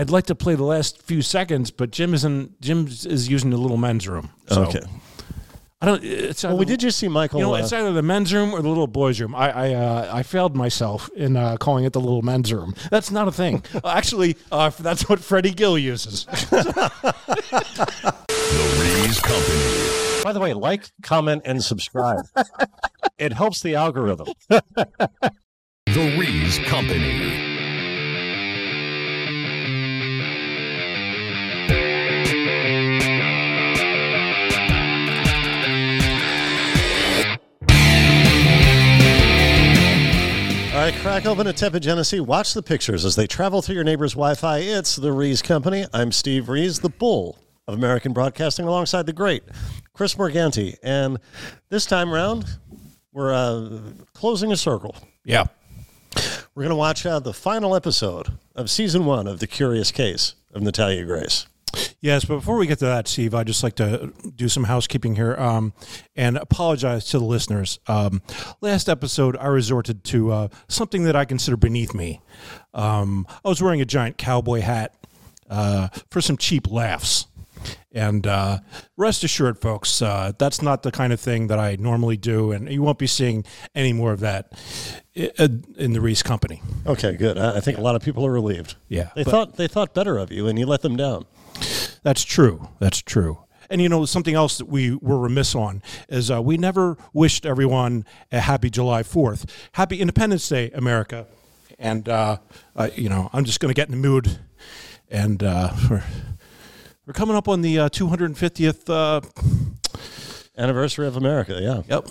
I'd 0.00 0.08
like 0.08 0.24
to 0.26 0.34
play 0.34 0.54
the 0.54 0.64
last 0.64 1.02
few 1.02 1.20
seconds, 1.20 1.70
but 1.70 1.90
Jim 1.90 2.14
isn't. 2.14 2.58
Jim 2.62 2.86
is 2.86 3.28
using 3.28 3.50
the 3.50 3.58
little 3.58 3.76
men's 3.76 4.08
room. 4.08 4.30
So 4.46 4.62
Okay. 4.62 4.80
I 5.82 5.86
don't. 5.86 6.02
It's 6.02 6.42
Well, 6.42 6.56
we 6.56 6.64
did 6.64 6.80
just 6.80 6.98
see 6.98 7.08
Michael. 7.08 7.38
You 7.40 7.46
know, 7.46 7.54
uh, 7.54 7.58
it's 7.58 7.70
either 7.70 7.92
the 7.92 8.00
men's 8.00 8.32
room 8.32 8.54
or 8.54 8.62
the 8.62 8.68
little 8.68 8.86
boys' 8.86 9.20
room. 9.20 9.34
I 9.34 9.50
I, 9.50 9.74
uh, 9.74 10.10
I 10.10 10.22
failed 10.22 10.56
myself 10.56 11.10
in 11.14 11.36
uh, 11.36 11.58
calling 11.58 11.84
it 11.84 11.92
the 11.92 12.00
little 12.00 12.22
men's 12.22 12.50
room. 12.50 12.74
That's 12.90 13.10
not 13.10 13.28
a 13.28 13.32
thing. 13.32 13.62
Actually, 13.84 14.38
uh, 14.50 14.70
that's 14.70 15.06
what 15.06 15.20
Freddie 15.20 15.52
Gill 15.52 15.76
uses. 15.78 16.26
The 18.50 18.80
Rees 18.80 19.20
Company. 19.20 20.22
By 20.24 20.32
the 20.32 20.40
way, 20.40 20.54
like, 20.54 20.90
comment, 21.02 21.42
and 21.44 21.62
subscribe. 21.62 22.24
it 23.18 23.32
helps 23.32 23.60
the 23.62 23.76
algorithm. 23.76 24.28
The 24.48 26.16
Rees 26.18 26.58
Company. 26.66 27.49
All 40.80 40.86
right, 40.86 40.94
crack 41.02 41.26
open 41.26 41.46
a 41.46 41.52
tepid 41.52 41.82
Genesee. 41.82 42.20
Watch 42.20 42.54
the 42.54 42.62
pictures 42.62 43.04
as 43.04 43.14
they 43.14 43.26
travel 43.26 43.60
through 43.60 43.74
your 43.74 43.84
neighbor's 43.84 44.12
Wi-Fi. 44.12 44.60
It's 44.60 44.96
the 44.96 45.12
Rees 45.12 45.42
Company. 45.42 45.84
I'm 45.92 46.10
Steve 46.10 46.48
Rees, 46.48 46.78
the 46.78 46.88
bull 46.88 47.38
of 47.68 47.74
American 47.74 48.14
broadcasting, 48.14 48.64
alongside 48.64 49.04
the 49.04 49.12
great 49.12 49.42
Chris 49.92 50.14
Morganti. 50.14 50.78
And 50.82 51.18
this 51.68 51.84
time 51.84 52.10
around, 52.14 52.46
we're 53.12 53.30
uh, 53.30 53.78
closing 54.14 54.52
a 54.52 54.56
circle. 54.56 54.96
yeah. 55.22 55.48
We're 56.54 56.62
going 56.62 56.70
to 56.70 56.76
watch 56.76 57.04
uh, 57.04 57.20
the 57.20 57.34
final 57.34 57.76
episode 57.76 58.38
of 58.54 58.70
season 58.70 59.04
one 59.04 59.26
of 59.26 59.38
The 59.38 59.46
Curious 59.46 59.92
Case 59.92 60.34
of 60.54 60.62
Natalia 60.62 61.04
Grace. 61.04 61.46
Yes, 62.00 62.24
but 62.24 62.36
before 62.36 62.56
we 62.56 62.66
get 62.66 62.78
to 62.78 62.86
that, 62.86 63.08
Steve, 63.08 63.34
I'd 63.34 63.46
just 63.46 63.62
like 63.62 63.76
to 63.76 64.12
do 64.34 64.48
some 64.48 64.64
housekeeping 64.64 65.16
here 65.16 65.34
um, 65.36 65.72
and 66.16 66.36
apologize 66.36 67.06
to 67.06 67.18
the 67.18 67.24
listeners. 67.24 67.78
Um, 67.86 68.22
last 68.60 68.88
episode, 68.88 69.36
I 69.36 69.46
resorted 69.46 70.02
to 70.04 70.32
uh, 70.32 70.48
something 70.68 71.04
that 71.04 71.16
I 71.16 71.24
consider 71.26 71.56
beneath 71.56 71.94
me. 71.94 72.20
Um, 72.72 73.26
I 73.44 73.48
was 73.48 73.62
wearing 73.62 73.80
a 73.80 73.84
giant 73.84 74.16
cowboy 74.16 74.60
hat 74.60 74.94
uh, 75.50 75.88
for 76.10 76.20
some 76.20 76.36
cheap 76.36 76.70
laughs. 76.70 77.26
And 77.92 78.26
uh, 78.26 78.60
rest 78.96 79.24
assured, 79.24 79.58
folks, 79.58 80.00
uh, 80.00 80.32
that's 80.38 80.62
not 80.62 80.82
the 80.82 80.92
kind 80.92 81.12
of 81.12 81.20
thing 81.20 81.48
that 81.48 81.58
I 81.58 81.76
normally 81.76 82.16
do, 82.16 82.52
and 82.52 82.70
you 82.70 82.82
won't 82.82 82.98
be 82.98 83.08
seeing 83.08 83.44
any 83.74 83.92
more 83.92 84.12
of 84.12 84.20
that 84.20 84.52
uh, 85.38 85.48
in 85.76 85.92
the 85.92 86.00
Rees 86.00 86.22
Company. 86.22 86.62
Okay, 86.86 87.16
good. 87.16 87.36
I, 87.36 87.60
think 87.60 87.78
a 87.78 87.80
lot 87.80 87.96
of 87.96 88.02
people 88.02 88.24
are 88.24 88.32
relieved. 88.32 88.76
Yeah, 88.88 89.10
they 89.14 89.24
thought 89.24 89.56
they 89.56 89.66
thought 89.66 89.92
better 89.92 90.18
of 90.18 90.30
you, 90.30 90.46
and 90.46 90.58
you 90.58 90.66
let 90.66 90.82
them 90.82 90.96
down. 90.96 91.26
That's 92.02 92.24
true. 92.24 92.68
That's 92.78 93.00
true. 93.02 93.44
And 93.68 93.80
you 93.80 93.88
know 93.88 94.04
something 94.04 94.34
else 94.34 94.58
that 94.58 94.66
we 94.66 94.96
were 94.96 95.18
remiss 95.18 95.54
on 95.54 95.82
is 96.08 96.30
uh, 96.30 96.42
we 96.42 96.56
never 96.56 96.96
wished 97.12 97.46
everyone 97.46 98.04
a 98.32 98.40
happy 98.40 98.68
July 98.68 99.02
Fourth, 99.04 99.68
happy 99.72 100.00
Independence 100.00 100.48
Day, 100.48 100.70
America. 100.72 101.26
And 101.78 102.08
uh, 102.08 102.38
uh, 102.74 102.90
you 102.96 103.08
know, 103.08 103.30
I'm 103.32 103.44
just 103.44 103.60
going 103.60 103.72
to 103.72 103.76
get 103.76 103.88
in 103.88 103.92
the 103.92 104.08
mood, 104.08 104.38
and 105.08 105.42
uh, 105.42 105.72
we're 105.90 106.02
we're 107.06 107.12
coming 107.12 107.36
up 107.36 107.48
on 107.48 107.62
the 107.62 107.78
uh, 107.78 107.88
250th. 107.88 108.88
Uh, 108.88 109.20
Anniversary 110.60 111.06
of 111.06 111.16
America. 111.16 111.58
Yeah. 111.58 111.82
yep. 111.88 112.06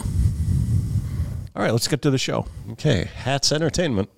All 1.55 1.61
right, 1.61 1.71
let's 1.71 1.87
get 1.87 2.01
to 2.01 2.09
the 2.09 2.17
show. 2.17 2.47
Okay. 2.71 3.09
Hats 3.13 3.51
Entertainment. 3.51 4.09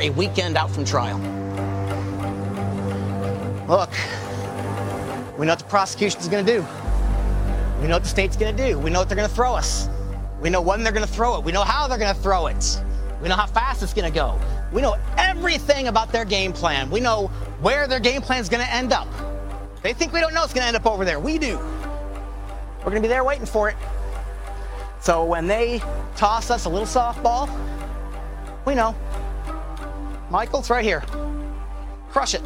Are 0.00 0.04
a 0.04 0.10
weekend 0.10 0.56
out 0.56 0.70
from 0.70 0.84
trial. 0.84 1.18
Look, 3.68 3.90
we 5.38 5.46
know 5.46 5.52
what 5.52 5.58
the 5.58 5.66
prosecution's 5.68 6.28
gonna 6.28 6.42
do. 6.42 6.66
We 7.80 7.86
know 7.86 7.96
what 7.96 8.02
the 8.02 8.08
state's 8.08 8.36
gonna 8.36 8.56
do. 8.56 8.78
We 8.78 8.90
know 8.90 9.00
what 9.00 9.08
they're 9.08 9.16
gonna 9.16 9.28
throw 9.28 9.54
us. 9.54 9.88
We 10.40 10.48
know 10.48 10.60
when 10.62 10.82
they're 10.82 10.92
gonna 10.92 11.06
throw 11.06 11.36
it. 11.36 11.44
We 11.44 11.52
know 11.52 11.64
how 11.64 11.86
they're 11.86 11.98
gonna 11.98 12.14
throw 12.14 12.46
it. 12.46 12.80
We 13.22 13.28
know 13.28 13.36
how 13.36 13.46
fast 13.46 13.82
it's 13.82 13.92
gonna 13.92 14.10
go. 14.10 14.40
We 14.72 14.80
know 14.80 14.96
everything 15.18 15.88
about 15.88 16.12
their 16.12 16.24
game 16.24 16.52
plan. 16.52 16.90
We 16.90 17.00
know 17.00 17.26
where 17.60 17.86
their 17.86 18.00
game 18.00 18.22
plan 18.22 18.40
is 18.40 18.48
gonna 18.48 18.64
end 18.64 18.92
up. 18.92 19.08
They 19.82 19.92
think 19.92 20.12
we 20.12 20.20
don't 20.20 20.32
know 20.32 20.44
it's 20.44 20.54
gonna 20.54 20.66
end 20.66 20.76
up 20.76 20.86
over 20.86 21.04
there. 21.04 21.20
We 21.20 21.36
do. 21.36 21.58
We're 22.78 22.90
gonna 22.90 23.00
be 23.00 23.08
there 23.08 23.24
waiting 23.24 23.46
for 23.46 23.68
it. 23.68 23.76
So 25.00 25.24
when 25.24 25.46
they 25.46 25.82
toss 26.16 26.50
us 26.50 26.64
a 26.64 26.68
little 26.68 26.86
softball, 26.86 27.50
we 28.64 28.74
know. 28.74 28.94
Michael, 30.30 30.60
it's 30.60 30.70
right 30.70 30.84
here. 30.84 31.02
Crush 32.10 32.34
it. 32.34 32.42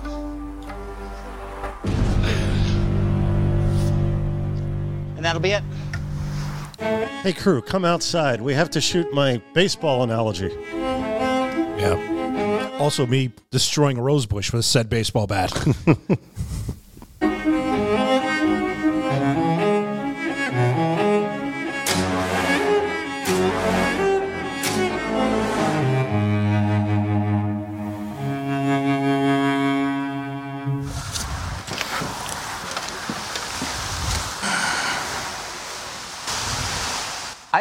And 5.17 5.25
that'll 5.25 5.41
be 5.41 5.51
it. 5.51 5.63
Hey, 6.79 7.35
crew, 7.35 7.61
come 7.61 7.85
outside. 7.85 8.41
We 8.41 8.55
have 8.55 8.71
to 8.71 8.81
shoot 8.81 9.13
my 9.13 9.41
baseball 9.53 10.03
analogy. 10.03 10.51
Yeah. 11.79 12.77
Also, 12.79 13.07
me 13.07 13.33
destroying 13.51 13.99
a 13.99 14.03
rose 14.03 14.27
bush 14.27 14.53
with 14.53 14.61
a 14.61 14.63
said 14.63 14.89
baseball 14.89 15.27
bat. 15.27 15.53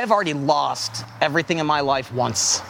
have 0.03 0.11
already 0.11 0.33
lost 0.33 1.05
everything 1.21 1.59
in 1.59 1.65
my 1.65 1.79
life 1.79 2.11
once. 2.13 2.61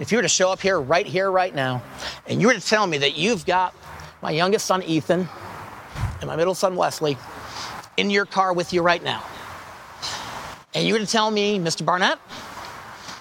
If 0.00 0.10
you 0.10 0.18
were 0.18 0.22
to 0.22 0.28
show 0.28 0.50
up 0.50 0.60
here, 0.60 0.80
right 0.80 1.06
here, 1.06 1.30
right 1.30 1.54
now, 1.54 1.80
and 2.26 2.40
you 2.40 2.48
were 2.48 2.54
to 2.54 2.60
tell 2.60 2.88
me 2.88 2.98
that 2.98 3.16
you've 3.16 3.46
got 3.46 3.72
my 4.20 4.32
youngest 4.32 4.66
son, 4.66 4.82
Ethan, 4.82 5.28
and 6.20 6.26
my 6.26 6.34
middle 6.34 6.56
son, 6.56 6.74
Wesley, 6.74 7.16
in 7.96 8.10
your 8.10 8.26
car 8.26 8.52
with 8.52 8.72
you 8.72 8.82
right 8.82 9.02
now, 9.04 9.22
and 10.74 10.84
you 10.84 10.94
were 10.94 10.98
to 10.98 11.06
tell 11.06 11.30
me, 11.30 11.60
Mr. 11.60 11.84
Barnett, 11.84 12.18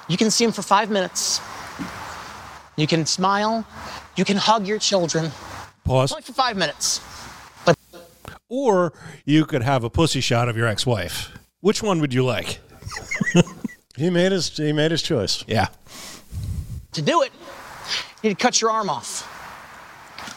you 0.07 0.18
can 0.18 0.31
see 0.31 0.44
him 0.44 0.51
for 0.51 0.63
five 0.63 0.90
minutes, 0.90 1.40
you 2.75 2.88
can 2.88 3.06
smile, 3.06 3.63
you 4.16 4.25
can 4.25 4.38
hug 4.38 4.66
your 4.66 4.80
children, 4.80 5.31
Pause. 5.85 6.13
only 6.13 6.24
for 6.24 6.34
five 6.34 6.57
minutes. 6.57 7.00
But- 7.63 7.78
Or 8.50 8.91
you 9.24 9.45
could 9.45 9.62
have 9.62 9.84
a 9.84 9.90
pussy 9.91 10.19
shot 10.22 10.50
of 10.50 10.57
your 10.57 10.66
ex-wife. 10.66 11.30
Which 11.59 11.84
one 11.84 12.01
would 12.01 12.13
you 12.16 12.25
like? 12.25 12.59
He 13.96 14.10
made 14.10 14.32
his 14.32 14.56
he 14.58 14.74
made 14.74 14.92
his 14.92 15.04
choice. 15.04 15.44
Yeah. 15.48 15.68
To 16.94 17.02
do 17.02 17.22
it, 17.22 17.32
you 18.22 18.30
need 18.30 18.38
to 18.40 18.44
cut 18.44 18.60
your 18.60 18.72
arm 18.72 18.90
off. 18.90 19.30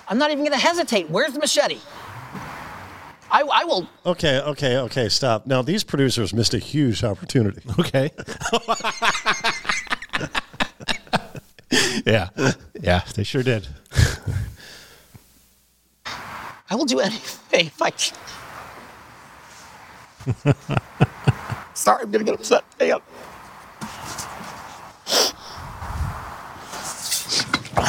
I'm 0.09 0.19
not 0.19 0.31
even 0.31 0.45
going 0.45 0.53
to 0.53 0.59
hesitate. 0.59 1.09
Where's 1.11 1.33
the 1.33 1.39
machete? 1.39 1.81
I, 3.31 3.43
I 3.43 3.65
will. 3.65 3.89
Okay, 4.05 4.41
okay, 4.41 4.77
okay. 4.79 5.09
Stop. 5.09 5.47
Now 5.47 5.63
these 5.63 5.85
producers 5.85 6.33
missed 6.33 6.55
a 6.55 6.59
huge 6.59 7.03
opportunity. 7.03 7.63
Okay. 7.79 8.11
yeah. 12.07 12.29
Yeah, 12.81 13.03
they 13.15 13.25
sure 13.25 13.43
did. 13.43 13.67
I 16.71 16.75
will 16.75 16.85
do 16.85 17.01
anything 17.01 17.67
if 17.67 17.83
I 17.83 17.91
can. 17.91 18.17
Sorry, 21.77 22.03
I'm 22.03 22.11
gonna 22.11 22.25
get 22.25 22.35
upset. 22.35 22.65
Hang 22.81 22.93
on. 22.95 23.03
Um. 27.77 27.85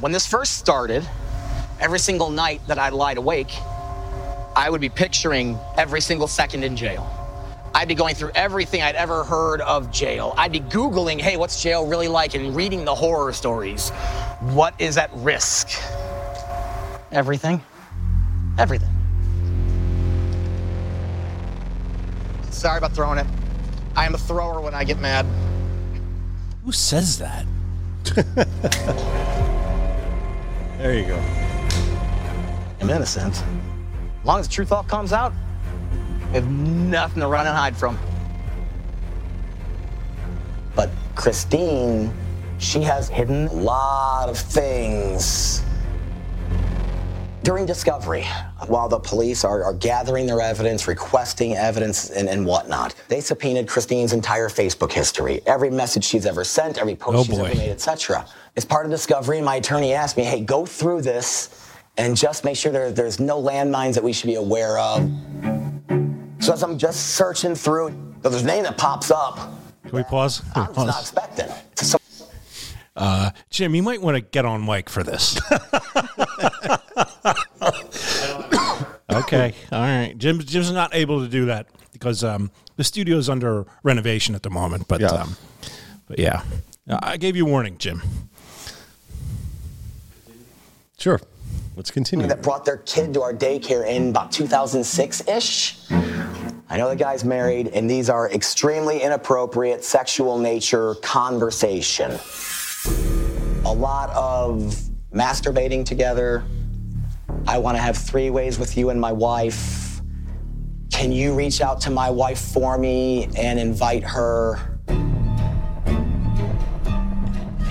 When 0.00 0.10
this 0.10 0.26
first 0.26 0.58
started, 0.58 1.06
every 1.78 2.00
single 2.00 2.28
night 2.28 2.60
that 2.66 2.78
I 2.78 2.88
lied 2.88 3.18
awake, 3.18 3.52
I 4.56 4.68
would 4.68 4.80
be 4.80 4.88
picturing 4.88 5.56
every 5.78 6.00
single 6.00 6.26
second 6.26 6.64
in 6.64 6.76
jail. 6.76 7.08
I'd 7.72 7.86
be 7.86 7.94
going 7.94 8.16
through 8.16 8.32
everything 8.34 8.82
I'd 8.82 8.96
ever 8.96 9.22
heard 9.22 9.60
of 9.60 9.92
jail. 9.92 10.34
I'd 10.36 10.50
be 10.50 10.60
Googling, 10.60 11.20
hey, 11.20 11.36
what's 11.36 11.62
jail 11.62 11.86
really 11.86 12.08
like, 12.08 12.34
and 12.34 12.56
reading 12.56 12.84
the 12.84 12.94
horror 12.94 13.32
stories. 13.32 13.90
What 14.40 14.74
is 14.80 14.98
at 14.98 15.10
risk? 15.14 15.68
Everything. 17.12 17.62
Everything. 18.58 18.99
Sorry 22.60 22.76
about 22.76 22.92
throwing 22.92 23.18
it. 23.18 23.26
I 23.96 24.04
am 24.04 24.14
a 24.14 24.18
thrower 24.18 24.60
when 24.60 24.74
I 24.74 24.84
get 24.84 24.98
mad. 24.98 25.24
Who 26.62 26.72
says 26.72 27.18
that? 27.18 27.46
There 30.76 30.94
you 30.94 31.06
go. 31.06 31.22
I'm 32.80 32.88
innocent. 32.88 33.34
As 33.34 34.24
long 34.24 34.40
as 34.40 34.48
the 34.48 34.54
truth 34.54 34.72
all 34.72 34.82
comes 34.82 35.12
out, 35.12 35.34
we 36.28 36.34
have 36.36 36.50
nothing 36.50 37.20
to 37.20 37.28
run 37.28 37.46
and 37.46 37.54
hide 37.54 37.76
from. 37.76 37.98
But 40.74 40.88
Christine, 41.16 42.10
she 42.56 42.80
has 42.80 43.10
hidden 43.10 43.48
a 43.48 43.52
lot 43.52 44.30
of 44.30 44.38
things. 44.38 45.62
During 47.42 47.66
discovery, 47.66 48.26
while 48.66 48.88
the 48.88 48.98
police 48.98 49.44
are, 49.44 49.62
are 49.64 49.72
gathering 49.74 50.26
their 50.26 50.40
evidence, 50.40 50.86
requesting 50.88 51.54
evidence, 51.56 52.10
and, 52.10 52.28
and 52.28 52.44
whatnot, 52.44 52.94
they 53.08 53.20
subpoenaed 53.20 53.66
Christine's 53.68 54.12
entire 54.12 54.48
Facebook 54.48 54.92
history, 54.92 55.40
every 55.46 55.70
message 55.70 56.04
she's 56.04 56.26
ever 56.26 56.44
sent, 56.44 56.78
every 56.78 56.94
post 56.96 57.16
Oh, 57.18 57.24
she's 57.24 57.38
boy. 57.38 57.46
ever 57.46 57.54
made, 57.56 57.70
etc. 57.70 58.26
As 58.56 58.64
part 58.64 58.84
of 58.86 58.90
discovery, 58.90 59.40
my 59.40 59.56
attorney 59.56 59.92
asked 59.94 60.16
me, 60.16 60.24
"Hey, 60.24 60.40
go 60.40 60.66
through 60.66 61.02
this 61.02 61.50
and 61.96 62.16
just 62.16 62.44
make 62.44 62.56
sure 62.56 62.70
there, 62.72 62.90
there's 62.92 63.18
no 63.20 63.40
landmines 63.42 63.94
that 63.94 64.04
we 64.04 64.12
should 64.12 64.26
be 64.28 64.34
aware 64.36 64.78
of." 64.78 65.08
So 66.40 66.52
as 66.52 66.62
I'm 66.62 66.78
just 66.78 67.14
searching 67.16 67.54
through, 67.54 67.94
there's 68.22 68.42
a 68.42 68.46
name 68.46 68.64
that 68.64 68.76
pops 68.78 69.10
up. 69.10 69.36
Can 69.82 69.92
we 69.92 70.02
pause? 70.02 70.42
I'm 70.54 70.66
just 70.74 70.76
not 70.86 71.00
expecting. 71.00 71.48
So 71.76 71.98
Uh, 72.96 73.30
Jim, 73.50 73.74
you 73.74 73.82
might 73.82 74.02
want 74.02 74.16
to 74.16 74.20
get 74.20 74.44
on 74.44 74.64
mic 74.64 74.90
for 74.90 75.02
this. 75.02 75.38
okay, 79.12 79.54
all 79.72 79.80
right. 79.80 80.14
Jim, 80.16 80.38
Jim's 80.40 80.70
not 80.72 80.94
able 80.94 81.20
to 81.20 81.28
do 81.28 81.46
that 81.46 81.66
because 81.92 82.22
um, 82.24 82.50
the 82.76 82.84
is 83.18 83.28
under 83.28 83.66
renovation 83.82 84.34
at 84.34 84.42
the 84.42 84.50
moment. 84.50 84.86
But 84.88 85.00
Yeah. 85.00 85.08
um, 85.08 85.36
but 86.06 86.18
yeah, 86.18 86.42
Uh, 86.88 86.98
I 87.02 87.16
gave 87.16 87.36
you 87.36 87.44
warning, 87.46 87.76
Jim. 87.78 88.02
Sure. 90.98 91.20
Let's 91.76 91.90
continue. 91.90 92.26
that 92.26 92.42
brought 92.42 92.64
their 92.64 92.78
kid 92.78 93.14
to 93.14 93.22
our 93.22 93.32
daycare 93.32 93.86
in 93.86 94.10
about 94.10 94.32
2006 94.32 95.26
ish. 95.28 95.78
I 95.90 96.76
know 96.76 96.88
the 96.90 96.96
guy's 96.96 97.24
married, 97.24 97.68
and 97.68 97.88
these 97.88 98.10
are 98.10 98.30
extremely 98.30 99.00
inappropriate 99.02 99.82
sexual 99.82 100.38
nature 100.38 100.94
conversation. 100.96 102.12
A 103.64 103.72
lot 103.72 104.10
of 104.10 104.74
masturbating 105.14 105.84
together. 105.84 106.44
I 107.46 107.58
want 107.58 107.76
to 107.76 107.82
have 107.82 107.96
three 107.96 108.30
ways 108.30 108.58
with 108.58 108.76
you 108.76 108.90
and 108.90 109.00
my 109.00 109.12
wife. 109.12 110.00
Can 110.92 111.12
you 111.12 111.34
reach 111.34 111.60
out 111.60 111.80
to 111.82 111.90
my 111.90 112.10
wife 112.10 112.38
for 112.40 112.76
me 112.78 113.28
and 113.36 113.58
invite 113.58 114.02
her? 114.04 114.58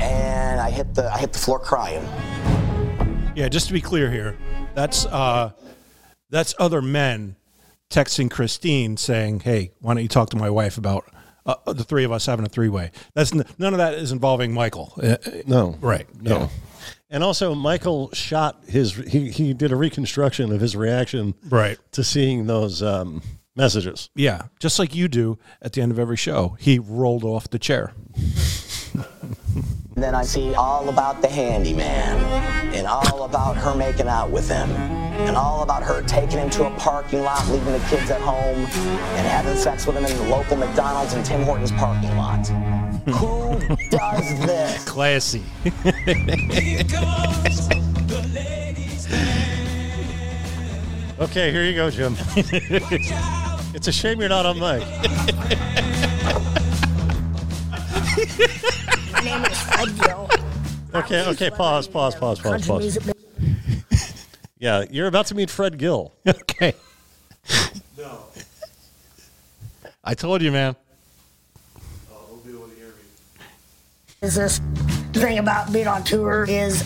And 0.02 0.60
I 0.62 0.70
hit 0.72 0.96
the 0.96 1.12
I 1.14 1.18
hit 1.20 1.34
the 1.34 1.40
floor 1.40 1.60
crying. 1.60 2.04
Yeah, 3.36 3.48
just 3.50 3.68
to 3.68 3.74
be 3.74 3.82
clear 3.82 4.10
here, 4.12 4.38
that's 4.74 5.06
uh, 5.06 5.52
that's 6.30 6.56
other 6.60 6.82
men 6.82 7.36
texting 7.90 8.30
Christine 8.32 8.98
saying, 8.98 9.42
"Hey, 9.42 9.72
why 9.80 9.94
don't 9.94 10.04
you 10.04 10.10
talk 10.10 10.30
to 10.32 10.38
my 10.38 10.50
wife 10.50 10.78
about 10.78 11.06
uh, 11.46 11.56
the 11.74 11.84
three 11.84 12.04
of 12.04 12.12
us 12.12 12.26
having 12.26 12.46
a 12.46 12.50
three 12.50 12.70
way?" 12.70 12.92
That's 13.14 13.34
n- 13.34 13.46
none 13.58 13.74
of 13.74 13.78
that 13.78 13.94
is 13.94 14.12
involving 14.12 14.54
Michael. 14.54 14.94
Uh, 15.02 15.18
uh, 15.26 15.30
No. 15.46 15.78
right? 15.82 16.08
No. 16.22 16.32
Yeah. 16.40 16.48
And 17.10 17.24
also, 17.24 17.56
Michael 17.56 18.12
shot 18.14 18.64
his, 18.68 18.94
he, 18.94 19.32
he 19.32 19.54
did 19.54 19.72
a 19.72 19.76
reconstruction 19.76 20.52
of 20.52 20.62
his 20.62 20.76
reaction 20.76 21.34
Right. 21.50 21.80
to 21.94 22.04
seeing 22.04 22.46
those 22.46 22.84
um, 22.84 23.24
messages. 23.56 24.10
Yeah, 24.16 24.44
just 24.60 24.78
like 24.78 24.94
you 24.94 25.08
do 25.08 25.40
at 25.62 25.74
the 25.74 25.82
end 25.82 25.92
of 25.92 25.98
every 25.98 26.18
show. 26.18 26.56
He 26.60 26.78
rolled 26.78 27.24
off 27.24 27.50
the 27.50 27.58
chair. 27.60 27.94
And 28.94 30.03
then 30.03 30.15
I 30.15 30.24
see 30.24 30.53
all 30.56 30.88
about 30.88 31.21
the 31.21 31.27
handyman, 31.27 32.24
and 32.74 32.88
all 32.88 33.24
about 33.24 33.57
her 33.57 33.75
making 33.75 34.07
out 34.07 34.31
with 34.31 34.47
him, 34.47 34.69
and 34.71 35.36
all 35.36 35.62
about 35.62 35.83
her 35.83 36.01
taking 36.03 36.39
him 36.39 36.50
to 36.51 36.68
a 36.68 36.71
parking 36.77 37.21
lot, 37.21 37.45
leaving 37.50 37.74
the 37.74 37.86
kids 37.89 38.09
at 38.09 38.21
home, 38.21 38.65
and 38.65 39.27
having 39.27 39.57
sex 39.57 39.86
with 39.86 39.97
him 39.97 40.06
in 40.06 40.15
the 40.15 40.24
local 40.30 40.56
McDonald's 40.56 41.13
and 41.13 41.25
Tim 41.25 41.44
Hortons 41.44 41.74
parking 41.74 42.15
lot. 42.15 42.47
Who 43.09 43.59
does 43.89 44.39
this? 44.45 44.86
Classy. 44.86 45.44
Okay, 51.19 51.51
here 51.51 51.65
you 51.65 51.75
go, 51.75 51.89
Jim. 51.89 52.15
it's 53.75 53.89
a 53.89 53.91
shame 53.91 54.21
you're 54.21 54.30
not 54.30 54.45
on 54.45 54.57
mic. 54.57 54.81
My 59.19 59.25
name 59.25 59.44
is 59.44 59.62
Fred 59.63 60.00
Gill. 60.00 60.30
Okay, 60.95 61.25
okay, 61.27 61.50
pause, 61.50 61.89
pause, 61.89 62.16
uh, 62.16 62.19
pause, 62.19 62.39
pause, 62.39 62.42
Country 62.42 62.68
pause. 62.68 62.81
music. 62.81 63.04
Yeah, 64.60 64.86
you're 64.89 65.07
about 65.07 65.25
to 65.27 65.36
meet 65.36 65.50
Fred 65.50 65.77
Gill. 65.77 66.13
okay. 66.27 66.74
No. 67.98 68.24
I 70.04 70.13
told 70.13 70.42
you, 70.42 70.54
man. 70.54 70.75
Is 74.21 74.36
this 74.36 74.62
thing 75.13 75.38
about 75.38 75.74
being 75.74 75.88
on 75.88 76.04
tour 76.06 76.45
is 76.48 76.83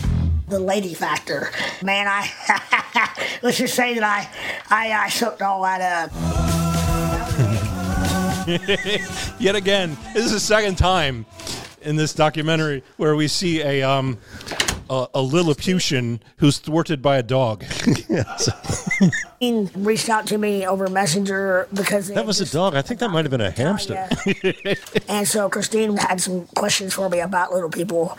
the 0.48 0.58
lady 0.58 0.94
factor. 0.94 1.50
Man, 1.82 2.06
I 2.08 2.30
let's 3.42 3.58
just 3.58 3.74
say 3.74 3.94
that 3.94 4.02
I 4.02 4.28
I, 4.70 4.92
I 4.92 5.08
soaked 5.08 5.42
all 5.42 5.62
that 5.62 5.80
up. 5.80 6.10
Yet 9.40 9.54
again, 9.54 9.96
this 10.14 10.26
is 10.26 10.32
the 10.32 10.40
second 10.40 10.78
time 10.78 11.26
in 11.84 11.96
this 11.96 12.12
documentary 12.12 12.82
where 12.96 13.14
we 13.14 13.28
see 13.28 13.62
a 13.62 13.82
um 13.82 14.18
a, 14.90 15.06
a 15.14 15.22
Lilliputian 15.22 16.20
who's 16.38 16.58
thwarted 16.58 17.02
by 17.02 17.16
a 17.16 17.22
dog. 17.22 17.64
Reached 19.76 20.08
out 20.08 20.26
to 20.28 20.38
me 20.38 20.66
over 20.66 20.88
Messenger 20.88 21.68
because 21.72 22.08
That 22.08 22.26
was 22.26 22.40
a 22.40 22.50
dog. 22.50 22.74
I 22.74 22.82
think 22.82 23.00
that 23.00 23.10
might 23.10 23.24
have 23.24 23.30
been 23.30 23.40
a 23.40 23.50
hamster. 23.50 24.08
and 25.08 25.26
so 25.26 25.48
Christine 25.48 25.96
had 25.96 26.20
some 26.20 26.46
questions 26.48 26.94
for 26.94 27.08
me 27.08 27.20
about 27.20 27.52
little 27.52 27.70
people 27.70 28.16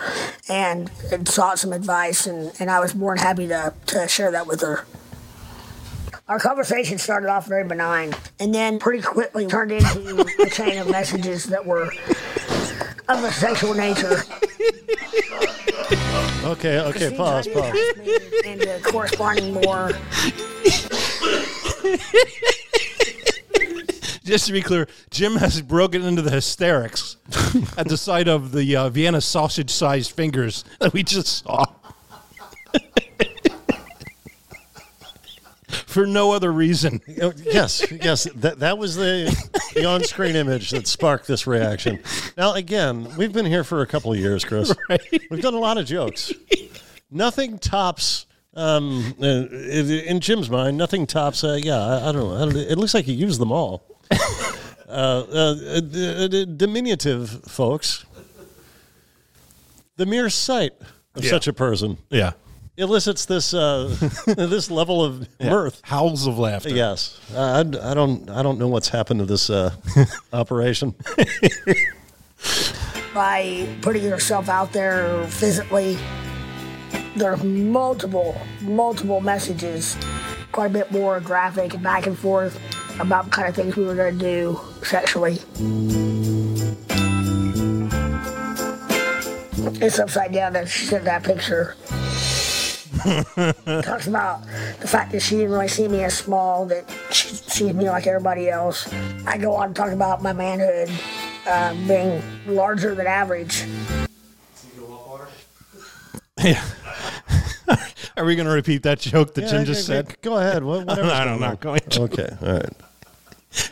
and, 0.49 0.91
and 1.11 1.27
sought 1.27 1.59
some 1.59 1.73
advice, 1.73 2.27
and, 2.27 2.51
and 2.59 2.69
I 2.69 2.79
was 2.79 2.93
more 2.95 3.15
than 3.15 3.23
happy 3.23 3.47
to, 3.47 3.73
to 3.87 4.07
share 4.07 4.31
that 4.31 4.47
with 4.47 4.61
her. 4.61 4.85
Our 6.27 6.39
conversation 6.39 6.97
started 6.97 7.29
off 7.29 7.45
very 7.45 7.63
benign 7.67 8.13
and 8.39 8.53
then 8.53 8.79
pretty 8.79 9.03
quickly 9.03 9.45
turned 9.45 9.71
into 9.71 10.25
a 10.39 10.49
chain 10.49 10.79
of 10.79 10.89
messages 10.89 11.45
that 11.45 11.65
were 11.65 11.91
of 13.07 13.23
a 13.23 13.31
sexual 13.31 13.73
nature. 13.73 14.23
Okay, 16.43 16.79
okay, 16.79 17.15
pause, 17.15 17.47
pause. 17.47 17.73
me 17.73 18.17
Into 18.45 18.79
corresponding 18.83 19.53
more. 19.53 19.89
Just 24.23 24.47
to 24.47 24.53
be 24.53 24.61
clear, 24.61 24.87
Jim 25.09 25.35
has 25.37 25.61
broken 25.61 26.03
into 26.03 26.21
the 26.21 26.31
hysterics 26.31 27.17
at 27.77 27.87
the 27.87 27.97
sight 27.97 28.27
of 28.27 28.51
the 28.51 28.75
uh, 28.75 28.89
Vienna 28.89 29.21
sausage-sized 29.21 30.11
fingers 30.11 30.63
that 30.79 30.93
we 30.93 31.03
just 31.03 31.43
saw. 31.43 31.63
For 35.87 36.05
no 36.05 36.31
other 36.31 36.51
reason. 36.51 37.01
Oh, 37.21 37.31
yes, 37.43 37.85
yes, 37.91 38.27
that 38.35 38.59
that 38.59 38.77
was 38.77 38.95
the 38.95 39.33
the 39.73 39.85
on-screen 39.85 40.35
image 40.35 40.71
that 40.71 40.87
sparked 40.87 41.27
this 41.27 41.47
reaction. 41.47 41.99
Now, 42.37 42.53
again, 42.53 43.07
we've 43.17 43.31
been 43.33 43.45
here 43.45 43.63
for 43.63 43.81
a 43.81 43.87
couple 43.87 44.11
of 44.11 44.19
years, 44.19 44.43
Chris. 44.43 44.73
We've 45.31 45.41
done 45.41 45.53
a 45.53 45.59
lot 45.59 45.77
of 45.77 45.85
jokes. 45.85 46.33
Nothing 47.09 47.57
tops. 47.59 48.25
Um, 48.53 49.13
uh, 49.21 49.25
in 49.25 50.19
Jim's 50.21 50.49
mind, 50.49 50.77
nothing 50.77 51.05
tops. 51.07 51.43
Uh, 51.43 51.57
yeah, 51.61 51.77
I, 51.77 52.09
I 52.09 52.11
don't 52.11 52.29
know. 52.29 52.35
I 52.35 52.39
don't, 52.39 52.55
it 52.55 52.77
looks 52.77 52.93
like 52.93 53.05
he 53.05 53.13
used 53.13 53.39
them 53.39 53.51
all. 53.51 53.83
uh, 54.11 54.17
uh, 54.89 55.55
uh, 55.77 55.79
d- 55.81 56.45
diminutive 56.55 57.29
folks. 57.47 58.05
The 59.97 60.05
mere 60.05 60.29
sight 60.29 60.73
of 61.15 61.23
Yeah. 61.23 61.29
such 61.31 61.47
a 61.47 61.53
person 61.53 61.97
Yeah. 62.09 62.33
Elicits 62.77 63.25
this 63.25 63.53
uh, 63.53 63.95
this 64.27 64.69
level 64.69 65.03
of 65.03 65.27
mirth. 65.39 65.81
Howls 65.83 66.27
of 66.27 66.37
laughter. 66.37 66.69
Yes, 66.69 67.19
I, 67.35 67.59
I 67.59 67.93
don't 67.93 68.29
I 68.29 68.43
don't 68.43 68.59
know 68.59 68.67
what's 68.67 68.89
happened 68.89 69.19
to 69.21 69.25
this 69.25 69.49
uh, 69.49 69.73
operation. 70.33 70.95
by 73.13 73.67
putting 73.81 74.03
yourself 74.03 74.49
out 74.49 74.73
there 74.73 75.25
physically. 75.27 75.97
There 77.15 77.31
are 77.31 77.37
multiple, 77.37 78.39
multiple 78.61 79.21
messages, 79.21 79.95
quite 80.51 80.65
a 80.65 80.69
bit 80.69 80.91
more 80.91 81.21
graphic 81.21 81.73
and 81.73 81.81
back 81.81 82.07
and 82.07 82.17
forth 82.17 82.59
about 82.99 83.25
the 83.25 83.31
kind 83.31 83.47
of 83.47 83.55
things 83.55 83.75
we 83.77 83.85
were 83.85 83.95
going 83.95 84.17
to 84.17 84.25
do 84.25 84.59
sexually. 84.83 85.39
It's 89.81 89.99
upside 89.99 90.33
down 90.33 90.53
that 90.53 90.67
she 90.67 90.85
sent 90.85 91.05
that 91.05 91.23
picture. 91.23 91.75
Talks 93.83 94.07
about 94.07 94.43
the 94.79 94.87
fact 94.87 95.11
that 95.11 95.21
she 95.21 95.35
didn't 95.35 95.51
really 95.51 95.67
see 95.67 95.87
me 95.87 96.03
as 96.03 96.17
small, 96.17 96.65
that 96.65 96.89
she 97.11 97.27
sees 97.29 97.73
me 97.73 97.89
like 97.89 98.07
everybody 98.07 98.49
else. 98.49 98.91
I 99.25 99.37
go 99.37 99.53
on 99.53 99.69
to 99.69 99.73
talk 99.73 99.91
about 99.91 100.21
my 100.23 100.33
manhood 100.33 100.89
uh, 101.47 101.73
being 101.87 102.21
larger 102.47 102.95
than 102.95 103.07
average. 103.07 103.63
Yeah. 106.43 106.61
Are 108.17 108.25
we 108.25 108.35
going 108.35 108.45
to 108.45 108.51
repeat 108.51 108.83
that 108.83 108.99
joke 108.99 109.33
that 109.35 109.43
Yeah, 109.43 109.47
Jim 109.47 109.57
okay, 109.61 109.65
just 109.65 109.85
said? 109.87 110.15
Go 110.21 110.37
ahead. 110.37 110.63
What, 110.63 110.85
whatever's 110.85 111.11
I'm 111.13 111.27
going 111.27 111.39
not 111.39 111.49
on. 111.51 111.55
going 111.57 111.79
to. 111.91 112.01
Okay. 112.03 112.29
All 112.41 112.53
right. 112.53 112.69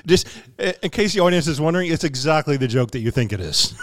Just 0.08 0.28
uh, 0.58 0.72
in 0.82 0.90
case 0.90 1.13
the 1.13 1.20
audience 1.20 1.46
is 1.48 1.60
wondering, 1.60 1.92
it's 1.92 2.06
exactly 2.06 2.56
the 2.58 2.68
joke 2.68 2.92
that 2.92 3.00
you 3.00 3.12
think 3.12 3.34
it 3.34 3.42
is. 3.42 3.75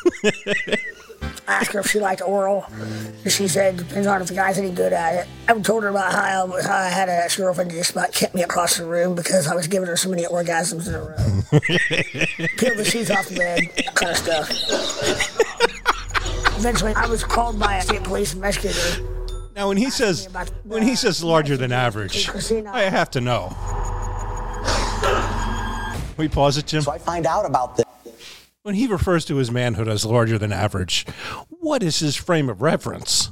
I 1.50 1.54
asked 1.54 1.72
her 1.72 1.80
if 1.80 1.88
she 1.88 1.98
liked 1.98 2.22
oral. 2.22 2.64
And 2.70 3.32
she 3.32 3.48
said, 3.48 3.78
depends 3.78 4.06
on 4.06 4.22
if 4.22 4.28
the 4.28 4.34
guy's 4.34 4.56
any 4.56 4.70
good 4.70 4.92
at 4.92 5.14
it. 5.14 5.28
I 5.48 5.58
told 5.58 5.82
her 5.82 5.88
about 5.88 6.12
how 6.12 6.20
I, 6.46 6.62
how 6.62 6.76
I 6.76 6.88
had 6.88 7.08
a 7.08 7.28
girlfriend 7.36 7.72
that 7.72 7.74
just 7.74 7.90
about 7.90 8.12
kept 8.12 8.36
me 8.36 8.44
across 8.44 8.76
the 8.76 8.86
room 8.86 9.16
because 9.16 9.48
I 9.48 9.56
was 9.56 9.66
giving 9.66 9.88
her 9.88 9.96
so 9.96 10.10
many 10.10 10.24
orgasms 10.26 10.86
in 10.86 10.94
a 10.94 11.00
row. 11.00 11.16
Peeled 12.56 12.78
the 12.78 12.84
sheets 12.84 13.10
off 13.10 13.28
the 13.28 13.34
bed, 13.34 13.94
kind 13.96 14.12
of 14.12 14.16
stuff. 14.16 14.48
Eventually, 16.56 16.94
I 16.94 17.06
was 17.06 17.24
called 17.24 17.58
by 17.58 17.78
a 17.78 17.82
state 17.82 18.04
police 18.04 18.32
investigator. 18.32 19.02
now, 19.56 19.66
when 19.66 19.76
he 19.76 19.90
says 19.90 20.26
about 20.26 20.50
when 20.62 20.84
he 20.84 20.94
says 20.94 21.24
larger 21.24 21.56
than 21.56 21.72
average, 21.72 22.28
I 22.28 22.82
have 22.82 23.10
to 23.10 23.20
know. 23.20 23.48
we 26.16 26.28
pause 26.28 26.58
it, 26.58 26.66
Jim. 26.66 26.82
So 26.82 26.92
I 26.92 26.98
find 26.98 27.26
out 27.26 27.44
about 27.44 27.76
this. 27.76 27.89
When 28.70 28.76
he 28.76 28.86
refers 28.86 29.24
to 29.24 29.34
his 29.34 29.50
manhood 29.50 29.88
as 29.88 30.06
larger 30.06 30.38
than 30.38 30.52
average, 30.52 31.04
what 31.48 31.82
is 31.82 31.98
his 31.98 32.14
frame 32.14 32.48
of 32.48 32.62
reference? 32.62 33.28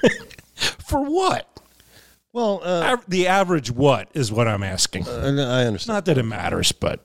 For 0.54 1.02
what? 1.02 1.48
Well, 2.32 2.60
uh, 2.62 2.92
Av- 2.92 3.04
the 3.08 3.26
average 3.26 3.72
what 3.72 4.10
is 4.14 4.30
what 4.30 4.46
I'm 4.46 4.62
asking. 4.62 5.08
I 5.08 5.64
understand. 5.64 5.88
Not 5.88 6.04
that 6.04 6.18
it 6.18 6.22
matters, 6.22 6.70
but 6.70 7.04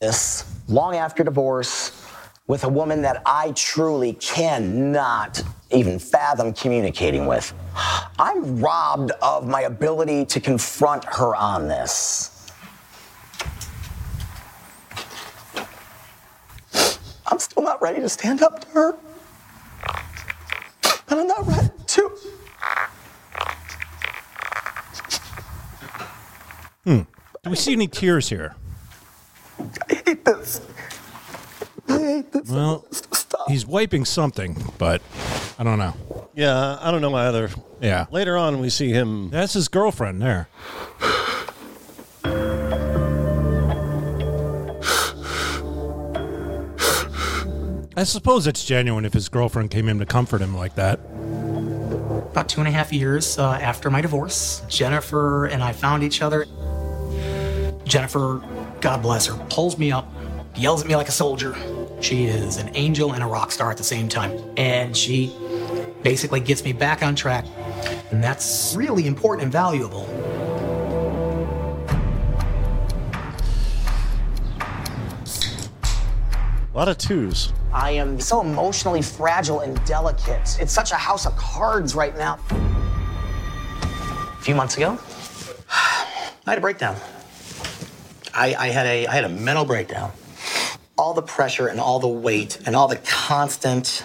this 0.00 0.50
long 0.66 0.96
after 0.96 1.22
divorce 1.22 2.02
with 2.46 2.64
a 2.64 2.68
woman 2.70 3.02
that 3.02 3.20
I 3.26 3.52
truly 3.52 4.14
cannot 4.14 5.42
even 5.70 5.98
fathom 5.98 6.54
communicating 6.54 7.26
with. 7.26 7.52
I'm 8.18 8.58
robbed 8.58 9.10
of 9.20 9.46
my 9.46 9.60
ability 9.64 10.24
to 10.24 10.40
confront 10.40 11.04
her 11.04 11.36
on 11.36 11.68
this. 11.68 12.34
I'm 17.30 17.38
still 17.38 17.62
not 17.62 17.80
ready 17.82 18.00
to 18.00 18.08
stand 18.08 18.42
up 18.42 18.60
to 18.60 18.68
her. 18.68 18.98
And 21.10 21.20
I'm 21.20 21.26
not 21.26 21.46
ready 21.46 21.68
to. 21.86 22.10
Hmm. 26.84 27.00
Do 27.44 27.50
we 27.50 27.56
see 27.56 27.72
any 27.72 27.86
tears 27.86 28.28
here? 28.28 28.54
I 29.58 29.94
hate 30.06 30.24
this. 30.24 30.60
I 31.88 31.98
hate 31.98 32.32
this. 32.32 32.48
Well, 32.50 32.86
Stop. 32.90 33.50
he's 33.50 33.66
wiping 33.66 34.04
something, 34.04 34.56
but 34.78 35.02
I 35.58 35.64
don't 35.64 35.78
know. 35.78 35.94
Yeah, 36.34 36.78
I 36.80 36.90
don't 36.90 37.00
know 37.02 37.14
either. 37.14 37.50
Yeah. 37.80 38.06
Later 38.10 38.36
on, 38.36 38.60
we 38.60 38.70
see 38.70 38.90
him. 38.90 39.30
That's 39.30 39.52
his 39.54 39.68
girlfriend 39.68 40.22
there. 40.22 40.48
I 47.98 48.04
suppose 48.04 48.46
it's 48.46 48.64
genuine 48.64 49.04
if 49.04 49.12
his 49.12 49.28
girlfriend 49.28 49.72
came 49.72 49.88
in 49.88 49.98
to 49.98 50.06
comfort 50.06 50.40
him 50.40 50.56
like 50.56 50.76
that. 50.76 51.00
About 52.30 52.48
two 52.48 52.60
and 52.60 52.68
a 52.68 52.70
half 52.70 52.92
years 52.92 53.36
uh, 53.38 53.54
after 53.54 53.90
my 53.90 54.00
divorce, 54.00 54.62
Jennifer 54.68 55.46
and 55.46 55.64
I 55.64 55.72
found 55.72 56.04
each 56.04 56.22
other. 56.22 56.46
Jennifer, 57.82 58.40
God 58.80 59.02
bless 59.02 59.26
her, 59.26 59.34
pulls 59.50 59.78
me 59.78 59.90
up, 59.90 60.08
yells 60.54 60.80
at 60.80 60.86
me 60.86 60.94
like 60.94 61.08
a 61.08 61.12
soldier. 61.12 61.56
She 62.00 62.26
is 62.26 62.58
an 62.58 62.70
angel 62.76 63.14
and 63.14 63.22
a 63.24 63.26
rock 63.26 63.50
star 63.50 63.68
at 63.72 63.78
the 63.78 63.82
same 63.82 64.08
time. 64.08 64.40
And 64.56 64.96
she 64.96 65.34
basically 66.04 66.38
gets 66.38 66.62
me 66.62 66.72
back 66.72 67.02
on 67.02 67.16
track. 67.16 67.46
And 68.12 68.22
that's 68.22 68.76
really 68.76 69.08
important 69.08 69.42
and 69.42 69.52
valuable. 69.52 70.06
A 76.72 76.78
lot 76.78 76.86
of 76.86 76.96
twos. 76.96 77.52
I 77.72 77.90
am 77.90 78.18
so 78.18 78.40
emotionally 78.40 79.02
fragile 79.02 79.60
and 79.60 79.82
delicate. 79.84 80.58
It's 80.60 80.72
such 80.72 80.92
a 80.92 80.96
house 80.96 81.26
of 81.26 81.36
cards 81.36 81.94
right 81.94 82.16
now. 82.16 82.38
A 82.50 84.40
few 84.40 84.54
months 84.54 84.76
ago, 84.76 84.98
I 85.70 86.50
had 86.50 86.58
a 86.58 86.62
breakdown. 86.62 86.96
I, 88.32 88.54
I 88.54 88.68
had 88.68 88.86
a 88.86 89.06
I 89.06 89.14
had 89.14 89.24
a 89.24 89.28
mental 89.28 89.64
breakdown. 89.64 90.12
All 90.96 91.12
the 91.12 91.22
pressure 91.22 91.68
and 91.68 91.78
all 91.78 91.98
the 91.98 92.08
weight 92.08 92.58
and 92.66 92.74
all 92.74 92.88
the 92.88 92.96
constant 92.96 94.04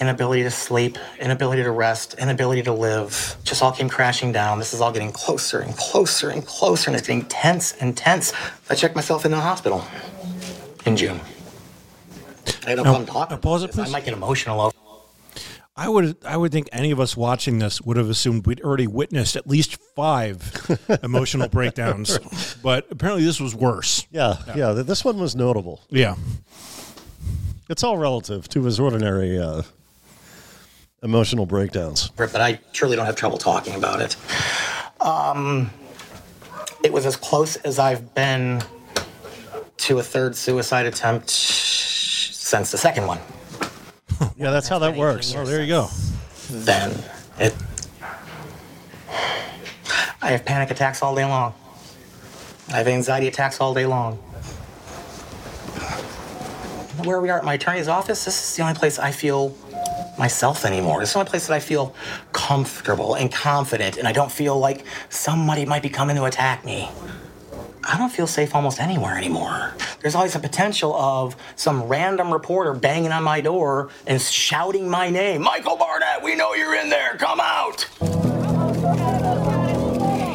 inability 0.00 0.42
to 0.42 0.50
sleep, 0.50 0.98
inability 1.18 1.62
to 1.62 1.70
rest, 1.70 2.14
inability 2.14 2.62
to 2.62 2.72
live, 2.72 3.36
just 3.44 3.62
all 3.62 3.72
came 3.72 3.88
crashing 3.88 4.32
down. 4.32 4.58
This 4.58 4.72
is 4.72 4.80
all 4.80 4.92
getting 4.92 5.12
closer 5.12 5.60
and 5.60 5.76
closer 5.76 6.30
and 6.30 6.44
closer, 6.44 6.90
and 6.90 6.98
it's 6.98 7.06
getting 7.06 7.26
tense 7.26 7.72
and 7.80 7.96
tense. 7.96 8.32
I 8.68 8.74
checked 8.74 8.94
myself 8.94 9.24
in 9.24 9.30
the 9.30 9.40
hospital 9.40 9.84
in 10.86 10.96
June. 10.96 11.20
I 12.66 12.74
don't 12.74 12.84
know 12.84 12.92
Now, 12.92 12.92
if 12.94 13.00
I'm 13.00 13.06
talking. 13.06 13.38
pause 13.38 13.62
it, 13.62 13.66
about 13.66 13.76
this. 13.76 13.84
please. 13.86 13.88
I 13.88 13.92
might 13.98 14.04
get 14.04 14.14
emotional. 14.14 14.60
Over. 14.60 14.74
I 15.76 15.88
would 15.88 16.16
I 16.26 16.36
would 16.36 16.52
think 16.52 16.68
any 16.72 16.90
of 16.90 17.00
us 17.00 17.16
watching 17.16 17.58
this 17.58 17.80
would 17.80 17.96
have 17.96 18.10
assumed 18.10 18.46
we'd 18.46 18.60
already 18.60 18.86
witnessed 18.86 19.34
at 19.36 19.46
least 19.46 19.76
five 19.96 20.52
emotional 21.02 21.48
breakdowns, 21.48 22.18
but 22.62 22.86
apparently 22.90 23.24
this 23.24 23.40
was 23.40 23.54
worse. 23.54 24.06
Yeah, 24.10 24.36
yeah. 24.54 24.74
th- 24.74 24.86
this 24.86 25.04
one 25.04 25.18
was 25.18 25.34
notable. 25.34 25.80
Yeah. 25.88 26.16
It's 27.70 27.82
all 27.84 27.96
relative 27.96 28.48
to 28.50 28.64
his 28.64 28.78
ordinary 28.80 29.38
uh, 29.38 29.62
emotional 31.02 31.46
breakdowns. 31.46 32.10
but 32.10 32.34
I 32.36 32.54
truly 32.72 32.96
don't 32.96 33.06
have 33.06 33.16
trouble 33.16 33.38
talking 33.38 33.74
about 33.76 34.00
it. 34.02 34.16
Um, 35.00 35.70
it 36.84 36.92
was 36.92 37.06
as 37.06 37.16
close 37.16 37.56
as 37.56 37.78
I've 37.78 38.14
been 38.14 38.60
to 39.78 39.98
a 39.98 40.02
third 40.02 40.36
suicide 40.36 40.84
attempt 40.86 41.30
since 42.50 42.72
the 42.72 42.78
second 42.78 43.06
one. 43.06 43.20
Yeah, 44.36 44.50
that's 44.50 44.66
how 44.66 44.80
that 44.80 44.96
works. 44.96 45.34
Oh, 45.36 45.44
there 45.44 45.60
you 45.60 45.68
go. 45.68 45.88
Then 46.50 46.90
it. 47.38 47.54
I 50.20 50.32
have 50.32 50.44
panic 50.44 50.70
attacks 50.70 51.00
all 51.00 51.14
day 51.14 51.24
long. 51.24 51.54
I 52.68 52.78
have 52.78 52.88
anxiety 52.88 53.28
attacks 53.28 53.60
all 53.60 53.72
day 53.72 53.86
long. 53.86 54.16
Where 57.04 57.20
we 57.20 57.30
are 57.30 57.38
at 57.38 57.44
my 57.44 57.54
attorney's 57.54 57.88
office, 57.88 58.24
this 58.24 58.42
is 58.42 58.56
the 58.56 58.62
only 58.62 58.74
place 58.74 58.98
I 58.98 59.12
feel 59.12 59.56
myself 60.18 60.64
anymore. 60.64 61.02
It's 61.02 61.12
the 61.12 61.20
only 61.20 61.30
place 61.30 61.46
that 61.46 61.54
I 61.54 61.60
feel 61.60 61.94
comfortable 62.32 63.14
and 63.14 63.32
confident, 63.32 63.96
and 63.96 64.08
I 64.08 64.12
don't 64.12 64.30
feel 64.30 64.58
like 64.58 64.84
somebody 65.08 65.64
might 65.64 65.82
be 65.82 65.88
coming 65.88 66.16
to 66.16 66.24
attack 66.24 66.64
me. 66.64 66.90
I 67.84 67.96
don't 67.96 68.10
feel 68.10 68.26
safe 68.26 68.54
almost 68.54 68.80
anywhere 68.80 69.16
anymore. 69.16 69.72
There's 70.00 70.14
always 70.14 70.34
a 70.34 70.38
potential 70.38 70.94
of 70.94 71.34
some 71.56 71.84
random 71.84 72.32
reporter 72.32 72.74
banging 72.74 73.12
on 73.12 73.22
my 73.22 73.40
door 73.40 73.90
and 74.06 74.20
shouting 74.20 74.88
my 74.88 75.08
name 75.08 75.42
Michael 75.42 75.76
Barnett, 75.76 76.22
we 76.22 76.34
know 76.34 76.54
you're 76.54 76.74
in 76.74 76.90
there, 76.90 77.16
come 77.18 77.40
out! 77.40 77.88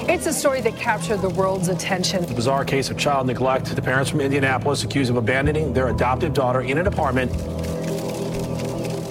It's 0.09 0.27
a 0.27 0.33
story 0.33 0.61
that 0.61 0.75
captured 0.77 1.17
the 1.17 1.29
world's 1.29 1.67
attention. 1.67 2.25
bizarre 2.33 2.65
case 2.65 2.89
of 2.89 2.97
child 2.97 3.27
neglect. 3.27 3.75
The 3.75 3.81
parents 3.81 4.09
from 4.09 4.21
Indianapolis 4.21 4.83
accused 4.83 5.11
of 5.11 5.17
abandoning 5.17 5.73
their 5.73 5.89
adoptive 5.89 6.33
daughter 6.33 6.61
in 6.61 6.77
an 6.77 6.87
apartment. 6.87 7.31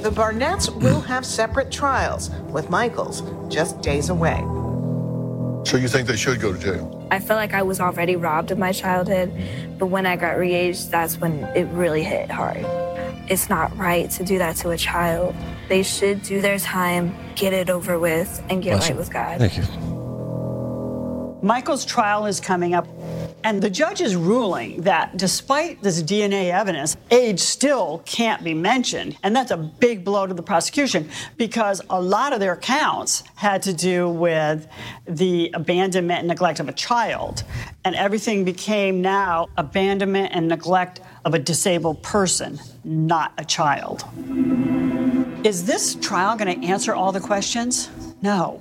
The 0.03 0.11
Barnetts 0.11 0.75
will 0.83 1.01
have 1.01 1.25
separate 1.25 1.71
trials, 1.71 2.31
with 2.51 2.69
Michael's 2.69 3.23
just 3.49 3.81
days 3.81 4.09
away. 4.09 4.45
So 5.65 5.77
you 5.79 5.89
think 5.89 6.07
they 6.07 6.17
should 6.17 6.41
go 6.41 6.53
to 6.53 6.59
jail? 6.59 7.09
I 7.11 7.19
felt 7.19 7.39
like 7.39 7.55
I 7.55 7.63
was 7.63 7.81
already 7.81 8.17
robbed 8.17 8.51
of 8.51 8.59
my 8.59 8.73
childhood, 8.73 9.33
but 9.79 9.87
when 9.87 10.07
I 10.07 10.17
got 10.17 10.37
re-aged, 10.37 10.91
that's 10.91 11.19
when 11.19 11.45
it 11.57 11.65
really 11.73 12.03
hit 12.03 12.31
hard. 12.31 12.65
It's 13.31 13.49
not 13.49 13.77
right 13.77 14.11
to 14.11 14.25
do 14.25 14.39
that 14.39 14.57
to 14.57 14.71
a 14.71 14.77
child. 14.77 15.35
They 15.69 15.83
should 15.83 16.23
do 16.23 16.43
their 16.43 16.59
time, 16.59 17.17
get 17.35 17.55
it 17.55 17.71
over 17.71 17.99
with, 17.99 18.43
and 18.51 18.63
get 18.63 18.73
Bless 18.73 18.83
right 18.83 18.91
you. 18.91 18.97
with 18.97 19.13
God. 19.13 19.39
Thank 19.39 19.57
you. 19.57 19.65
Michael's 21.43 21.85
trial 21.85 22.27
is 22.27 22.41
coming 22.41 22.75
up, 22.75 22.87
and 23.45 23.61
the 23.61 23.69
judge 23.69 24.01
is 24.01 24.17
ruling 24.17 24.81
that 24.83 25.19
despite 25.19 25.83
this 25.83 26.03
DNA 26.03 26.51
evidence, 26.51 26.97
age 27.11 27.41
still 27.41 28.03
can't 28.07 28.43
be 28.43 28.55
mentioned. 28.55 29.19
And 29.23 29.37
that's 29.37 29.51
a 29.51 29.59
big 29.59 30.03
blow 30.03 30.27
to 30.27 30.33
the 30.33 30.43
prosecution 30.43 31.11
because 31.37 31.83
a 31.91 32.01
lot 32.01 32.33
of 32.33 32.41
their 32.41 32.57
counts 32.57 33.23
had 33.35 33.61
to 33.63 33.75
do 33.75 34.09
with 34.09 34.67
the 35.07 35.51
abandonment 35.53 36.21
and 36.21 36.29
neglect 36.29 36.59
of 36.59 36.71
a 36.71 36.73
child. 36.73 37.45
And 37.85 37.95
everything 37.95 38.45
became 38.45 39.03
now 39.03 39.49
abandonment 39.59 40.33
and 40.33 40.49
neglect 40.49 41.03
of 41.27 41.35
a 41.35 41.39
disabled 41.39 42.03
person, 42.03 42.59
not 42.83 43.35
a 43.37 43.45
child. 43.45 44.05
Is 45.45 45.67
this 45.67 45.97
trial 45.97 46.39
going 46.39 46.61
to 46.61 46.67
answer 46.67 46.95
all 46.95 47.13
the 47.13 47.21
questions? 47.21 47.91
No. 48.23 48.59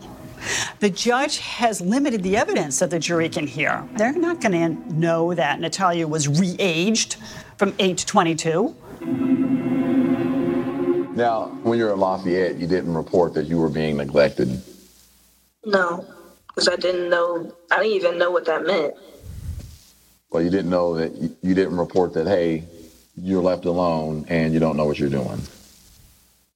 The 0.79 0.89
judge 0.89 1.39
has 1.39 1.81
limited 1.81 2.23
the 2.23 2.37
evidence 2.37 2.79
that 2.79 2.89
the 2.89 2.99
jury 2.99 3.29
can 3.29 3.47
hear. 3.47 3.87
They're 3.95 4.13
not 4.13 4.41
going 4.41 4.53
to 4.53 4.93
know 4.93 5.33
that 5.33 5.59
Natalia 5.59 6.07
was 6.07 6.27
re 6.27 6.55
aged 6.59 7.17
from 7.57 7.73
8 7.79 7.97
to 7.97 8.05
22. 8.05 8.75
Now, 11.15 11.45
when 11.61 11.77
you 11.77 11.85
were 11.85 11.91
at 11.91 11.99
Lafayette, 11.99 12.57
you 12.57 12.67
didn't 12.67 12.93
report 12.93 13.33
that 13.35 13.45
you 13.45 13.57
were 13.57 13.69
being 13.69 13.97
neglected. 13.97 14.61
No, 15.65 16.05
because 16.47 16.67
I 16.67 16.75
didn't 16.75 17.09
know. 17.09 17.55
I 17.71 17.77
didn't 17.83 17.93
even 17.93 18.17
know 18.17 18.31
what 18.31 18.45
that 18.45 18.65
meant. 18.65 18.95
Well, 20.31 20.41
you 20.41 20.49
didn't 20.49 20.71
know 20.71 20.95
that 20.95 21.15
you, 21.15 21.35
you 21.43 21.53
didn't 21.53 21.77
report 21.77 22.13
that, 22.15 22.25
hey, 22.25 22.63
you're 23.15 23.43
left 23.43 23.65
alone 23.65 24.25
and 24.27 24.53
you 24.53 24.59
don't 24.59 24.75
know 24.75 24.85
what 24.85 24.97
you're 24.97 25.09
doing. 25.09 25.39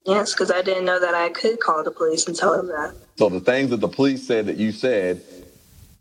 Yes, 0.07 0.33
because 0.33 0.51
I 0.51 0.61
didn't 0.61 0.85
know 0.85 0.99
that 0.99 1.13
I 1.13 1.29
could 1.29 1.59
call 1.59 1.83
the 1.83 1.91
police 1.91 2.27
and 2.27 2.35
tell 2.35 2.55
them 2.55 2.67
that. 2.67 2.95
So 3.17 3.27
the 3.27 3.41
things 3.41 3.71
that 3.71 3.81
the 3.81 3.89
police 3.89 4.25
said 4.25 4.45
that 4.45 4.55
you 4.55 4.71
said, 4.71 5.21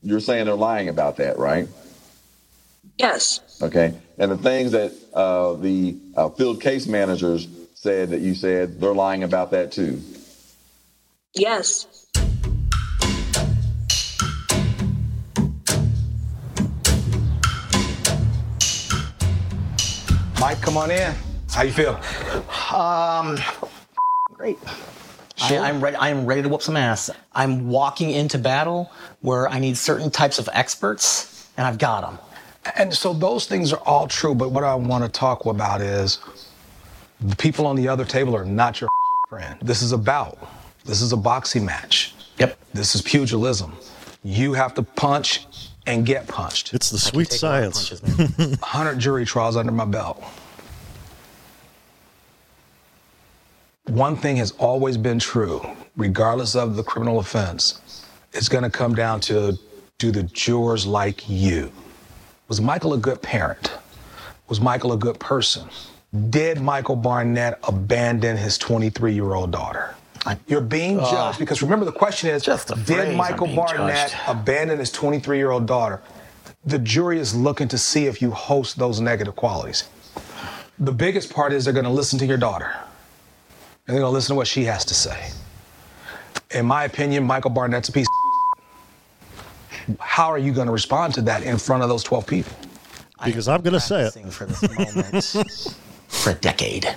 you're 0.02 0.20
saying 0.20 0.46
they're 0.46 0.54
lying 0.54 0.88
about 0.88 1.16
that, 1.16 1.38
right? 1.38 1.68
Yes. 2.98 3.40
Okay. 3.60 3.94
And 4.16 4.30
the 4.30 4.36
things 4.36 4.70
that 4.72 4.92
uh, 5.12 5.54
the 5.54 5.96
uh, 6.16 6.28
field 6.30 6.60
case 6.60 6.86
managers 6.86 7.48
said 7.74 8.10
that 8.10 8.20
you 8.20 8.34
said, 8.34 8.80
they're 8.80 8.94
lying 8.94 9.24
about 9.24 9.50
that 9.50 9.72
too. 9.72 10.00
Yes. 11.34 11.86
Mike, 20.38 20.60
come 20.60 20.76
on 20.76 20.92
in. 20.92 21.12
How 21.50 21.62
you 21.62 21.72
feel? 21.72 21.98
Um, 22.72 23.38
great. 24.54 24.58
I, 25.40 25.58
I'm 25.58 25.82
ready. 25.82 25.96
I'm 25.96 26.24
ready 26.26 26.42
to 26.42 26.48
whoop 26.48 26.62
some 26.62 26.76
ass. 26.76 27.10
I'm 27.34 27.68
walking 27.68 28.10
into 28.10 28.38
battle 28.38 28.90
where 29.20 29.48
I 29.48 29.58
need 29.58 29.76
certain 29.76 30.10
types 30.10 30.38
of 30.38 30.48
experts, 30.52 31.50
and 31.56 31.66
I've 31.66 31.78
got 31.78 32.02
them. 32.02 32.18
And 32.76 32.92
so 32.92 33.12
those 33.12 33.46
things 33.46 33.72
are 33.72 33.80
all 33.84 34.08
true, 34.08 34.34
but 34.34 34.50
what 34.50 34.64
I 34.64 34.74
want 34.74 35.04
to 35.04 35.10
talk 35.10 35.44
about 35.46 35.80
is 35.80 36.18
the 37.20 37.36
people 37.36 37.66
on 37.66 37.76
the 37.76 37.88
other 37.88 38.04
table 38.04 38.34
are 38.34 38.44
not 38.44 38.80
your 38.80 38.88
friend. 39.28 39.58
This 39.60 39.82
is 39.82 39.92
about. 39.92 40.38
This 40.84 41.02
is 41.02 41.12
a 41.12 41.16
boxing 41.16 41.64
match. 41.64 42.14
Yep. 42.38 42.58
This 42.72 42.94
is 42.94 43.02
pugilism. 43.02 43.72
You 44.24 44.52
have 44.54 44.74
to 44.74 44.82
punch 44.82 45.46
and 45.86 46.04
get 46.04 46.26
punched. 46.26 46.74
It's 46.74 46.90
the 46.90 46.98
sweet 46.98 47.30
science. 47.30 48.00
100 48.00 48.98
jury 48.98 49.24
trials 49.24 49.56
under 49.56 49.72
my 49.72 49.84
belt. 49.84 50.22
One 53.88 54.16
thing 54.16 54.36
has 54.36 54.50
always 54.58 54.96
been 54.96 55.20
true, 55.20 55.64
regardless 55.96 56.56
of 56.56 56.74
the 56.74 56.82
criminal 56.82 57.20
offense, 57.20 58.04
it's 58.32 58.48
going 58.48 58.64
to 58.64 58.70
come 58.70 58.96
down 58.96 59.20
to 59.22 59.56
do 59.98 60.10
the 60.10 60.24
jurors 60.24 60.86
like 60.86 61.28
you? 61.28 61.70
Was 62.48 62.60
Michael 62.60 62.94
a 62.94 62.98
good 62.98 63.22
parent? 63.22 63.72
Was 64.48 64.60
Michael 64.60 64.92
a 64.92 64.96
good 64.96 65.20
person? 65.20 65.68
Did 66.30 66.60
Michael 66.60 66.96
Barnett 66.96 67.60
abandon 67.66 68.36
his 68.36 68.58
23 68.58 69.14
year 69.14 69.34
old 69.34 69.52
daughter? 69.52 69.94
You're 70.48 70.60
being 70.60 70.98
Uh, 70.98 71.08
judged 71.08 71.38
because 71.38 71.62
remember 71.62 71.84
the 71.84 71.92
question 71.92 72.28
is 72.28 72.42
Just 72.42 72.66
the 72.66 72.74
Did 72.74 73.16
Michael 73.16 73.46
Barnett 73.46 74.10
judged. 74.10 74.14
abandon 74.26 74.80
his 74.80 74.90
23 74.90 75.38
year 75.38 75.52
old 75.52 75.66
daughter? 75.66 76.02
The 76.64 76.80
jury 76.80 77.20
is 77.20 77.36
looking 77.36 77.68
to 77.68 77.78
see 77.78 78.06
if 78.06 78.20
you 78.20 78.32
host 78.32 78.78
those 78.78 79.00
negative 79.00 79.36
qualities. 79.36 79.84
The 80.80 80.90
biggest 80.92 81.32
part 81.32 81.52
is 81.52 81.64
they're 81.64 81.72
going 81.72 81.84
to 81.84 81.90
listen 81.90 82.18
to 82.18 82.26
your 82.26 82.36
daughter 82.36 82.74
and 83.86 83.94
they're 83.94 84.02
going 84.02 84.10
to 84.10 84.14
listen 84.14 84.34
to 84.34 84.36
what 84.36 84.46
she 84.46 84.64
has 84.64 84.84
to 84.86 84.94
say. 84.94 85.30
In 86.50 86.66
my 86.66 86.84
opinion, 86.84 87.24
Michael 87.24 87.50
Barnett's 87.50 87.88
a 87.88 87.92
piece. 87.92 88.06
of 89.88 90.00
How 90.00 90.26
are 90.26 90.38
you 90.38 90.52
going 90.52 90.66
to 90.66 90.72
respond 90.72 91.14
to 91.14 91.22
that 91.22 91.42
in 91.42 91.56
front 91.58 91.82
of 91.82 91.88
those 91.88 92.02
12 92.02 92.26
people? 92.26 92.52
Because 93.24 93.48
I'm 93.48 93.62
going 93.62 93.74
to 93.74 93.80
say 93.80 94.02
it. 94.02 94.12
For 94.30 94.46
this 94.46 94.62
moment 94.62 95.46
for 96.08 96.30
a 96.30 96.34
decade. 96.34 96.94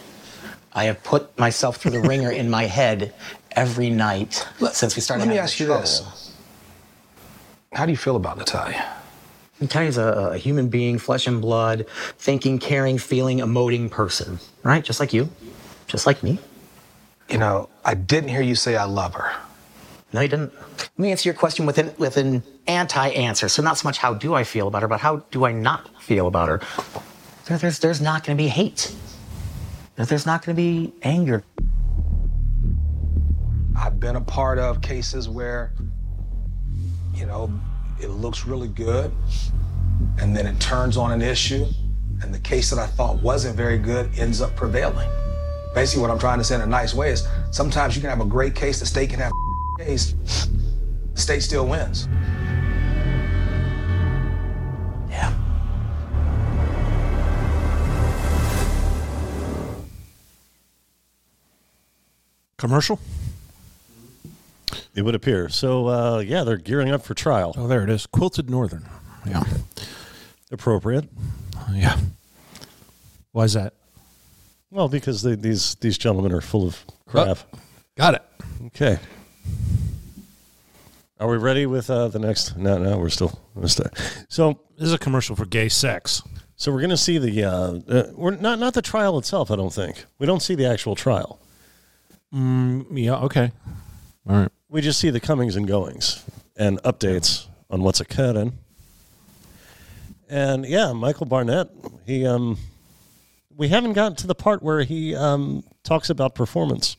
I 0.74 0.86
have 0.86 1.04
put 1.04 1.38
myself 1.38 1.78
through 1.78 1.92
the 1.92 2.02
wringer 2.02 2.32
in 2.32 2.50
my 2.50 2.66
head 2.66 3.14
every 3.52 3.90
night 3.90 4.46
since 4.72 4.96
we 4.96 5.02
started. 5.02 5.26
Let 5.26 5.32
me 5.32 5.40
ask 5.40 5.60
you 5.60 5.68
trouble. 5.68 5.82
this. 5.82 6.36
How 7.74 7.86
do 7.86 7.92
you 7.92 7.98
feel 7.98 8.16
about 8.16 8.38
Natalia? 8.38 8.96
Natalia's 9.62 9.98
a, 9.98 10.32
a 10.34 10.38
human 10.38 10.70
being, 10.70 10.98
flesh 10.98 11.28
and 11.28 11.42
blood, 11.42 11.86
thinking, 12.18 12.60
caring, 12.60 12.98
feeling, 12.98 13.40
emoting 13.40 13.90
person, 13.92 14.40
right? 14.64 14.84
Just 14.84 15.00
like 15.00 15.14
you, 15.14 15.30
just 15.88 16.06
like 16.06 16.24
me. 16.24 16.40
You 17.30 17.38
know, 17.38 17.70
I 17.86 17.94
didn't 17.94 18.30
hear 18.30 18.42
you 18.42 18.56
say 18.56 18.76
I 18.76 18.86
love 18.86 19.14
her. 19.14 19.32
No, 20.12 20.22
you 20.22 20.28
didn't. 20.28 20.52
Let 20.56 20.98
me 21.00 21.12
answer 21.12 21.30
your 21.30 21.36
question 21.36 21.66
with 21.68 21.78
an, 21.78 21.94
with 22.00 22.18
an 22.18 22.42
anti-answer. 22.68 23.48
So 23.50 23.62
not 23.62 23.78
so 23.78 23.88
much 23.88 24.00
how 24.00 24.16
do 24.16 24.34
I 24.34 24.44
feel 24.44 24.68
about 24.68 24.82
her, 24.82 24.88
but 24.88 25.00
how 25.00 25.18
do 25.30 25.46
I 25.46 25.52
not 25.52 26.02
feel 26.02 26.26
about 26.28 26.50
her? 26.50 26.62
There, 27.46 27.58
there's, 27.60 27.80
there's 27.80 28.02
not 28.02 28.24
going 28.26 28.36
to 28.38 28.44
be 28.44 28.48
hate. 28.48 28.96
There- 29.96 30.06
There's 30.08 30.26
not 30.26 30.44
going 30.44 30.56
to 30.56 30.62
be 30.62 30.94
anger. 31.04 31.44
I've 33.78 34.00
been 34.00 34.16
a 34.16 34.22
part 34.22 34.58
of 34.58 34.82
cases 34.82 35.30
where, 35.30 35.74
you 37.14 37.26
know, 37.26 37.52
it 38.02 38.08
looks 38.10 38.46
really 38.46 38.68
good, 38.68 39.12
and 40.20 40.36
then 40.36 40.48
it 40.48 40.60
turns 40.60 40.98
on 40.98 41.12
an 41.12 41.22
issue, 41.22 41.66
and 42.22 42.34
the 42.34 42.40
case 42.40 42.70
that 42.72 42.80
I 42.80 42.88
thought 42.88 43.22
wasn't 43.22 43.56
very 43.56 43.78
good 43.78 44.18
ends 44.18 44.42
up 44.42 44.56
prevailing. 44.56 45.10
Basically, 45.74 46.02
what 46.02 46.12
I'm 46.12 46.20
trying 46.20 46.40
to 46.40 46.44
say 46.44 46.56
in 46.56 46.62
a 46.62 46.66
nice 46.66 46.94
way 46.94 47.12
is 47.12 47.28
sometimes 47.52 47.96
you 47.96 48.02
can 48.02 48.10
have 48.10 48.22
a 48.22 48.26
great 48.26 48.56
case, 48.56 48.80
the 48.80 48.86
state 48.86 49.10
can 49.12 49.20
have 49.20 49.32
a 49.80 49.84
case, 49.84 50.14
the 51.14 51.22
state 51.22 51.42
still 51.42 51.68
wins. 51.68 52.08
Yeah. 55.10 55.34
Commercial? 62.58 63.00
It 64.96 65.04
would 65.04 65.16
appear. 65.16 65.50
So, 65.50 65.88
uh, 65.88 66.20
yeah, 66.20 66.44
they're 66.44 66.58
gearing 66.58 66.92
up 66.92 67.04
for 67.04 67.14
trial. 67.14 67.54
Oh, 67.56 67.68
there 67.68 67.84
it 67.84 67.90
is. 67.90 68.06
Quilted 68.06 68.50
Northern. 68.50 68.86
Yeah. 69.26 69.44
Appropriate. 70.52 71.08
Yeah. 71.72 71.98
Why 73.32 73.44
is 73.44 73.54
that? 73.54 73.76
Well, 74.72 74.88
because 74.88 75.24
they, 75.24 75.36
these 75.36 75.76
these 75.76 75.98
gentlemen 75.98 76.32
are 76.32 76.42
full 76.42 76.68
of 76.68 76.84
crap. 77.08 77.40
Got 77.98 78.16
it. 78.16 78.24
Okay. 78.68 79.00
Are 81.20 81.28
we 81.28 81.38
ready 81.38 81.66
with 81.66 81.90
uh, 81.90 82.08
the 82.08 82.20
next? 82.20 82.56
No, 82.56 82.78
no, 82.78 82.98
we're 82.98 83.10
still. 83.10 83.40
We're 83.56 83.68
still. 83.68 83.88
So 84.30 84.60
this 84.78 84.88
is 84.88 84.94
a 84.94 84.98
commercial 84.98 85.36
for 85.36 85.46
gay 85.46 85.68
sex. 85.68 86.22
So 86.56 86.72
we're 86.72 86.80
going 86.80 86.92
to 86.92 86.98
see 86.98 87.18
the. 87.18 87.44
Uh, 87.44 87.80
uh, 87.90 88.12
we're 88.16 88.36
not 88.36 88.60
not 88.60 88.74
the 88.74 88.82
trial 88.82 89.18
itself. 89.18 89.52
I 89.52 89.56
don't 89.56 89.74
think 89.74 90.06
we 90.20 90.26
don't 90.26 90.42
see 90.42 90.56
the 90.56 90.66
actual 90.66 90.96
trial. 90.96 91.40
Mm, 92.34 92.86
yeah. 92.92 93.16
Okay. 93.16 93.52
All 94.30 94.36
right. 94.38 94.52
We 94.70 94.82
just 94.82 95.00
see 95.00 95.10
the 95.10 95.20
comings 95.20 95.56
and 95.56 95.68
goings 95.68 96.24
and 96.56 96.82
updates 96.84 97.48
on 97.70 97.82
what's 97.82 98.00
occurring. 98.00 98.54
And 100.30 100.66
yeah, 100.66 100.94
Michael 100.94 101.26
Barnett. 101.26 101.70
He 102.06 102.26
um, 102.26 102.58
we 103.60 103.68
haven't 103.68 103.94
gotten 103.94 104.16
to 104.16 104.26
the 104.26 104.34
part 104.34 104.64
where 104.64 104.84
he 104.84 105.14
um 105.14 105.64
talks 105.84 106.10
about 106.10 106.34
performance. 106.34 106.98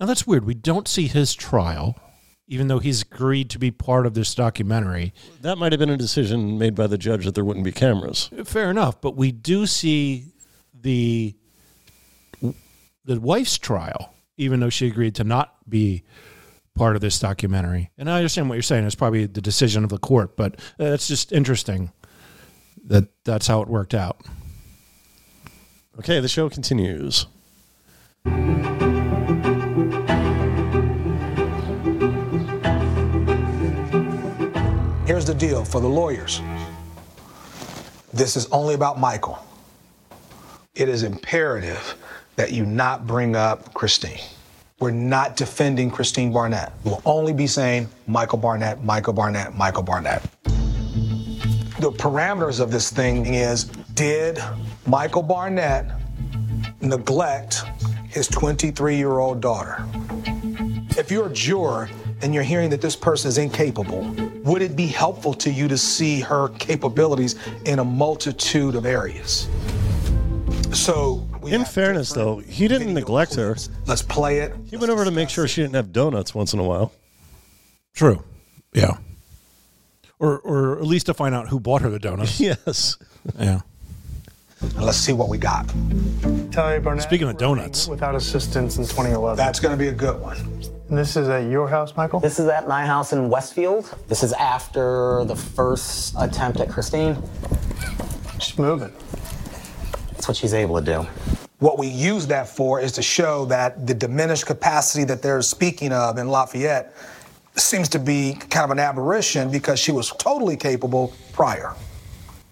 Now 0.00 0.06
that's 0.06 0.26
weird. 0.26 0.46
We 0.46 0.54
don't 0.54 0.86
see 0.86 1.08
his 1.08 1.34
trial, 1.34 1.98
even 2.46 2.68
though 2.68 2.78
he's 2.78 3.02
agreed 3.02 3.50
to 3.50 3.58
be 3.58 3.72
part 3.72 4.06
of 4.06 4.14
this 4.14 4.34
documentary. 4.34 5.12
That 5.42 5.58
might 5.58 5.72
have 5.72 5.80
been 5.80 5.90
a 5.90 5.96
decision 5.96 6.56
made 6.58 6.76
by 6.76 6.86
the 6.86 6.96
judge 6.96 7.24
that 7.24 7.34
there 7.34 7.44
wouldn't 7.44 7.64
be 7.64 7.72
cameras. 7.72 8.30
Fair 8.44 8.70
enough, 8.70 9.00
but 9.00 9.16
we 9.16 9.32
do 9.32 9.66
see 9.66 10.26
the 10.72 11.34
the 13.04 13.20
wife's 13.20 13.58
trial, 13.58 14.14
even 14.36 14.60
though 14.60 14.70
she 14.70 14.86
agreed 14.86 15.16
to 15.16 15.24
not 15.24 15.56
be 15.68 16.04
part 16.76 16.94
of 16.94 17.02
this 17.02 17.18
documentary. 17.18 17.90
And 17.98 18.08
I 18.08 18.18
understand 18.18 18.48
what 18.48 18.54
you're 18.54 18.62
saying. 18.62 18.84
It's 18.84 18.94
probably 18.94 19.26
the 19.26 19.40
decision 19.40 19.82
of 19.82 19.90
the 19.90 19.98
court, 19.98 20.36
but 20.36 20.54
uh, 20.78 20.84
it's 20.84 21.08
just 21.08 21.32
interesting 21.32 21.90
that 22.88 23.08
that's 23.24 23.46
how 23.46 23.62
it 23.62 23.68
worked 23.68 23.94
out. 23.94 24.18
Okay, 25.98 26.20
the 26.20 26.28
show 26.28 26.48
continues. 26.48 27.26
Here's 35.06 35.24
the 35.24 35.34
deal 35.34 35.64
for 35.64 35.80
the 35.80 35.88
lawyers 35.88 36.40
this 38.12 38.36
is 38.36 38.46
only 38.46 38.74
about 38.74 38.98
Michael. 38.98 39.38
It 40.74 40.88
is 40.88 41.02
imperative 41.02 41.94
that 42.36 42.52
you 42.52 42.64
not 42.64 43.06
bring 43.06 43.36
up 43.36 43.74
Christine. 43.74 44.18
We're 44.80 44.90
not 44.92 45.36
defending 45.36 45.90
Christine 45.90 46.32
Barnett. 46.32 46.72
We'll 46.84 47.02
only 47.04 47.32
be 47.32 47.46
saying 47.46 47.88
Michael 48.06 48.38
Barnett, 48.38 48.82
Michael 48.82 49.12
Barnett, 49.12 49.56
Michael 49.56 49.82
Barnett. 49.82 50.22
The 51.80 51.92
parameters 51.92 52.58
of 52.58 52.72
this 52.72 52.90
thing 52.90 53.34
is 53.34 53.64
did 53.94 54.40
Michael 54.84 55.22
Barnett 55.22 55.88
neglect 56.80 57.62
his 58.08 58.26
23 58.26 58.96
year 58.96 59.18
old 59.18 59.40
daughter? 59.40 59.84
If 60.98 61.12
you're 61.12 61.28
a 61.28 61.32
juror 61.32 61.88
and 62.20 62.34
you're 62.34 62.42
hearing 62.42 62.68
that 62.70 62.80
this 62.80 62.96
person 62.96 63.28
is 63.28 63.38
incapable, 63.38 64.12
would 64.42 64.60
it 64.60 64.74
be 64.74 64.88
helpful 64.88 65.32
to 65.34 65.52
you 65.52 65.68
to 65.68 65.78
see 65.78 66.20
her 66.20 66.48
capabilities 66.58 67.36
in 67.64 67.78
a 67.78 67.84
multitude 67.84 68.74
of 68.74 68.84
areas? 68.84 69.48
So, 70.72 71.28
in 71.46 71.64
fairness, 71.64 72.10
though, 72.10 72.38
he 72.38 72.66
didn't 72.66 72.92
neglect 72.92 73.36
her. 73.36 73.56
Let's 73.86 74.02
play 74.02 74.40
it. 74.40 74.52
He 74.68 74.76
went 74.76 74.90
over 74.90 75.04
to 75.04 75.12
make 75.12 75.30
sure 75.30 75.46
she 75.46 75.62
didn't 75.62 75.76
have 75.76 75.92
donuts 75.92 76.34
once 76.34 76.52
in 76.52 76.58
a 76.58 76.64
while. 76.64 76.92
True. 77.94 78.24
Yeah. 78.74 78.98
Or, 80.20 80.38
or 80.40 80.78
at 80.78 80.86
least 80.86 81.06
to 81.06 81.14
find 81.14 81.34
out 81.34 81.48
who 81.48 81.60
bought 81.60 81.82
her 81.82 81.90
the 81.90 81.98
donuts. 81.98 82.40
yes. 82.40 82.96
Yeah. 83.38 83.60
Let's 84.76 84.98
see 84.98 85.12
what 85.12 85.28
we 85.28 85.38
got. 85.38 85.68
Talia 86.50 86.80
Barnett. 86.80 87.04
Speaking 87.04 87.28
of 87.28 87.38
donuts. 87.38 87.86
Without 87.86 88.16
assistance 88.16 88.74
since 88.74 88.88
2011. 88.88 89.36
That's 89.36 89.60
going 89.60 89.72
to 89.72 89.78
be 89.78 89.88
a 89.88 89.92
good 89.92 90.20
one. 90.20 90.36
And 90.88 90.98
this 90.98 91.16
is 91.16 91.28
at 91.28 91.50
your 91.50 91.68
house, 91.68 91.94
Michael? 91.96 92.18
This 92.18 92.40
is 92.40 92.48
at 92.48 92.66
my 92.66 92.84
house 92.84 93.12
in 93.12 93.28
Westfield. 93.28 93.94
This 94.08 94.22
is 94.22 94.32
after 94.32 95.24
the 95.26 95.36
first 95.36 96.14
attempt 96.18 96.60
at 96.60 96.70
Christine. 96.70 97.16
She's 98.40 98.58
moving. 98.58 98.92
That's 100.12 100.26
what 100.26 100.36
she's 100.36 100.54
able 100.54 100.80
to 100.80 100.84
do. 100.84 101.06
What 101.58 101.78
we 101.78 101.88
use 101.88 102.26
that 102.28 102.48
for 102.48 102.80
is 102.80 102.92
to 102.92 103.02
show 103.02 103.44
that 103.46 103.86
the 103.86 103.94
diminished 103.94 104.46
capacity 104.46 105.04
that 105.04 105.22
they're 105.22 105.42
speaking 105.42 105.92
of 105.92 106.18
in 106.18 106.28
Lafayette 106.28 106.94
seems 107.60 107.88
to 107.90 107.98
be 107.98 108.34
kind 108.50 108.64
of 108.64 108.70
an 108.70 108.78
aberration 108.78 109.50
because 109.50 109.78
she 109.78 109.92
was 109.92 110.10
totally 110.18 110.56
capable 110.56 111.12
prior. 111.32 111.74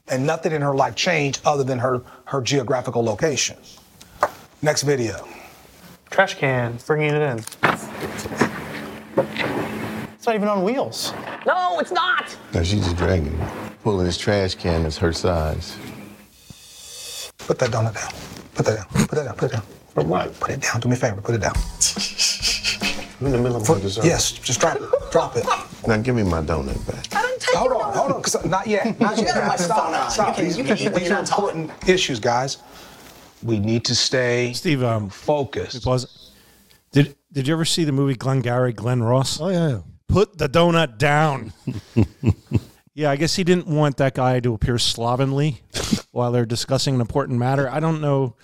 And 0.09 0.27
nothing 0.27 0.53
in 0.53 0.63
her 0.63 0.75
life 0.75 0.95
changed 0.95 1.41
other 1.45 1.65
than 1.65 1.79
her, 1.79 2.03
her 2.27 2.41
geographical 2.41 3.03
location. 3.03 3.57
Next 4.63 4.83
video. 4.83 5.27
Trash 6.11 6.35
can, 6.35 6.79
bringing 6.87 7.11
it 7.15 7.23
in. 7.23 7.39
It's 10.15 10.27
not 10.27 10.35
even 10.35 10.49
on 10.49 10.65
wheels. 10.65 11.13
No, 11.47 11.79
it's 11.79 11.93
not. 11.93 12.37
No, 12.53 12.63
she's 12.63 12.85
just 12.85 12.97
dragging 12.97 13.33
it. 13.33 13.73
Pulling 13.83 14.07
this 14.07 14.19
trash 14.19 14.55
can 14.55 14.83
that's 14.83 14.99
her 14.99 15.13
size. 15.13 15.77
Put 17.39 17.59
that 17.61 17.71
donut 17.71 17.95
down. 17.95 18.13
Put 18.55 18.67
that 18.67 18.77
down. 18.77 19.07
Put 19.07 19.11
that 19.11 19.25
down. 19.25 19.37
Put 19.37 19.51
it 19.51 19.55
down. 19.55 19.63
For 19.95 20.03
what? 20.03 20.41
Put 20.41 20.51
it 20.51 20.63
down. 20.63 20.81
Do 20.81 20.89
me 20.89 20.95
a 20.95 20.99
favor. 20.99 21.21
Put 21.21 21.37
it 21.37 21.41
down. 21.41 21.55
I'm 23.21 23.27
in 23.27 23.33
the 23.33 23.39
middle 23.39 23.57
of 23.57 23.67
For- 23.67 23.77
my 23.77 23.81
dessert. 23.81 24.05
yes, 24.05 24.33
just 24.33 24.61
drop 24.61 24.77
it. 24.77 24.83
Drop 25.11 25.37
it. 25.37 25.45
Now 25.87 25.97
give 25.99 26.15
me 26.15 26.23
my 26.23 26.41
donut 26.43 26.85
back. 26.87 27.07
Hold 27.55 27.73
on, 27.73 27.95
hold 27.95 28.13
on, 28.13 28.19
because 28.21 28.45
not 28.45 28.67
yet. 28.67 28.99
Not 29.01 29.17
You 29.19 29.25
yet. 29.25 29.35
got 29.35 29.47
a 29.49 29.51
on. 29.53 29.59
Stop, 29.59 30.11
stop. 30.11 30.29
You 30.29 30.35
can- 30.35 30.45
These, 30.45 30.59
you 30.59 30.65
can 30.65 30.77
eat 30.79 30.85
when 30.85 30.93
these 30.95 31.09
you're 31.09 31.17
are 31.17 31.21
not 31.23 31.27
talking. 31.27 31.61
important 31.63 31.89
issues, 31.89 32.21
guys. 32.21 32.59
We 33.43 33.59
need 33.59 33.85
to 33.87 33.95
stay 33.95 34.53
Steve, 34.53 34.83
um, 34.83 35.09
focused. 35.09 35.83
Pause. 35.85 36.33
Did 36.93 37.15
Did 37.33 37.47
you 37.49 37.55
ever 37.55 37.65
see 37.65 37.85
the 37.85 37.93
movie 37.93 38.15
Glengarry 38.15 38.73
Glen 38.73 39.03
Ross? 39.03 39.41
Oh 39.41 39.49
yeah. 39.49 39.81
Put 40.09 40.39
the 40.39 40.49
donut 40.49 40.99
down. 40.99 41.53
yeah, 42.95 43.11
I 43.11 43.17
guess 43.17 43.35
he 43.37 43.45
didn't 43.45 43.67
want 43.67 43.97
that 43.99 44.15
guy 44.15 44.41
to 44.41 44.55
appear 44.55 44.79
slovenly 44.79 45.63
while 46.13 46.33
they're 46.33 46.47
discussing 46.47 46.95
an 46.95 47.01
important 47.01 47.39
matter. 47.39 47.69
I 47.71 47.81
don't 47.81 48.01
know. 48.01 48.35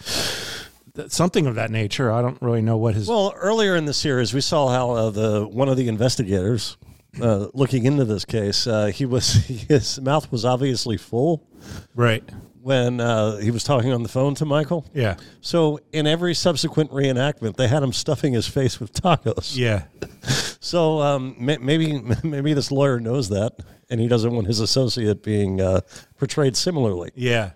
Th- 0.95 1.11
Something 1.11 1.47
of 1.47 1.55
that 1.57 1.71
nature. 1.71 2.13
I 2.13 2.23
don't 2.23 2.41
really 2.43 2.63
know 2.63 2.77
what 2.77 2.95
his. 2.95 3.09
Well, 3.09 3.33
earlier 3.37 3.77
in 3.77 3.85
the 3.87 3.95
series, 3.95 4.33
we 4.35 4.41
saw 4.41 4.69
how 4.69 4.91
uh, 4.91 5.11
the 5.11 5.47
one 5.47 5.69
of 5.69 5.77
the 5.77 5.89
investigators 5.89 6.77
uh, 7.21 7.47
looking 7.55 7.85
into 7.85 8.05
this 8.05 8.25
case, 8.25 8.67
uh, 8.67 8.87
he 8.87 9.05
was 9.07 9.33
his 9.69 10.01
mouth 10.01 10.31
was 10.33 10.45
obviously 10.45 10.97
full, 10.97 11.47
right, 11.95 12.23
when 12.63 13.01
uh, 13.01 13.37
he 13.39 13.51
was 13.51 13.65
talking 13.65 13.93
on 13.93 14.03
the 14.03 14.09
phone 14.09 14.35
to 14.37 14.45
Michael. 14.45 14.87
Yeah. 14.95 15.17
So 15.41 15.81
in 15.93 16.07
every 16.07 16.35
subsequent 16.35 16.91
reenactment, 16.91 17.57
they 17.57 17.69
had 17.69 17.83
him 17.83 17.93
stuffing 17.93 18.33
his 18.35 18.47
face 18.47 18.79
with 18.81 18.93
tacos. 18.93 19.57
Yeah. 19.57 19.85
So 20.65 21.01
um, 21.01 21.35
may- 21.41 21.59
maybe 21.59 22.01
maybe 22.23 22.55
this 22.55 22.71
lawyer 22.71 23.01
knows 23.01 23.29
that, 23.31 23.53
and 23.91 24.01
he 24.01 24.07
doesn't 24.07 24.33
want 24.33 24.47
his 24.47 24.61
associate 24.61 25.21
being 25.25 25.61
uh, 25.61 25.81
portrayed 26.17 26.57
similarly. 26.57 27.11
Yeah, 27.17 27.51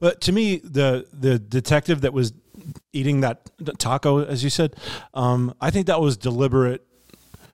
but 0.00 0.22
to 0.22 0.32
me, 0.32 0.56
the 0.64 1.06
the 1.12 1.38
detective 1.38 2.00
that 2.00 2.14
was 2.14 2.32
eating 2.92 3.20
that 3.20 3.50
taco, 3.78 4.24
as 4.24 4.44
you 4.44 4.50
said, 4.50 4.74
um, 5.14 5.54
I 5.60 5.70
think 5.70 5.86
that 5.86 6.00
was 6.00 6.16
deliberate. 6.16 6.84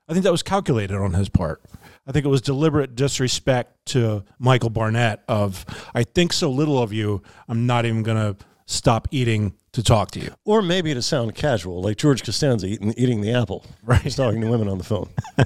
I 0.09 0.13
think 0.13 0.25
that 0.25 0.33
was 0.33 0.43
calculated 0.43 0.97
on 0.97 1.15
his 1.15 1.29
part. 1.29 1.63
I 2.07 2.13
think 2.13 2.27
it 2.27 2.29
was 2.29 2.43
deliberate 2.43 2.95
disrespect 2.95 3.87
to 3.87 4.25
Michael 4.39 4.71
Barnett. 4.71 5.23
Of 5.29 5.65
I 5.95 6.05
think 6.05 6.33
so 6.33 6.51
little 6.51 6.83
of 6.83 6.93
you, 6.93 7.23
I'm 7.49 7.67
not 7.67 7.87
even 7.87 8.03
going 8.03 8.35
to 8.35 8.45
stop 8.67 9.09
eating 9.11 9.55
to 9.73 9.83
talk 9.83 10.11
to 10.13 10.21
you. 10.21 10.35
Or 10.45 10.63
maybe 10.63 10.95
to 10.95 11.03
sound 11.03 11.35
casual, 11.35 11.83
like 11.83 11.97
George 11.97 12.23
Costanza 12.23 12.67
eating, 12.67 12.95
eating 12.97 13.21
the 13.21 13.33
apple. 13.33 13.65
Right. 13.83 14.01
He's 14.01 14.17
talking 14.17 14.41
to 14.41 14.49
women 14.49 14.69
on 14.69 14.79
the 14.79 14.85
phone. 14.85 15.11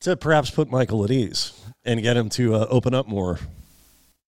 to 0.00 0.16
perhaps 0.16 0.50
put 0.50 0.70
Michael 0.70 1.04
at 1.04 1.10
ease 1.10 1.52
and 1.84 2.02
get 2.02 2.16
him 2.16 2.28
to 2.30 2.54
uh, 2.54 2.66
open 2.70 2.94
up 2.94 3.06
more. 3.06 3.38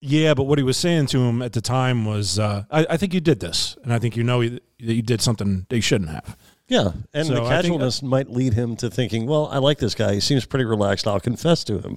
Yeah, 0.06 0.34
but 0.34 0.42
what 0.42 0.58
he 0.58 0.62
was 0.64 0.76
saying 0.76 1.06
to 1.08 1.18
him 1.20 1.40
at 1.40 1.54
the 1.54 1.62
time 1.62 2.04
was, 2.04 2.38
uh, 2.38 2.64
I, 2.70 2.86
"I 2.90 2.96
think 2.98 3.14
you 3.14 3.20
did 3.22 3.40
this, 3.40 3.74
and 3.82 3.90
I 3.90 3.98
think 3.98 4.18
you 4.18 4.22
know 4.22 4.42
that 4.46 4.60
you 4.78 5.00
did 5.00 5.22
something 5.22 5.64
they 5.70 5.80
shouldn't 5.80 6.10
have." 6.10 6.36
Yeah, 6.68 6.92
and 7.14 7.26
So 7.26 7.34
the 7.34 7.40
I 7.40 7.44
think- 7.44 7.46
uh, 7.46 7.48
casualness 7.62 8.02
might 8.02 8.30
lead 8.30 8.52
him 8.52 8.76
to 8.76 8.90
thinking, 8.90 9.26
well, 9.26 9.48
I 9.50 9.58
like 9.58 9.78
this 9.78 9.94
guy. 9.94 10.12
He 10.14 10.20
seems 10.20 10.44
pretty 10.44 10.64
relaxed. 10.66 11.06
I'll 11.06 11.20
confess 11.20 11.64
to 11.64 11.78
him. 11.78 11.96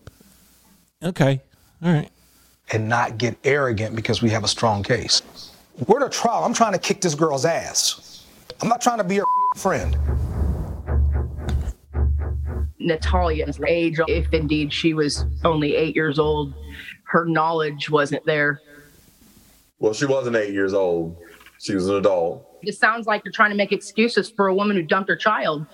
Okay. 1.03 1.41
All 1.83 1.91
right. 1.93 2.09
And 2.71 2.87
not 2.89 3.17
get 3.17 3.37
arrogant 3.43 3.95
because 3.95 4.21
we 4.21 4.29
have 4.29 4.43
a 4.43 4.47
strong 4.47 4.83
case. 4.83 5.21
We're 5.85 6.01
at 6.01 6.07
a 6.07 6.09
trial. 6.09 6.43
I'm 6.43 6.53
trying 6.53 6.73
to 6.73 6.79
kick 6.79 7.01
this 7.01 7.15
girl's 7.15 7.45
ass. 7.45 8.25
I'm 8.61 8.67
not 8.69 8.81
trying 8.81 8.97
to 8.99 9.03
be 9.05 9.15
your 9.15 9.25
friend. 9.57 9.95
Natalia's 12.79 13.59
age, 13.67 13.99
if 14.07 14.31
indeed 14.33 14.71
she 14.71 14.93
was 14.93 15.25
only 15.43 15.75
eight 15.75 15.95
years 15.95 16.19
old, 16.19 16.53
her 17.07 17.25
knowledge 17.25 17.89
wasn't 17.89 18.25
there. 18.25 18.61
Well, 19.79 19.93
she 19.93 20.05
wasn't 20.05 20.35
eight 20.35 20.53
years 20.53 20.73
old. 20.73 21.17
She 21.59 21.75
was 21.75 21.87
an 21.87 21.95
adult. 21.95 22.43
It 22.63 22.75
sounds 22.75 23.07
like 23.07 23.23
you're 23.23 23.31
trying 23.31 23.51
to 23.51 23.55
make 23.55 23.71
excuses 23.71 24.29
for 24.29 24.47
a 24.47 24.53
woman 24.53 24.75
who 24.75 24.83
dumped 24.83 25.09
her 25.09 25.15
child. 25.15 25.65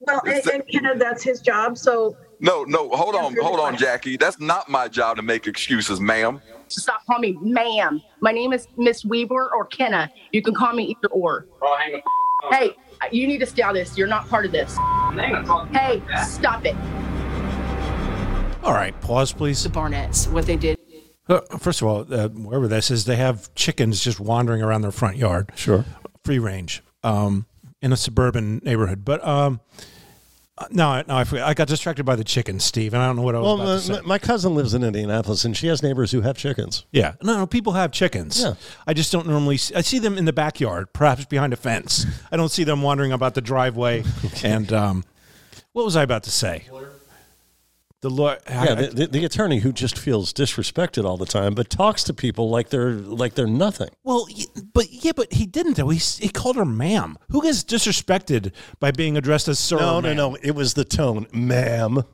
Well, 0.00 0.22
and, 0.26 0.46
and 0.46 0.62
you 0.68 0.80
know 0.80 0.94
that's 0.96 1.22
his 1.22 1.40
job. 1.40 1.76
So 1.76 2.16
No, 2.40 2.62
no, 2.64 2.88
hold 2.90 3.16
on, 3.16 3.36
hold 3.40 3.58
on, 3.58 3.76
Jackie. 3.76 4.16
That's 4.16 4.38
not 4.38 4.68
my 4.68 4.86
job 4.86 5.16
to 5.16 5.22
make 5.22 5.46
excuses, 5.46 6.00
ma'am. 6.00 6.40
Stop 6.68 7.04
calling 7.06 7.22
me 7.22 7.38
ma'am. 7.42 8.00
My 8.20 8.30
name 8.30 8.52
is 8.52 8.68
Miss 8.76 9.04
Weaver 9.04 9.50
or 9.54 9.64
Kenna. 9.66 10.10
You 10.32 10.42
can 10.42 10.54
call 10.54 10.72
me 10.72 10.84
either 10.84 11.08
or. 11.08 11.46
Oh 11.60 11.76
hang 11.78 11.94
on. 11.94 12.52
Hey, 12.52 12.76
you 13.10 13.26
need 13.26 13.38
to 13.38 13.46
stay 13.46 13.62
out 13.62 13.70
of 13.70 13.76
this. 13.76 13.98
You're 13.98 14.06
not 14.06 14.28
part 14.28 14.46
of 14.46 14.52
this. 14.52 14.76
Hey, 15.72 16.00
stop 16.24 16.64
it. 16.64 16.76
All 18.62 18.72
right, 18.74 18.94
pause, 19.00 19.32
please. 19.32 19.62
The 19.62 19.70
Barnetts, 19.70 20.30
what 20.30 20.46
they 20.46 20.56
did. 20.56 20.77
Uh, 21.28 21.40
First 21.58 21.82
of 21.82 21.88
all, 21.88 22.06
uh, 22.12 22.28
wherever 22.28 22.68
this 22.68 22.90
is, 22.90 23.04
they 23.04 23.16
have 23.16 23.54
chickens 23.54 24.02
just 24.02 24.18
wandering 24.20 24.62
around 24.62 24.82
their 24.82 24.92
front 24.92 25.16
yard. 25.16 25.52
Sure. 25.56 25.84
Free 26.24 26.38
range 26.38 26.82
um, 27.02 27.46
in 27.82 27.92
a 27.92 27.96
suburban 27.96 28.60
neighborhood. 28.64 29.04
But 29.04 29.26
um, 29.26 29.60
no, 30.70 31.02
no, 31.06 31.16
I, 31.16 31.24
forgot. 31.24 31.48
I 31.48 31.54
got 31.54 31.68
distracted 31.68 32.04
by 32.04 32.16
the 32.16 32.24
chickens, 32.24 32.64
Steve, 32.64 32.92
and 32.94 33.02
I 33.02 33.06
don't 33.06 33.16
know 33.16 33.22
what 33.22 33.34
I 33.36 33.38
was 33.38 33.44
Well, 33.46 33.54
about 33.54 33.66
my, 33.66 33.74
to 33.76 33.80
say. 33.80 33.92
my- 33.92 34.00
my 34.00 34.18
cousin 34.18 34.54
lives 34.54 34.74
in 34.74 34.82
Indianapolis, 34.82 35.44
and 35.44 35.56
she 35.56 35.68
has 35.68 35.82
neighbors 35.82 36.10
who 36.10 36.22
have 36.22 36.36
chickens. 36.36 36.84
Yeah, 36.90 37.14
no, 37.22 37.36
no, 37.38 37.46
people 37.46 37.74
have 37.74 37.92
chickens. 37.92 38.40
Yeah. 38.42 38.54
I 38.86 38.92
just 38.94 39.12
don't 39.12 39.26
normally. 39.28 39.56
See, 39.58 39.74
I 39.74 39.82
see 39.82 39.98
them 40.00 40.18
in 40.18 40.24
the 40.24 40.32
backyard, 40.32 40.92
perhaps 40.92 41.26
behind 41.26 41.52
a 41.52 41.56
fence. 41.56 42.06
I 42.32 42.36
don't 42.36 42.50
see 42.50 42.64
them 42.64 42.82
wandering 42.82 43.12
about 43.12 43.34
the 43.34 43.40
driveway. 43.42 44.02
And 44.42 44.72
um, 44.72 45.04
what 45.72 45.84
was 45.84 45.94
I 45.96 46.02
about 46.02 46.24
to 46.24 46.30
say? 46.30 46.64
The 48.00 48.10
lawyer. 48.10 48.38
Yeah, 48.48 48.74
the, 48.74 48.86
the, 48.88 49.06
the 49.08 49.24
attorney 49.24 49.58
who 49.58 49.72
just 49.72 49.98
feels 49.98 50.32
disrespected 50.32 51.04
all 51.04 51.16
the 51.16 51.26
time, 51.26 51.54
but 51.54 51.68
talks 51.68 52.04
to 52.04 52.14
people 52.14 52.48
like 52.48 52.68
they're 52.68 52.92
like 52.92 53.34
they're 53.34 53.48
nothing. 53.48 53.88
Well, 54.04 54.28
but 54.72 54.92
yeah, 54.92 55.12
but 55.16 55.32
he 55.32 55.46
didn't 55.46 55.76
though. 55.76 55.88
He, 55.88 55.98
he 55.98 56.28
called 56.28 56.54
her 56.56 56.64
ma'am. 56.64 57.18
Who 57.30 57.42
gets 57.42 57.64
disrespected 57.64 58.52
by 58.78 58.92
being 58.92 59.16
addressed 59.16 59.48
as 59.48 59.58
sir? 59.58 59.78
no, 59.78 59.98
no, 59.98 60.14
no. 60.14 60.36
It 60.36 60.52
was 60.52 60.74
the 60.74 60.84
tone, 60.84 61.26
ma'am. 61.32 62.04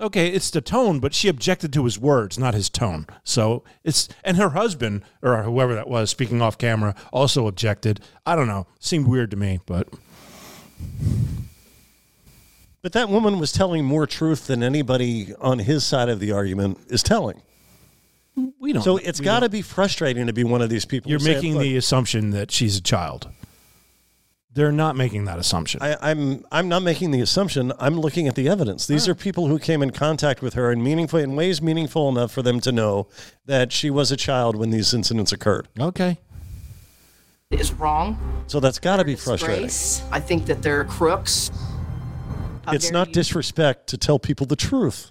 Okay, 0.00 0.28
it's 0.28 0.48
the 0.50 0.62
tone, 0.62 0.98
but 0.98 1.12
she 1.12 1.28
objected 1.28 1.74
to 1.74 1.84
his 1.84 1.98
words, 1.98 2.38
not 2.38 2.54
his 2.54 2.70
tone. 2.70 3.06
So 3.22 3.62
it's 3.84 4.08
and 4.24 4.38
her 4.38 4.50
husband 4.50 5.02
or 5.20 5.42
whoever 5.42 5.74
that 5.74 5.88
was 5.88 6.08
speaking 6.08 6.40
off 6.40 6.56
camera 6.56 6.94
also 7.12 7.46
objected. 7.46 8.00
I 8.24 8.34
don't 8.34 8.48
know. 8.48 8.66
Seemed 8.78 9.06
weird 9.06 9.30
to 9.32 9.36
me, 9.36 9.60
but 9.66 9.88
But 12.82 12.92
that 12.92 13.08
woman 13.08 13.38
was 13.38 13.52
telling 13.52 13.84
more 13.84 14.06
truth 14.06 14.46
than 14.46 14.62
anybody 14.62 15.34
on 15.40 15.58
his 15.58 15.84
side 15.84 16.08
of 16.08 16.18
the 16.18 16.32
argument 16.32 16.78
is 16.88 17.02
telling. 17.02 17.42
we 18.58 18.72
don't. 18.72 18.82
So 18.82 18.96
it's 18.96 19.20
got 19.20 19.40
to 19.40 19.48
be 19.48 19.60
frustrating 19.62 20.26
to 20.28 20.32
be 20.32 20.44
one 20.44 20.62
of 20.62 20.70
these 20.70 20.84
people. 20.86 21.10
You're 21.10 21.20
making 21.20 21.58
the 21.58 21.76
assumption 21.76 22.30
that 22.30 22.50
she's 22.50 22.78
a 22.78 22.82
child. 22.82 23.28
They're 24.52 24.72
not 24.72 24.96
making 24.96 25.26
that 25.26 25.38
assumption. 25.38 25.80
I, 25.80 25.96
I'm 26.10 26.44
I'm 26.50 26.68
not 26.68 26.82
making 26.82 27.12
the 27.12 27.20
assumption. 27.20 27.72
I'm 27.78 28.00
looking 28.00 28.26
at 28.26 28.34
the 28.34 28.48
evidence. 28.48 28.86
These 28.86 29.06
are 29.06 29.14
people 29.14 29.46
who 29.46 29.60
came 29.60 29.80
in 29.80 29.90
contact 29.90 30.42
with 30.42 30.54
her 30.54 30.72
in 30.72 30.82
meaningful 30.82 31.20
in 31.20 31.36
ways 31.36 31.62
meaningful 31.62 32.08
enough 32.08 32.32
for 32.32 32.42
them 32.42 32.58
to 32.60 32.72
know 32.72 33.06
that 33.46 33.70
she 33.70 33.90
was 33.90 34.10
a 34.10 34.16
child 34.16 34.56
when 34.56 34.70
these 34.70 34.92
incidents 34.92 35.30
occurred. 35.30 35.68
Okay. 35.78 36.18
Is 37.50 37.72
wrong. 37.72 38.18
So 38.48 38.58
that's 38.58 38.78
got 38.80 38.96
to 38.96 39.04
be 39.04 39.14
frustrating. 39.14 39.66
Disgrace. 39.66 40.08
I 40.10 40.18
think 40.18 40.46
that 40.46 40.62
they're 40.62 40.84
crooks. 40.84 41.50
A 42.66 42.74
It's 42.74 42.86
very- 42.86 42.92
not 42.92 43.12
disrespect 43.12 43.86
to 43.88 43.96
tell 43.98 44.18
people 44.18 44.46
the 44.46 44.56
truth. 44.56 45.10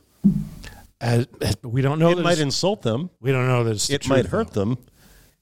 As, 1.01 1.27
as- 1.41 1.57
we 1.63 1.81
don't 1.81 1.99
know. 1.99 2.11
It 2.11 2.19
might 2.19 2.39
insult 2.39 2.81
them. 2.81 3.09
We 3.21 3.31
don't 3.31 3.47
know 3.47 3.63
that 3.63 3.71
it's 3.71 3.87
the 3.87 3.95
It 3.95 4.07
might 4.07 4.21
truth, 4.21 4.31
hurt 4.31 4.51
them. 4.53 4.77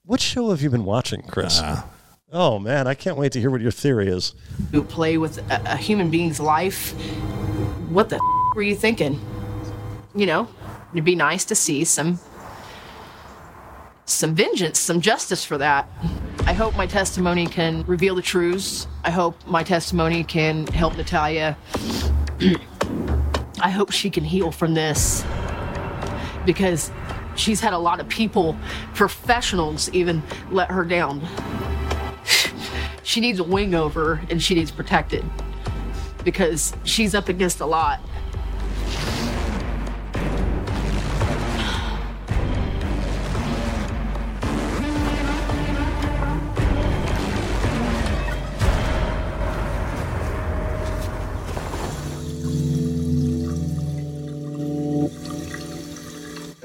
What 0.04 0.20
show 0.20 0.50
have 0.50 0.62
you 0.62 0.70
been 0.70 0.84
watching, 0.84 1.22
Chris? 1.22 1.60
Uh. 1.60 1.82
oh 2.32 2.58
man, 2.58 2.86
I 2.86 2.94
can't 2.94 3.16
wait 3.16 3.32
to 3.32 3.40
hear 3.40 3.50
what 3.50 3.60
your 3.60 3.70
theory 3.72 4.08
is. 4.08 4.34
who 4.72 4.82
play 4.82 5.18
with 5.18 5.38
a, 5.50 5.72
a 5.72 5.76
human 5.76 6.10
being's 6.10 6.40
life. 6.40 6.92
What 7.90 8.08
the 8.08 8.16
f- 8.16 8.22
were 8.56 8.62
you 8.62 8.74
thinking? 8.76 9.20
You 10.14 10.26
know, 10.26 10.48
it'd 10.92 11.04
be 11.04 11.14
nice 11.16 11.44
to 11.46 11.54
see 11.54 11.84
some 11.84 12.18
some 14.08 14.34
vengeance, 14.34 14.78
some 14.78 15.00
justice 15.00 15.44
for 15.44 15.58
that. 15.58 15.88
I 16.46 16.54
hope 16.54 16.74
my 16.76 16.86
testimony 16.86 17.46
can 17.46 17.84
reveal 17.84 18.14
the 18.14 18.22
truths. 18.22 18.86
I 19.04 19.10
hope 19.10 19.46
my 19.46 19.62
testimony 19.62 20.24
can 20.24 20.66
help 20.68 20.96
Natalia. 20.96 21.56
I 23.60 23.70
hope 23.70 23.92
she 23.92 24.08
can 24.08 24.24
heal 24.24 24.50
from 24.50 24.72
this 24.74 25.24
because 26.46 26.90
she's 27.36 27.60
had 27.60 27.74
a 27.74 27.78
lot 27.78 28.00
of 28.00 28.08
people, 28.08 28.56
professionals 28.94 29.90
even, 29.92 30.22
let 30.50 30.70
her 30.70 30.84
down. 30.84 31.20
she 33.02 33.20
needs 33.20 33.40
a 33.40 33.44
wing 33.44 33.74
over 33.74 34.22
and 34.30 34.42
she 34.42 34.54
needs 34.54 34.70
protected 34.70 35.24
because 36.24 36.74
she's 36.84 37.14
up 37.14 37.28
against 37.28 37.60
a 37.60 37.66
lot. 37.66 38.00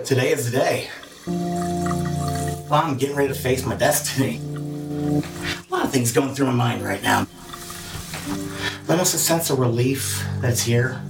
Today 0.05 0.33
is 0.33 0.51
the 0.51 0.57
day. 0.57 0.89
Well, 1.25 2.73
I'm 2.73 2.97
getting 2.97 3.15
ready 3.15 3.29
to 3.29 3.33
face 3.39 3.65
my 3.65 3.75
destiny. 3.75 4.35
A 4.37 5.73
lot 5.73 5.85
of 5.85 5.93
things 5.93 6.11
going 6.11 6.35
through 6.35 6.47
my 6.47 6.51
mind 6.51 6.83
right 6.83 7.01
now. 7.01 7.25
Almost 8.89 9.13
a 9.13 9.17
sense 9.17 9.49
of 9.49 9.59
relief 9.59 10.21
that's 10.41 10.61
here. 10.61 11.01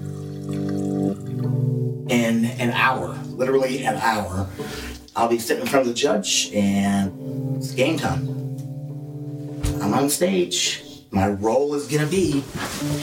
In 2.08 2.46
an 2.46 2.70
hour, 2.70 3.16
literally 3.30 3.84
an 3.84 3.96
hour, 3.96 4.48
I'll 5.16 5.28
be 5.28 5.40
sitting 5.40 5.64
in 5.64 5.68
front 5.68 5.88
of 5.88 5.94
the 5.94 6.00
judge 6.00 6.52
and 6.54 7.58
it's 7.58 7.72
game 7.72 7.98
time. 7.98 8.30
I'm 9.82 9.96
on 9.96 10.08
stage. 10.08 10.84
My 11.10 11.30
role 11.30 11.74
is 11.74 11.88
gonna 11.88 12.06
be 12.06 12.44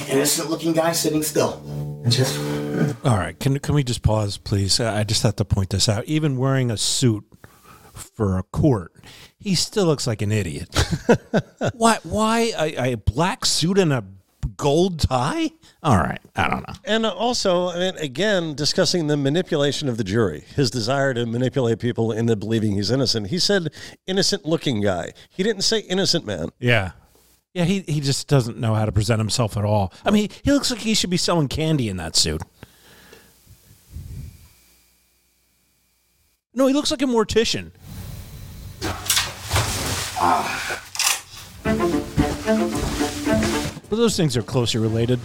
innocent 0.08 0.50
looking 0.50 0.72
guy 0.72 0.92
sitting 0.92 1.24
still. 1.24 1.60
And 2.04 2.12
just 2.12 2.38
All 3.04 3.16
right, 3.18 3.38
can 3.38 3.58
can 3.58 3.74
we 3.74 3.84
just 3.84 4.02
pause, 4.02 4.36
please? 4.38 4.80
I 4.80 5.04
just 5.04 5.22
have 5.22 5.36
to 5.36 5.44
point 5.44 5.70
this 5.70 5.88
out. 5.88 6.04
Even 6.04 6.36
wearing 6.36 6.70
a 6.70 6.76
suit 6.76 7.24
for 7.92 8.38
a 8.38 8.42
court, 8.42 8.92
he 9.38 9.54
still 9.54 9.86
looks 9.86 10.06
like 10.06 10.22
an 10.22 10.32
idiot. 10.32 10.68
why? 11.74 11.98
Why 12.02 12.52
a, 12.58 12.92
a 12.92 12.94
black 12.96 13.44
suit 13.44 13.78
and 13.78 13.92
a 13.92 14.04
gold 14.56 15.00
tie? 15.00 15.50
All 15.82 15.96
right, 15.96 16.20
I 16.36 16.48
don't 16.48 16.66
know. 16.66 16.74
And 16.84 17.06
also, 17.06 17.68
I 17.68 17.78
mean, 17.78 17.96
again, 17.96 18.54
discussing 18.54 19.06
the 19.06 19.16
manipulation 19.16 19.88
of 19.88 19.96
the 19.96 20.04
jury, 20.04 20.44
his 20.54 20.70
desire 20.70 21.14
to 21.14 21.26
manipulate 21.26 21.78
people 21.78 22.12
into 22.12 22.36
believing 22.36 22.72
he's 22.72 22.90
innocent. 22.90 23.28
He 23.28 23.38
said 23.38 23.68
innocent 24.06 24.44
looking 24.46 24.80
guy. 24.80 25.12
He 25.28 25.42
didn't 25.42 25.62
say 25.62 25.80
innocent 25.80 26.26
man. 26.26 26.50
Yeah. 26.58 26.92
Yeah, 27.52 27.64
he, 27.64 27.80
he 27.80 28.00
just 28.00 28.28
doesn't 28.28 28.58
know 28.58 28.74
how 28.74 28.84
to 28.84 28.92
present 28.92 29.18
himself 29.18 29.56
at 29.56 29.64
all. 29.64 29.92
I 30.04 30.12
mean, 30.12 30.28
he 30.44 30.52
looks 30.52 30.70
like 30.70 30.80
he 30.80 30.94
should 30.94 31.10
be 31.10 31.16
selling 31.16 31.48
candy 31.48 31.88
in 31.88 31.96
that 31.96 32.14
suit. 32.14 32.42
No, 36.52 36.66
he 36.66 36.74
looks 36.74 36.90
like 36.90 37.00
a 37.00 37.04
mortician. 37.04 37.70
But 43.88 43.96
those 43.96 44.16
things 44.16 44.36
are 44.36 44.42
closely 44.42 44.80
related. 44.80 45.20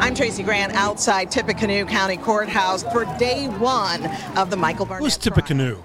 I'm 0.00 0.14
Tracy 0.14 0.44
Grant 0.44 0.74
outside 0.74 1.32
Tippecanoe 1.32 1.86
County 1.86 2.16
Courthouse 2.16 2.84
for 2.84 3.04
day 3.18 3.48
one 3.48 4.06
of 4.36 4.50
the 4.50 4.56
Michael 4.56 4.86
Barnett 4.86 5.02
Who's 5.02 5.16
Tippecanoe? 5.16 5.82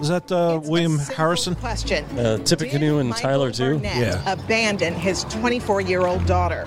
Is 0.00 0.08
that 0.08 0.30
uh, 0.30 0.60
William 0.64 0.98
Harrison? 0.98 1.54
question. 1.54 2.04
Uh, 2.18 2.38
Tippecanoe 2.38 2.98
and 2.98 3.14
Tyler, 3.16 3.50
too? 3.50 3.78
Barnett 3.78 4.20
abandon 4.26 4.94
his 4.94 5.24
24 5.24 5.80
year 5.80 6.06
old 6.06 6.26
daughter. 6.26 6.66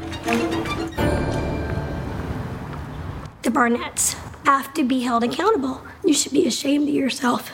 The 3.42 3.52
Barnetts 3.52 4.14
have 4.46 4.74
to 4.74 4.84
be 4.84 5.02
held 5.02 5.24
accountable. 5.24 5.82
You 6.04 6.14
should 6.14 6.32
be 6.34 6.48
ashamed 6.48 6.90
of 6.90 6.96
yourself. 6.96 7.52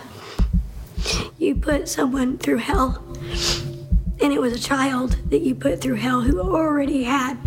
You 1.37 1.55
put 1.55 1.89
someone 1.89 2.37
through 2.37 2.57
hell, 2.57 3.03
and 4.21 4.31
it 4.31 4.39
was 4.39 4.53
a 4.53 4.59
child 4.59 5.17
that 5.29 5.41
you 5.41 5.53
put 5.55 5.81
through 5.81 5.95
hell 5.95 6.21
who 6.21 6.39
already 6.39 7.03
had 7.03 7.37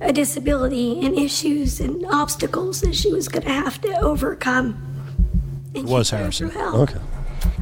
a 0.00 0.12
disability 0.12 1.04
and 1.04 1.16
issues 1.16 1.78
and 1.78 2.04
obstacles 2.06 2.80
that 2.80 2.94
she 2.94 3.12
was 3.12 3.28
going 3.28 3.44
to 3.44 3.52
have 3.52 3.80
to 3.82 4.00
overcome. 4.00 4.86
It 5.74 5.84
was 5.84 6.10
Harrison. 6.10 6.50
hell. 6.50 6.82
Okay. 6.82 6.98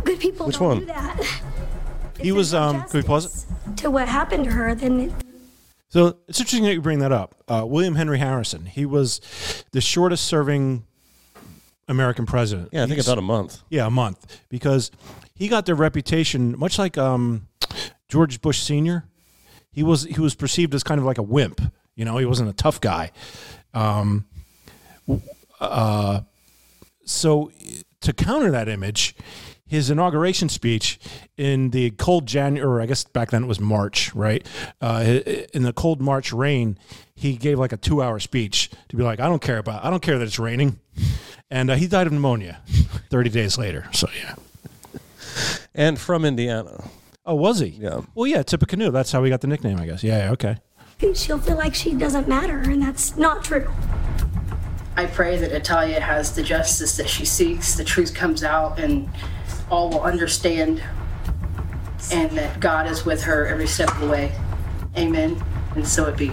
Good 0.05 0.21
people 0.21 0.47
Which 0.47 0.59
don't 0.59 0.69
one? 0.69 0.79
do 0.81 0.87
that. 0.87 1.21
He 2.21 2.33
was. 2.33 2.53
Um, 2.53 2.83
can 2.83 2.99
we 3.01 3.03
pause 3.05 3.47
it? 3.69 3.77
To 3.77 3.91
what 3.93 4.09
happened 4.09 4.43
to 4.47 4.51
her, 4.51 4.75
then 4.75 4.99
it, 5.03 5.13
So 5.89 6.19
it's 6.27 6.41
interesting 6.41 6.65
that 6.65 6.73
you 6.75 6.81
bring 6.83 6.99
that 6.99 7.13
up. 7.13 7.37
Uh, 7.47 7.65
William 7.65 7.95
Henry 7.95 8.19
Harrison. 8.19 8.67
He 8.67 8.85
was 8.85 9.21
the 9.71 9.81
shortest 9.81 10.25
serving 10.25 10.85
American 11.87 12.27
president. 12.27 12.71
Yeah, 12.73 12.81
I 12.83 12.87
think 12.87 12.95
He's- 12.97 13.07
about 13.07 13.19
a 13.19 13.23
month. 13.23 13.63
Yeah, 13.71 13.87
a 13.87 13.91
month 13.91 14.41
because 14.49 14.91
he 15.37 15.47
got 15.47 15.65
the 15.67 15.77
reputation 15.77 16.59
much 16.59 16.77
like 16.77 16.99
um, 16.99 17.47
George 18.09 18.41
Bush 18.41 18.59
Senior. 18.63 19.05
He 19.71 19.85
was 19.85 20.03
he 20.03 20.21
was 20.21 20.35
perceived 20.35 20.75
as 20.75 20.83
kind 20.83 20.99
of 20.99 21.05
like 21.07 21.19
a 21.19 21.23
wimp. 21.23 21.61
You 21.95 22.05
know, 22.05 22.17
he 22.19 22.25
wasn't 22.27 22.51
a 22.51 22.53
tough 22.53 22.81
guy. 22.81 23.13
Um, 23.75 24.25
w- 25.07 25.23
uh, 25.61 26.23
so 27.05 27.53
to 28.01 28.13
counter 28.13 28.51
that 28.51 28.69
image, 28.69 29.15
his 29.69 29.91
inauguration 29.91 30.49
speech 30.49 30.99
in 31.37 31.71
the 31.71 31.91
cold 31.91 32.27
January, 32.27 32.67
or 32.67 32.81
I 32.81 32.87
guess 32.87 33.05
back 33.05 33.31
then 33.31 33.45
it 33.45 33.47
was 33.47 33.61
March, 33.61 34.13
right? 34.15 34.45
Uh, 34.81 35.21
in 35.53 35.63
the 35.63 35.73
cold 35.73 36.01
March 36.01 36.33
rain, 36.33 36.79
he 37.15 37.37
gave 37.37 37.59
like 37.59 37.73
a 37.73 37.77
two-hour 37.77 38.19
speech 38.19 38.71
to 38.89 38.97
be 38.97 39.03
like, 39.03 39.21
"I 39.21 39.29
don't 39.29 39.43
care 39.43 39.59
about, 39.59 39.85
I 39.85 39.91
don't 39.91 40.03
care 40.03 40.19
that 40.19 40.25
it's 40.25 40.39
raining," 40.39 40.81
and 41.51 41.71
uh, 41.71 41.75
he 41.75 41.87
died 41.87 42.07
of 42.07 42.13
pneumonia 42.13 42.61
thirty 43.11 43.31
days 43.31 43.59
later. 43.59 43.87
So 43.93 44.09
yeah, 44.19 44.35
And 45.75 45.99
from 45.99 46.25
Indiana. 46.25 46.85
Oh, 47.27 47.35
was 47.35 47.59
he? 47.59 47.67
Yeah. 47.67 48.01
Well, 48.15 48.27
yeah, 48.27 48.43
Tippecanoe. 48.43 48.91
That's 48.91 49.13
how 49.13 49.21
we 49.21 49.29
got 49.29 49.43
the 49.43 49.49
nickname, 49.49 49.79
I 49.79 49.85
guess. 49.85 50.03
Yeah, 50.03 50.17
yeah, 50.17 50.33
okay. 50.33 50.57
she'll 51.15 51.39
feel 51.39 51.59
like 51.59 51.75
she 51.75 51.95
doesn't 51.95 52.27
matter, 52.27 52.59
and 52.59 52.81
that's 52.81 53.19
not 53.19 53.45
true. 53.45 53.71
I 54.97 55.05
pray 55.07 55.37
that 55.37 55.53
Natalia 55.53 56.01
has 56.01 56.35
the 56.35 56.43
justice 56.43 56.97
that 56.97 57.09
she 57.09 57.25
seeks, 57.27 57.77
the 57.77 57.85
truth 57.85 58.15
comes 58.15 58.43
out, 58.43 58.81
and 58.81 59.09
all 59.71 59.91
will 59.91 60.03
understand, 60.03 60.83
and 62.13 62.31
that 62.33 62.61
God 62.61 62.87
is 62.87 63.05
with 63.05 63.23
her 63.23 63.47
every 63.47 63.67
step 63.67 63.91
of 63.93 64.01
the 64.01 64.09
way. 64.09 64.33
Amen. 64.97 65.43
And 65.75 65.87
so 65.87 66.07
it 66.07 66.17
be. 66.17 66.33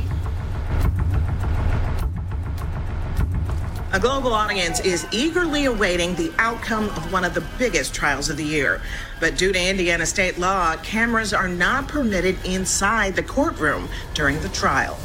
A 3.95 4.00
global 4.00 4.34
audience 4.34 4.82
is 4.82 5.08
eagerly 5.13 5.65
awaiting 5.65 6.15
the 6.15 6.34
outcome 6.38 6.89
of 6.89 7.13
one 7.13 7.24
of 7.24 7.34
the 7.34 7.43
biggest 7.58 7.93
trials 7.93 8.30
of 8.30 8.36
the 8.36 8.43
year. 8.43 8.82
But 9.21 9.38
due 9.38 9.54
to 9.54 9.69
Indiana 9.69 10.06
state 10.06 10.38
law, 10.38 10.76
cameras 10.78 11.34
are 11.34 11.48
not 11.48 11.88
permitted 11.88 12.38
inside 12.43 13.15
the 13.15 13.24
courtroom 13.24 13.88
during 14.13 14.41
the 14.41 14.50
trial. 14.50 14.98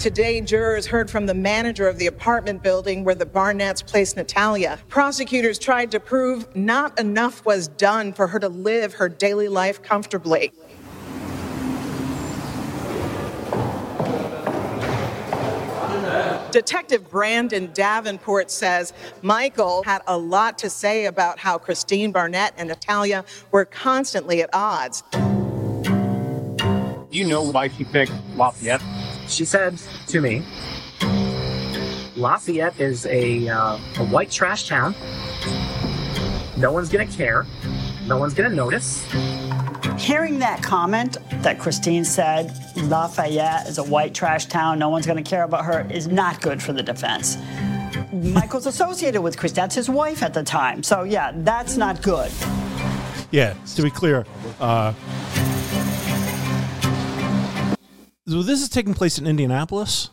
Today, 0.00 0.40
jurors 0.40 0.86
heard 0.86 1.10
from 1.10 1.26
the 1.26 1.34
manager 1.34 1.86
of 1.86 1.98
the 1.98 2.06
apartment 2.06 2.62
building 2.62 3.04
where 3.04 3.14
the 3.14 3.26
Barnetts 3.26 3.86
placed 3.86 4.16
Natalia. 4.16 4.78
Prosecutors 4.88 5.58
tried 5.58 5.90
to 5.90 6.00
prove 6.00 6.56
not 6.56 6.98
enough 6.98 7.44
was 7.44 7.68
done 7.68 8.14
for 8.14 8.26
her 8.26 8.38
to 8.38 8.48
live 8.48 8.94
her 8.94 9.10
daily 9.10 9.48
life 9.48 9.82
comfortably. 9.82 10.54
Detective 16.50 17.10
Brandon 17.10 17.70
Davenport 17.74 18.50
says 18.50 18.94
Michael 19.20 19.82
had 19.82 20.00
a 20.06 20.16
lot 20.16 20.56
to 20.60 20.70
say 20.70 21.04
about 21.04 21.38
how 21.38 21.58
Christine 21.58 22.10
Barnett 22.10 22.54
and 22.56 22.70
Natalia 22.70 23.22
were 23.50 23.66
constantly 23.66 24.40
at 24.40 24.48
odds. 24.54 25.02
You 27.10 27.26
know 27.26 27.42
why 27.42 27.68
she 27.68 27.84
picked 27.84 28.12
Lafayette? 28.34 28.80
She 29.30 29.44
said 29.44 29.78
to 30.08 30.20
me, 30.20 30.42
Lafayette 32.16 32.78
is 32.80 33.06
a, 33.06 33.48
uh, 33.48 33.78
a 33.98 34.04
white 34.06 34.30
trash 34.30 34.68
town. 34.68 34.94
No 36.56 36.72
one's 36.72 36.88
gonna 36.88 37.06
care. 37.06 37.46
No 38.06 38.18
one's 38.18 38.34
gonna 38.34 38.54
notice. 38.54 39.04
Hearing 40.00 40.38
that 40.38 40.62
comment 40.62 41.18
that 41.42 41.58
Christine 41.58 42.04
said, 42.04 42.52
Lafayette 42.74 43.66
is 43.66 43.76
a 43.76 43.84
white 43.84 44.14
trash 44.14 44.46
town, 44.46 44.78
no 44.78 44.88
one's 44.88 45.06
going 45.06 45.22
to 45.22 45.28
care 45.28 45.44
about 45.44 45.66
her, 45.66 45.86
is 45.90 46.08
not 46.08 46.40
good 46.40 46.62
for 46.62 46.72
the 46.72 46.82
defense. 46.82 47.36
Michael's 48.10 48.66
associated 48.66 49.20
with 49.20 49.36
Chris. 49.36 49.52
That's 49.52 49.74
his 49.74 49.90
wife 49.90 50.22
at 50.22 50.32
the 50.32 50.42
time. 50.42 50.82
So, 50.82 51.02
yeah, 51.02 51.32
that's 51.34 51.76
not 51.76 52.00
good. 52.00 52.32
Yeah, 53.30 53.54
to 53.74 53.82
be 53.82 53.90
clear, 53.90 54.24
uh, 54.58 54.94
so 58.30 58.42
this 58.42 58.62
is 58.62 58.68
taking 58.68 58.94
place 58.94 59.18
in 59.18 59.26
Indianapolis, 59.26 60.10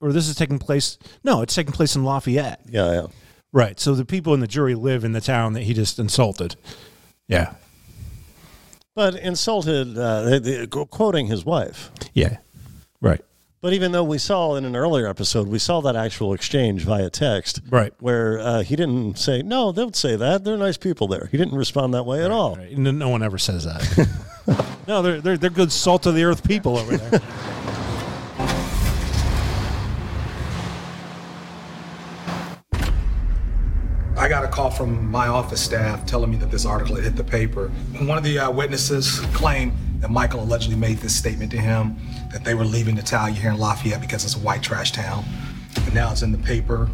or 0.00 0.12
this 0.12 0.28
is 0.28 0.34
taking 0.36 0.58
place? 0.58 0.98
No, 1.24 1.42
it's 1.42 1.54
taking 1.54 1.72
place 1.72 1.94
in 1.96 2.04
Lafayette. 2.04 2.60
Yeah, 2.68 2.92
yeah. 2.92 3.06
Right. 3.52 3.80
So 3.80 3.94
the 3.94 4.04
people 4.04 4.34
in 4.34 4.40
the 4.40 4.46
jury 4.46 4.74
live 4.74 5.04
in 5.04 5.12
the 5.12 5.20
town 5.20 5.54
that 5.54 5.62
he 5.62 5.72
just 5.74 5.98
insulted. 5.98 6.56
Yeah. 7.28 7.54
But 8.94 9.14
insulted, 9.14 9.96
uh, 9.96 10.22
they- 10.22 10.38
they- 10.38 10.66
quoting 10.66 11.28
his 11.28 11.44
wife. 11.44 11.90
Yeah. 12.14 12.38
Right. 13.00 13.24
But 13.60 13.72
even 13.72 13.90
though 13.92 14.04
we 14.04 14.18
saw 14.18 14.54
in 14.54 14.64
an 14.64 14.76
earlier 14.76 15.08
episode, 15.08 15.48
we 15.48 15.58
saw 15.58 15.80
that 15.80 15.96
actual 15.96 16.32
exchange 16.32 16.82
via 16.82 17.10
text, 17.10 17.60
right? 17.70 17.92
Where 17.98 18.38
uh, 18.38 18.62
he 18.62 18.76
didn't 18.76 19.18
say, 19.18 19.42
"No, 19.42 19.72
don't 19.72 19.96
say 19.96 20.14
that. 20.14 20.44
They're 20.44 20.56
nice 20.56 20.76
people 20.76 21.08
there." 21.08 21.28
He 21.32 21.36
didn't 21.36 21.56
respond 21.56 21.92
that 21.94 22.04
way 22.06 22.24
at 22.24 22.30
all. 22.30 22.56
No, 22.76 22.92
no 22.92 23.08
one 23.08 23.22
ever 23.22 23.36
says 23.38 23.64
that. 23.64 24.08
no, 24.88 25.02
they're, 25.02 25.20
they're 25.20 25.36
they're 25.36 25.50
good 25.50 25.70
salt 25.70 26.06
of 26.06 26.14
the 26.14 26.24
earth 26.24 26.42
people 26.42 26.78
over 26.78 26.96
there. 26.96 27.20
I 34.16 34.28
got 34.28 34.44
a 34.44 34.48
call 34.48 34.70
from 34.70 35.10
my 35.10 35.28
office 35.28 35.60
staff 35.60 36.04
telling 36.06 36.30
me 36.30 36.38
that 36.38 36.50
this 36.50 36.64
article 36.64 36.96
had 36.96 37.04
hit 37.04 37.16
the 37.16 37.22
paper. 37.22 37.68
One 38.00 38.18
of 38.18 38.24
the 38.24 38.38
uh, 38.40 38.50
witnesses 38.50 39.20
claimed 39.32 39.72
that 40.00 40.10
Michael 40.10 40.42
allegedly 40.42 40.76
made 40.76 40.98
this 40.98 41.14
statement 41.14 41.52
to 41.52 41.58
him 41.58 41.96
that 42.32 42.44
they 42.44 42.54
were 42.54 42.64
leaving 42.64 42.96
Natalia 42.96 43.34
here 43.34 43.50
in 43.50 43.58
Lafayette 43.58 44.00
because 44.00 44.24
it's 44.24 44.34
a 44.34 44.40
white 44.40 44.62
trash 44.62 44.90
town. 44.90 45.24
And 45.76 45.94
now 45.94 46.10
it's 46.10 46.22
in 46.22 46.32
the 46.32 46.38
paper. 46.38 46.90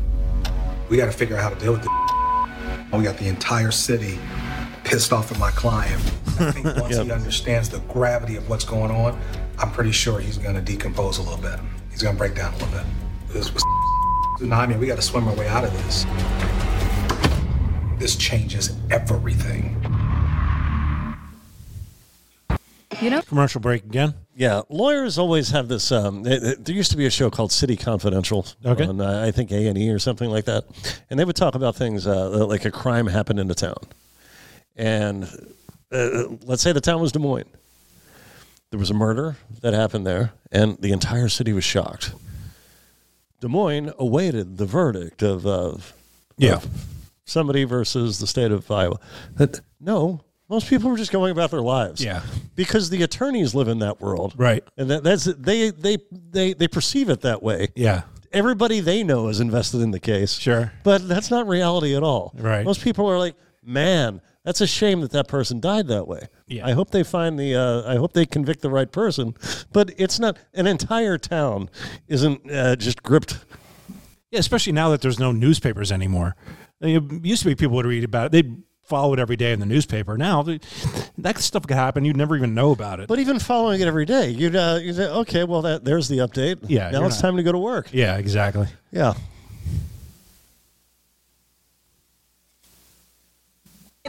We 0.91 0.97
got 0.97 1.07
to 1.07 1.13
figure 1.13 1.37
out 1.37 1.43
how 1.43 1.51
to 1.51 1.57
deal 1.57 1.73
with 1.73 1.85
it. 1.85 2.97
We 2.97 3.05
got 3.05 3.17
the 3.17 3.29
entire 3.29 3.71
city 3.71 4.19
pissed 4.85 5.13
off 5.13 5.33
at 5.33 5.39
my 5.39 5.51
client. 5.53 6.03
I 6.41 6.51
think 6.53 6.65
once 6.81 6.97
he 6.97 7.11
understands 7.11 7.69
the 7.69 7.79
gravity 7.81 8.37
of 8.37 8.49
what's 8.49 8.65
going 8.65 8.91
on, 8.91 9.19
I'm 9.59 9.71
pretty 9.71 9.93
sure 9.93 10.19
he's 10.21 10.39
going 10.39 10.55
to 10.57 10.61
decompose 10.63 11.19
a 11.19 11.23
little 11.23 11.39
bit. 11.39 11.59
He's 11.91 12.03
going 12.03 12.15
to 12.15 12.19
break 12.19 12.35
down 12.35 12.53
a 12.55 12.57
little 12.57 12.73
bit. 12.73 12.85
This 13.29 13.53
was 13.53 13.63
I 14.53 14.67
mean, 14.67 14.79
we 14.81 14.87
got 14.87 14.97
to 14.97 15.03
swim 15.03 15.29
our 15.29 15.35
way 15.35 15.47
out 15.49 15.65
of 15.65 15.73
this. 15.85 16.05
This 17.99 18.17
changes 18.17 18.77
everything. 18.91 19.81
You 23.01 23.11
know, 23.11 23.23
commercial 23.23 23.61
break 23.61 23.85
again. 23.85 24.15
Yeah, 24.37 24.63
lawyers 24.69 25.19
always 25.19 25.51
have 25.51 25.69
this. 25.69 25.91
Um, 25.93 26.25
th- 26.25 26.41
th- 26.41 26.59
there 26.61 26.75
used 26.75 26.91
to 26.93 26.97
be 26.97 27.07
a 27.07 27.11
show 27.11 27.31
called 27.31 27.53
City 27.53 27.77
Confidential 27.77 28.47
Okay. 28.65 28.85
on 28.87 29.01
uh, 29.01 29.25
I 29.27 29.31
think 29.31 29.51
A 29.53 29.67
and 29.69 29.77
E 29.79 29.91
or 29.91 29.99
something 29.99 30.31
like 30.31 30.45
that, 30.47 30.65
and 31.11 31.19
they 31.19 31.25
would 31.25 31.37
talk 31.37 31.55
about 31.55 31.77
things 31.77 32.07
uh, 32.07 32.47
like 32.47 32.65
a 32.65 32.71
crime 32.71 33.07
happened 33.07 33.39
in 33.41 33.49
the 33.49 33.55
town, 33.55 33.77
and 34.77 35.29
uh, 35.93 36.25
let's 36.45 36.63
say 36.63 36.73
the 36.73 36.81
town 36.81 37.01
was 37.01 37.13
Des 37.13 37.19
Moines. 37.19 37.49
There 38.71 38.79
was 38.79 38.91
a 38.91 38.95
murder 38.95 39.37
that 39.61 39.73
happened 39.75 40.07
there, 40.07 40.33
and 40.51 40.77
the 40.81 40.93
entire 40.93 41.29
city 41.29 41.53
was 41.53 41.65
shocked. 41.65 42.13
Des 43.41 43.49
Moines 43.49 43.93
awaited 43.99 44.57
the 44.57 44.67
verdict 44.67 45.23
of, 45.23 45.47
uh, 45.47 45.75
Yeah. 46.37 46.57
of 46.57 46.67
somebody 47.25 47.65
versus 47.65 48.19
the 48.19 48.27
state 48.27 48.51
of 48.51 48.69
Iowa. 48.71 48.99
But 49.37 49.61
no, 49.81 50.23
most 50.49 50.69
people 50.69 50.91
were 50.91 50.97
just 50.97 51.13
going 51.13 51.31
about 51.31 51.51
their 51.51 51.61
lives. 51.63 52.03
Yeah. 52.05 52.23
because 52.57 52.91
the 52.91 53.03
attorneys 53.03 53.55
live 53.55 53.69
in 53.69 53.79
that 53.81 54.01
world, 54.01 54.35
Right. 54.37 54.65
And 54.77 54.91
that, 54.91 55.03
that's 55.05 55.25
they 55.25 55.71
they 55.71 55.99
they 56.11 56.53
they 56.55 56.69
perceive 56.69 57.09
it 57.11 57.21
that 57.23 57.43
way. 57.43 57.69
Yeah. 57.77 58.03
Everybody 58.33 58.81
they 58.81 59.03
know 59.05 59.29
is 59.29 59.39
invested 59.41 59.81
in 59.81 59.91
the 59.93 60.01
case. 60.01 60.35
Sure. 60.39 60.73
But 60.83 61.07
that's 61.07 61.31
not 61.31 61.47
reality 61.47 61.95
at 61.97 62.03
all. 62.03 62.33
Right. 62.37 62.65
Most 62.65 62.81
people 62.83 63.07
are 63.09 63.19
like, 63.19 63.37
man, 63.65 64.21
that's 64.45 64.61
a 64.61 64.67
shame 64.67 65.01
that 65.01 65.11
that 65.13 65.27
person 65.29 65.59
died 65.61 65.89
that 65.89 66.07
way. 66.07 66.29
Yeah. 66.47 66.67
I 66.67 66.73
hope 66.73 66.91
they 66.91 67.03
find 67.03 67.39
the. 67.39 67.55
Uh, 67.55 67.91
I 67.91 67.97
hope 67.97 68.13
they 68.13 68.27
convict 68.27 68.61
the 68.61 68.71
right 68.71 68.91
person. 68.91 69.35
But 69.73 69.93
it's 69.97 70.19
not. 70.19 70.37
An 70.53 70.67
entire 70.67 71.19
town 71.19 71.71
isn't 72.09 72.51
uh, 72.51 72.77
just 72.77 73.03
gripped. 73.03 73.45
Yeah, 74.31 74.41
especially 74.41 74.73
now 74.73 74.91
that 74.91 75.01
there's 75.01 75.19
no 75.19 75.33
newspapers 75.33 75.91
anymore. 75.93 76.37
It 76.81 77.03
used 77.25 77.43
to 77.43 77.49
be 77.49 77.55
people 77.55 77.77
would 77.77 77.87
read 77.87 78.05
about 78.05 78.27
it. 78.27 78.33
They'd 78.33 78.63
follow 78.83 79.15
it 79.15 79.19
every 79.19 79.37
day 79.37 79.53
in 79.53 79.61
the 79.61 79.67
newspaper. 79.67 80.19
Now 80.19 80.43
that 80.43 81.39
stuff 81.39 81.67
could 81.67 81.77
happen. 81.77 82.05
You'd 82.05 82.17
never 82.19 82.37
even 82.37 82.53
know 82.53 82.73
about 82.73 83.01
it. 83.01 83.09
But 83.09 83.19
even 83.21 83.39
following 83.39 83.81
it 83.81 83.87
every 83.87 84.05
day, 84.05 84.29
you'd 84.29 84.57
uh, 84.57 84.79
you 84.83 84.93
say, 84.93 85.07
okay, 85.09 85.45
well, 85.45 85.63
that 85.63 85.85
there's 85.85 86.09
the 86.09 86.19
update. 86.19 86.59
Yeah, 86.69 86.91
Now 86.91 87.07
it's 87.07 87.17
not- 87.23 87.29
time 87.29 87.37
to 87.39 87.43
go 87.43 87.53
to 87.53 87.59
work. 87.59 87.89
Yeah, 87.93 88.17
exactly. 88.19 88.67
Yeah. 88.91 89.15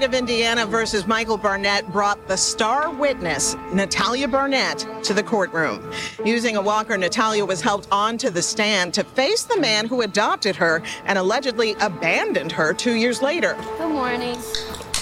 Of 0.03 0.13
Indiana 0.13 0.65
versus 0.65 1.07
Michael 1.07 1.37
Barnett 1.37 1.89
brought 1.89 2.27
the 2.27 2.35
star 2.35 2.91
witness, 2.91 3.55
Natalia 3.71 4.27
Barnett, 4.27 4.85
to 5.05 5.13
the 5.13 5.23
courtroom. 5.23 5.89
Using 6.25 6.57
a 6.57 6.61
walker, 6.61 6.97
Natalia 6.97 7.45
was 7.45 7.61
helped 7.61 7.87
onto 7.93 8.29
the 8.29 8.41
stand 8.41 8.93
to 8.95 9.05
face 9.05 9.43
the 9.43 9.57
man 9.57 9.87
who 9.87 10.01
adopted 10.01 10.53
her 10.57 10.83
and 11.05 11.17
allegedly 11.17 11.77
abandoned 11.79 12.51
her 12.51 12.73
two 12.73 12.95
years 12.95 13.21
later. 13.21 13.55
Good 13.77 13.87
morning. 13.87 14.37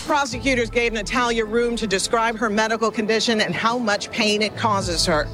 Prosecutors 0.06 0.70
gave 0.70 0.94
Natalia 0.94 1.44
room 1.44 1.76
to 1.78 1.88
describe 1.88 2.38
her 2.38 2.52
medical 2.52 2.92
condition 2.92 3.42
and 3.42 3.56
how 3.56 3.80
much 3.80 4.12
pain 4.12 4.44
it 4.44 4.56
causes 4.56 5.08
her. 5.08 5.28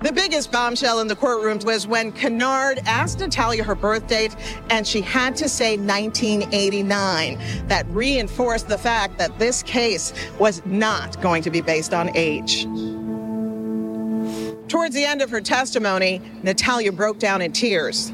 The 0.00 0.12
biggest 0.12 0.52
bombshell 0.52 1.00
in 1.00 1.08
the 1.08 1.16
courtrooms 1.16 1.64
was 1.64 1.88
when 1.88 2.12
Kennard 2.12 2.78
asked 2.86 3.18
Natalia 3.18 3.64
her 3.64 3.74
birth 3.74 4.06
date 4.06 4.36
and 4.70 4.86
she 4.86 5.00
had 5.00 5.34
to 5.36 5.48
say 5.48 5.76
1989. 5.76 7.66
That 7.66 7.84
reinforced 7.88 8.68
the 8.68 8.78
fact 8.78 9.18
that 9.18 9.36
this 9.40 9.64
case 9.64 10.12
was 10.38 10.64
not 10.64 11.20
going 11.20 11.42
to 11.42 11.50
be 11.50 11.60
based 11.60 11.92
on 11.92 12.10
age. 12.14 12.62
Towards 14.68 14.94
the 14.94 15.04
end 15.04 15.20
of 15.20 15.30
her 15.30 15.40
testimony, 15.40 16.22
Natalia 16.44 16.92
broke 16.92 17.18
down 17.18 17.42
in 17.42 17.50
tears. 17.50 18.12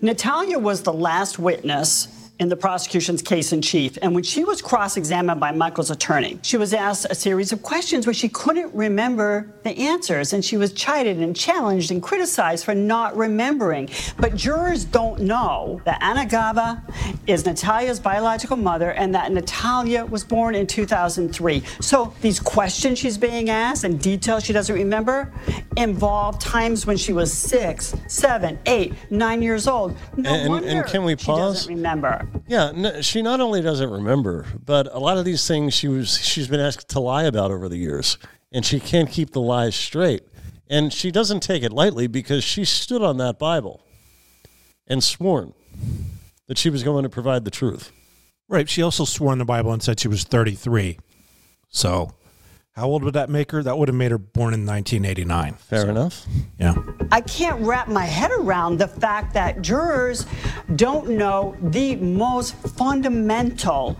Natalia 0.00 0.60
was 0.60 0.82
the 0.82 0.92
last 0.92 1.40
witness 1.40 2.06
in 2.38 2.48
the 2.48 2.56
prosecution's 2.56 3.22
case 3.22 3.52
in 3.52 3.62
chief. 3.62 3.96
And 4.02 4.14
when 4.14 4.22
she 4.22 4.44
was 4.44 4.60
cross 4.60 4.96
examined 4.96 5.40
by 5.40 5.52
Michael's 5.52 5.90
attorney, 5.90 6.38
she 6.42 6.56
was 6.56 6.74
asked 6.74 7.06
a 7.08 7.14
series 7.14 7.52
of 7.52 7.62
questions 7.62 8.06
where 8.06 8.14
she 8.14 8.28
couldn't 8.28 8.74
remember 8.74 9.54
the 9.62 9.70
answers. 9.78 10.32
And 10.32 10.44
she 10.44 10.56
was 10.56 10.72
chided 10.72 11.18
and 11.18 11.34
challenged 11.34 11.90
and 11.90 12.02
criticized 12.02 12.64
for 12.64 12.74
not 12.74 13.16
remembering. 13.16 13.88
But 14.18 14.34
jurors 14.34 14.84
don't 14.84 15.20
know 15.20 15.80
that 15.84 16.02
Anna 16.02 16.26
Gava 16.26 16.82
is 17.26 17.46
Natalia's 17.46 17.98
biological 17.98 18.56
mother 18.56 18.92
and 18.92 19.14
that 19.14 19.32
Natalia 19.32 20.04
was 20.04 20.22
born 20.22 20.54
in 20.54 20.66
2003. 20.66 21.62
So 21.80 22.12
these 22.20 22.38
questions 22.38 22.98
she's 22.98 23.16
being 23.16 23.48
asked 23.48 23.84
and 23.84 24.00
details 24.00 24.44
she 24.44 24.52
doesn't 24.52 24.74
remember 24.74 25.32
involve 25.76 26.38
times 26.38 26.86
when 26.86 26.96
she 26.96 27.12
was 27.12 27.32
six, 27.32 27.94
seven, 28.08 28.58
eight, 28.66 28.94
nine 29.10 29.42
years 29.42 29.66
old. 29.66 29.96
No 30.16 30.34
and, 30.34 30.48
wonder 30.48 30.68
and 30.68 30.86
can 30.86 31.04
we 31.04 31.16
she 31.16 31.26
pause? 31.26 31.54
doesn't 31.60 31.74
remember. 31.74 32.25
Yeah, 32.48 32.68
n 32.68 33.02
she 33.02 33.22
not 33.22 33.40
only 33.40 33.60
doesn't 33.60 33.90
remember, 33.90 34.46
but 34.64 34.88
a 34.92 34.98
lot 34.98 35.18
of 35.18 35.24
these 35.24 35.46
things 35.46 35.74
she 35.74 35.88
was 35.88 36.18
she's 36.24 36.48
been 36.48 36.60
asked 36.60 36.88
to 36.90 37.00
lie 37.00 37.24
about 37.24 37.50
over 37.50 37.68
the 37.68 37.76
years, 37.76 38.18
and 38.52 38.64
she 38.64 38.78
can't 38.78 39.10
keep 39.10 39.30
the 39.30 39.40
lies 39.40 39.74
straight. 39.74 40.22
And 40.68 40.92
she 40.92 41.10
doesn't 41.10 41.40
take 41.40 41.62
it 41.62 41.72
lightly 41.72 42.06
because 42.06 42.42
she 42.42 42.64
stood 42.64 43.02
on 43.02 43.18
that 43.18 43.38
Bible 43.38 43.82
and 44.86 45.02
sworn 45.02 45.54
that 46.46 46.58
she 46.58 46.70
was 46.70 46.82
going 46.82 47.02
to 47.02 47.08
provide 47.08 47.44
the 47.44 47.50
truth. 47.50 47.92
Right. 48.48 48.68
She 48.68 48.82
also 48.82 49.04
swore 49.04 49.32
in 49.32 49.38
the 49.38 49.44
Bible 49.44 49.72
and 49.72 49.82
said 49.82 49.98
she 49.98 50.08
was 50.08 50.24
33. 50.24 50.98
So, 51.68 52.14
how 52.76 52.88
old 52.88 53.02
would 53.04 53.14
that 53.14 53.30
make 53.30 53.52
her? 53.52 53.62
That 53.62 53.78
would 53.78 53.88
have 53.88 53.94
made 53.94 54.10
her 54.10 54.18
born 54.18 54.52
in 54.52 54.66
1989. 54.66 55.54
Fair 55.54 55.88
enough. 55.88 56.26
Yeah. 56.58 56.74
I 57.10 57.22
can't 57.22 57.58
wrap 57.62 57.88
my 57.88 58.04
head 58.04 58.30
around 58.38 58.76
the 58.76 58.86
fact 58.86 59.32
that 59.32 59.62
jurors 59.62 60.26
don't 60.74 61.08
know 61.08 61.56
the 61.62 61.96
most 61.96 62.54
fundamental 62.54 63.94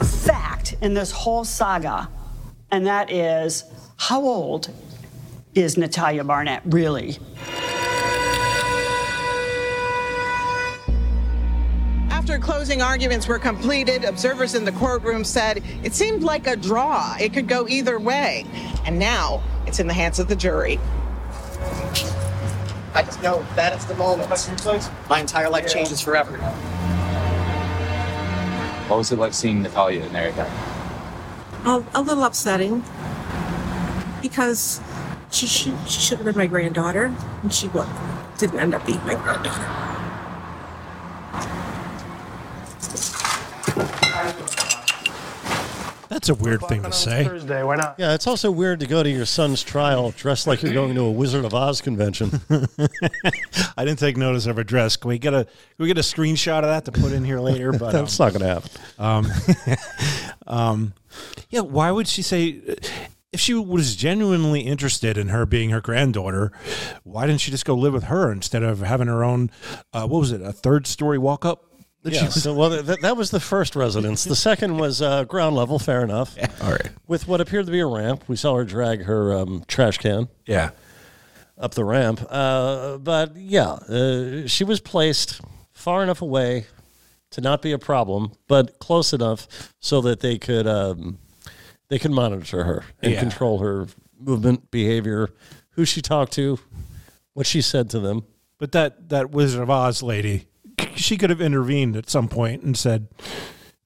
fact 0.00 0.76
in 0.80 0.94
this 0.94 1.10
whole 1.10 1.44
saga, 1.44 2.08
and 2.70 2.86
that 2.86 3.10
is 3.10 3.64
how 3.96 4.20
old 4.20 4.70
is 5.56 5.76
Natalia 5.76 6.22
Barnett 6.22 6.62
really? 6.66 7.18
After 12.24 12.38
closing 12.38 12.80
arguments 12.80 13.28
were 13.28 13.38
completed, 13.38 14.02
observers 14.02 14.54
in 14.54 14.64
the 14.64 14.72
courtroom 14.72 15.24
said 15.24 15.62
it 15.82 15.92
seemed 15.92 16.22
like 16.22 16.46
a 16.46 16.56
draw. 16.56 17.14
It 17.20 17.34
could 17.34 17.46
go 17.46 17.68
either 17.68 17.98
way. 17.98 18.46
And 18.86 18.98
now 18.98 19.42
it's 19.66 19.78
in 19.78 19.88
the 19.88 19.92
hands 19.92 20.18
of 20.18 20.28
the 20.28 20.34
jury. 20.34 20.80
I 22.94 23.02
just 23.02 23.22
know 23.22 23.44
that 23.56 23.76
is 23.76 23.84
the 23.84 23.94
moment. 23.96 24.30
My 25.10 25.20
entire 25.20 25.50
life 25.50 25.70
changes 25.70 26.00
forever. 26.00 26.38
What 28.88 28.96
was 28.96 29.12
it 29.12 29.18
like 29.18 29.34
seeing 29.34 29.60
Natalia 29.60 30.02
in 30.02 30.12
there 30.14 30.30
again? 30.30 30.50
A, 31.66 31.84
a 31.94 32.00
little 32.00 32.24
upsetting. 32.24 32.82
because 34.22 34.80
she 35.30 35.46
she, 35.46 35.74
she 35.86 36.00
should 36.00 36.16
have 36.16 36.24
been 36.24 36.38
my 36.38 36.46
granddaughter, 36.46 37.14
and 37.42 37.52
she 37.52 37.68
didn't 38.38 38.58
end 38.58 38.74
up 38.74 38.86
being 38.86 39.04
my 39.04 39.14
granddaughter. 39.14 39.90
That's 46.08 46.28
a 46.28 46.34
weird 46.34 46.62
thing 46.62 46.82
to 46.82 46.92
say. 46.92 47.24
Thursday, 47.24 47.62
why 47.62 47.76
not? 47.76 47.96
Yeah, 47.98 48.14
it's 48.14 48.26
also 48.26 48.50
weird 48.50 48.80
to 48.80 48.86
go 48.86 49.02
to 49.02 49.10
your 49.10 49.26
son's 49.26 49.62
trial 49.62 50.10
dressed 50.12 50.46
like 50.46 50.62
you're 50.62 50.72
going 50.72 50.94
to 50.94 51.02
a 51.02 51.10
Wizard 51.10 51.44
of 51.44 51.54
Oz 51.54 51.80
convention. 51.80 52.40
I 53.76 53.84
didn't 53.84 53.98
take 53.98 54.16
notice 54.16 54.46
of 54.46 54.56
her 54.56 54.64
dress. 54.64 54.96
Can 54.96 55.08
we 55.08 55.18
get 55.18 55.34
a 55.34 55.44
can 55.44 55.52
we 55.78 55.86
get 55.86 55.98
a 55.98 56.02
screenshot 56.02 56.58
of 56.58 56.64
that 56.64 56.84
to 56.86 56.92
put 56.92 57.12
in 57.12 57.24
here 57.24 57.40
later? 57.40 57.72
But 57.84 57.92
That's 57.92 58.20
um, 58.20 58.26
not 58.26 58.38
going 58.38 58.42
to 58.42 58.54
happen. 58.54 58.70
Um, 58.98 59.76
um, 60.46 60.94
yeah, 61.50 61.60
why 61.60 61.90
would 61.90 62.06
she 62.06 62.22
say 62.22 62.60
if 63.32 63.40
she 63.40 63.52
was 63.52 63.96
genuinely 63.96 64.60
interested 64.60 65.18
in 65.18 65.28
her 65.28 65.44
being 65.44 65.70
her 65.70 65.80
granddaughter? 65.80 66.52
Why 67.02 67.26
didn't 67.26 67.40
she 67.40 67.50
just 67.50 67.64
go 67.64 67.74
live 67.74 67.92
with 67.92 68.04
her 68.04 68.30
instead 68.30 68.62
of 68.62 68.80
having 68.80 69.08
her 69.08 69.24
own? 69.24 69.50
Uh, 69.92 70.06
what 70.06 70.20
was 70.20 70.30
it? 70.32 70.40
A 70.40 70.52
third 70.52 70.86
story 70.86 71.18
walk 71.18 71.44
up? 71.44 71.73
Yeah, 72.04 72.28
so, 72.28 72.52
well, 72.54 72.82
th- 72.82 73.00
that 73.00 73.16
was 73.16 73.30
the 73.30 73.40
first 73.40 73.74
residence. 73.74 74.24
The 74.24 74.36
second 74.36 74.76
was 74.76 75.00
uh, 75.00 75.24
ground 75.24 75.56
level, 75.56 75.78
fair 75.78 76.02
enough. 76.02 76.36
all 76.62 76.70
right. 76.72 76.90
With 77.06 77.26
what 77.26 77.40
appeared 77.40 77.64
to 77.66 77.72
be 77.72 77.80
a 77.80 77.86
ramp. 77.86 78.24
We 78.28 78.36
saw 78.36 78.56
her 78.56 78.64
drag 78.64 79.04
her 79.04 79.32
um, 79.38 79.64
trash 79.68 79.96
can. 79.98 80.28
Yeah. 80.46 80.70
Up 81.56 81.72
the 81.74 81.84
ramp. 81.84 82.20
Uh, 82.28 82.98
but 82.98 83.36
yeah, 83.36 83.70
uh, 83.72 84.46
she 84.46 84.64
was 84.64 84.80
placed 84.80 85.40
far 85.72 86.02
enough 86.02 86.20
away 86.20 86.66
to 87.30 87.40
not 87.40 87.62
be 87.62 87.72
a 87.72 87.78
problem, 87.78 88.32
but 88.48 88.78
close 88.80 89.12
enough 89.12 89.72
so 89.80 90.00
that 90.02 90.20
they 90.20 90.36
could 90.36 90.66
um, 90.66 91.18
they 91.88 91.98
could 91.98 92.10
monitor 92.10 92.64
her 92.64 92.84
and 93.02 93.12
Yeah. 93.12 93.20
control 93.20 93.58
her 93.60 93.86
movement, 94.18 94.70
behavior, 94.70 95.30
who 95.70 95.84
she 95.84 96.02
talked 96.02 96.32
to, 96.34 96.58
what 97.32 97.46
she 97.46 97.60
said 97.62 97.88
to 97.90 97.98
them. 98.00 98.24
But 98.58 98.72
that 98.72 99.08
that 99.08 99.30
Wizard 99.30 99.62
of 99.62 99.70
Oz 99.70 100.02
lady, 100.02 100.46
she 100.96 101.16
could 101.16 101.30
have 101.30 101.40
intervened 101.40 101.96
at 101.96 102.10
some 102.10 102.28
point 102.28 102.62
and 102.62 102.76
said 102.76 103.08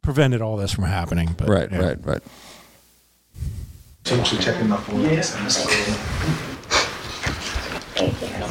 prevented 0.03 0.41
all 0.41 0.57
this 0.57 0.73
from 0.73 0.85
happening. 0.85 1.35
But 1.37 1.49
right, 1.49 1.71
yeah. 1.71 1.79
right, 1.79 2.07
right. 2.07 2.23
Essentially 4.05 4.43
checking 4.43 4.73
up 4.73 4.89
on 4.89 5.03
yes. 5.03 5.35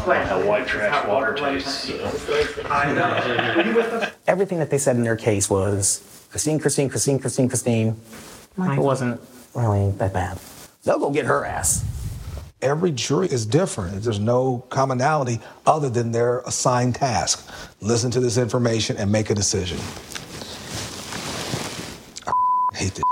That 0.05 0.45
white 0.45 0.67
trash 0.67 1.07
water 1.07 1.33
taste. 1.33 1.89
You 1.89 1.97
know. 1.97 2.11
Everything 4.27 4.59
that 4.59 4.69
they 4.69 4.77
said 4.77 4.95
in 4.95 5.03
their 5.03 5.15
case 5.15 5.49
was 5.49 6.27
Christine, 6.29 6.59
Christine, 6.59 6.89
Christine, 6.89 7.19
Christine, 7.19 7.49
Christine. 7.49 7.99
Michael 8.55 8.83
wasn't 8.83 9.19
really 9.53 9.91
that 9.91 10.13
bad. 10.13 10.39
They'll 10.83 10.99
go 10.99 11.09
get 11.11 11.25
her 11.25 11.45
ass. 11.45 11.83
Every 12.61 12.91
jury 12.91 13.27
is 13.27 13.45
different. 13.45 14.01
There's 14.01 14.19
no 14.19 14.65
commonality 14.69 15.39
other 15.67 15.89
than 15.89 16.11
their 16.11 16.39
assigned 16.39 16.95
task. 16.95 17.47
Listen 17.81 18.09
to 18.11 18.19
this 18.19 18.37
information 18.37 18.97
and 18.97 19.11
make 19.11 19.29
a 19.29 19.35
decision. 19.35 19.77
I 22.25 22.77
hate 22.77 22.93
this. 22.95 23.03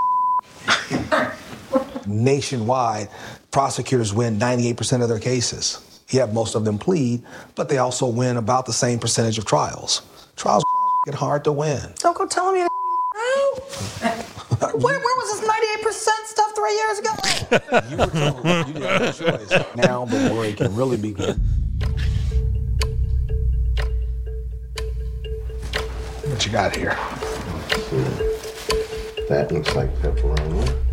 Nationwide, 2.08 3.10
prosecutors 3.52 4.14
win 4.14 4.40
98% 4.40 5.04
of 5.04 5.10
their 5.10 5.20
cases. 5.20 6.02
Yeah, 6.10 6.26
most 6.26 6.56
of 6.56 6.66
them 6.66 6.80
plead, 6.80 7.24
but 7.54 7.70
they 7.70 7.78
also 7.78 8.08
win 8.08 8.38
about 8.38 8.66
the 8.66 8.74
same 8.74 8.98
percentage 8.98 9.38
of 9.38 9.46
trials. 9.46 10.02
Trials 10.36 10.64
get 11.06 11.16
hard 11.16 11.44
to 11.44 11.52
win. 11.52 11.82
Don't 11.98 12.18
go 12.18 12.26
telling 12.26 12.56
me 12.56 12.62
that. 12.62 12.75
Where, 14.76 15.00
where 15.00 15.16
was 15.18 15.40
this 15.40 15.50
98% 15.50 15.92
stuff 16.26 16.56
three 16.56 16.74
years 16.74 17.00
ago? 17.00 17.12
you 17.90 17.98
were 17.98 18.08
told 18.08 18.68
you 18.68 18.74
didn't 18.74 18.84
have 18.84 19.02
a 19.02 19.14
choice. 19.14 19.76
Now 19.76 20.06
the 20.06 20.34
worry 20.34 20.54
can 20.54 20.76
really 20.76 20.98
begin. 20.98 21.40
What 26.26 26.46
you 26.46 26.52
got 26.52 26.76
here? 26.76 26.98
That 29.30 29.52
looks 29.52 29.76
like 29.76 29.94
pepperoni. 30.00 30.86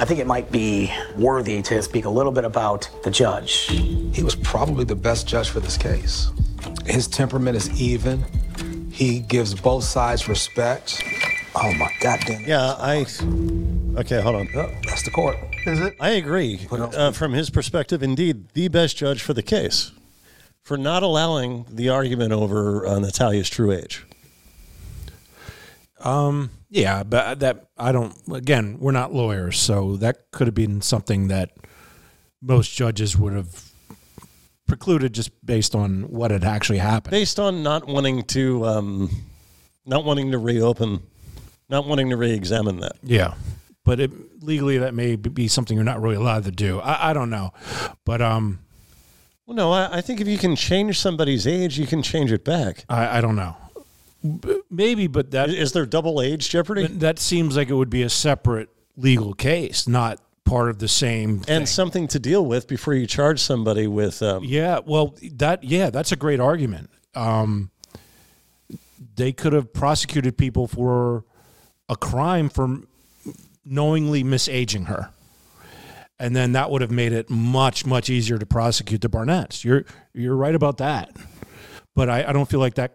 I 0.00 0.04
think 0.04 0.20
it 0.20 0.26
might 0.26 0.52
be 0.52 0.92
worthy 1.16 1.60
to 1.62 1.82
speak 1.82 2.04
a 2.04 2.10
little 2.10 2.30
bit 2.30 2.44
about 2.44 2.88
the 3.02 3.10
judge. 3.10 3.66
He 4.12 4.22
was 4.22 4.36
probably 4.36 4.84
the 4.84 4.94
best 4.94 5.26
judge 5.26 5.50
for 5.50 5.58
this 5.58 5.76
case. 5.76 6.30
His 6.86 7.08
temperament 7.08 7.56
is 7.56 7.80
even. 7.80 8.24
He 8.92 9.20
gives 9.20 9.54
both 9.54 9.84
sides 9.84 10.28
respect. 10.28 11.02
Oh 11.54 11.72
my 11.74 11.90
God, 12.00 12.20
goddamn! 12.20 12.44
Yeah, 12.46 12.74
I. 12.78 13.06
Okay, 13.98 14.20
hold 14.20 14.36
on. 14.36 14.48
that's 14.86 15.02
the 15.02 15.10
court. 15.10 15.36
Is 15.66 15.80
it? 15.80 15.96
I 16.00 16.10
agree. 16.10 16.66
Uh, 16.70 17.10
from 17.10 17.32
his 17.32 17.50
perspective, 17.50 18.02
indeed, 18.02 18.50
the 18.50 18.68
best 18.68 18.96
judge 18.96 19.22
for 19.22 19.34
the 19.34 19.42
case 19.42 19.90
for 20.62 20.76
not 20.76 21.02
allowing 21.02 21.64
the 21.70 21.88
argument 21.88 22.30
over 22.30 22.86
uh, 22.86 22.98
Natalia's 22.98 23.48
true 23.48 23.72
age. 23.72 24.04
Um, 26.00 26.50
yeah, 26.70 27.02
but 27.02 27.40
that 27.40 27.70
I 27.76 27.92
don't. 27.92 28.14
Again, 28.32 28.78
we're 28.80 28.92
not 28.92 29.12
lawyers, 29.12 29.58
so 29.58 29.96
that 29.96 30.30
could 30.30 30.46
have 30.46 30.54
been 30.54 30.80
something 30.80 31.28
that 31.28 31.50
most 32.40 32.72
judges 32.74 33.16
would 33.16 33.32
have 33.32 33.72
precluded 34.66 35.12
just 35.14 35.30
based 35.44 35.74
on 35.74 36.02
what 36.10 36.30
had 36.30 36.44
actually 36.44 36.78
happened. 36.78 37.10
Based 37.10 37.40
on 37.40 37.62
not 37.62 37.86
wanting 37.88 38.22
to, 38.24 38.64
um, 38.66 39.10
not 39.86 40.04
wanting 40.04 40.30
to 40.32 40.38
reopen, 40.38 41.02
not 41.70 41.86
wanting 41.86 42.10
to 42.10 42.16
re-examine 42.16 42.80
that. 42.80 42.92
Yeah, 43.02 43.34
but 43.84 43.98
it, 43.98 44.10
legally 44.42 44.78
that 44.78 44.94
may 44.94 45.16
be 45.16 45.48
something 45.48 45.74
you're 45.74 45.84
not 45.84 46.00
really 46.02 46.16
allowed 46.16 46.44
to 46.44 46.50
do. 46.50 46.80
I, 46.80 47.10
I 47.10 47.12
don't 47.12 47.30
know, 47.30 47.52
but 48.04 48.20
um, 48.20 48.58
Well, 49.46 49.56
no, 49.56 49.72
I, 49.72 49.98
I 49.98 50.00
think 50.02 50.20
if 50.20 50.28
you 50.28 50.36
can 50.36 50.54
change 50.54 50.98
somebody's 50.98 51.46
age, 51.46 51.78
you 51.78 51.86
can 51.86 52.02
change 52.02 52.30
it 52.30 52.44
back. 52.44 52.84
I, 52.90 53.18
I 53.18 53.20
don't 53.22 53.36
know. 53.36 53.56
Maybe, 54.70 55.06
but 55.06 55.30
that 55.32 55.50
is 55.50 55.72
there 55.72 55.86
double 55.86 56.20
age 56.20 56.48
jeopardy? 56.50 56.86
That 56.86 57.18
seems 57.18 57.56
like 57.56 57.68
it 57.68 57.74
would 57.74 57.90
be 57.90 58.02
a 58.02 58.10
separate 58.10 58.68
legal 58.96 59.34
case, 59.34 59.86
not 59.88 60.20
part 60.44 60.70
of 60.70 60.78
the 60.78 60.88
same. 60.88 61.42
and 61.46 61.68
something 61.68 62.08
to 62.08 62.18
deal 62.18 62.44
with 62.44 62.66
before 62.68 62.94
you 62.94 63.06
charge 63.06 63.40
somebody 63.40 63.86
with. 63.86 64.22
Um, 64.22 64.44
Yeah, 64.44 64.80
well, 64.84 65.14
that 65.34 65.62
yeah, 65.64 65.90
that's 65.90 66.12
a 66.12 66.16
great 66.16 66.40
argument. 66.40 66.90
Um, 67.14 67.70
they 69.16 69.32
could 69.32 69.52
have 69.52 69.72
prosecuted 69.72 70.36
people 70.38 70.66
for 70.66 71.24
a 71.88 71.96
crime 71.96 72.48
for 72.48 72.78
knowingly 73.64 74.22
misaging 74.24 74.84
her, 74.86 75.10
and 76.18 76.34
then 76.34 76.52
that 76.52 76.70
would 76.70 76.80
have 76.82 76.90
made 76.90 77.12
it 77.12 77.28
much 77.28 77.84
much 77.84 78.08
easier 78.10 78.38
to 78.38 78.46
prosecute 78.46 79.00
the 79.00 79.08
Barnetts. 79.10 79.64
You're 79.64 79.84
you're 80.14 80.36
right 80.36 80.54
about 80.54 80.78
that, 80.78 81.14
but 81.94 82.08
I, 82.08 82.24
I 82.28 82.32
don't 82.32 82.48
feel 82.48 82.60
like 82.60 82.74
that. 82.76 82.92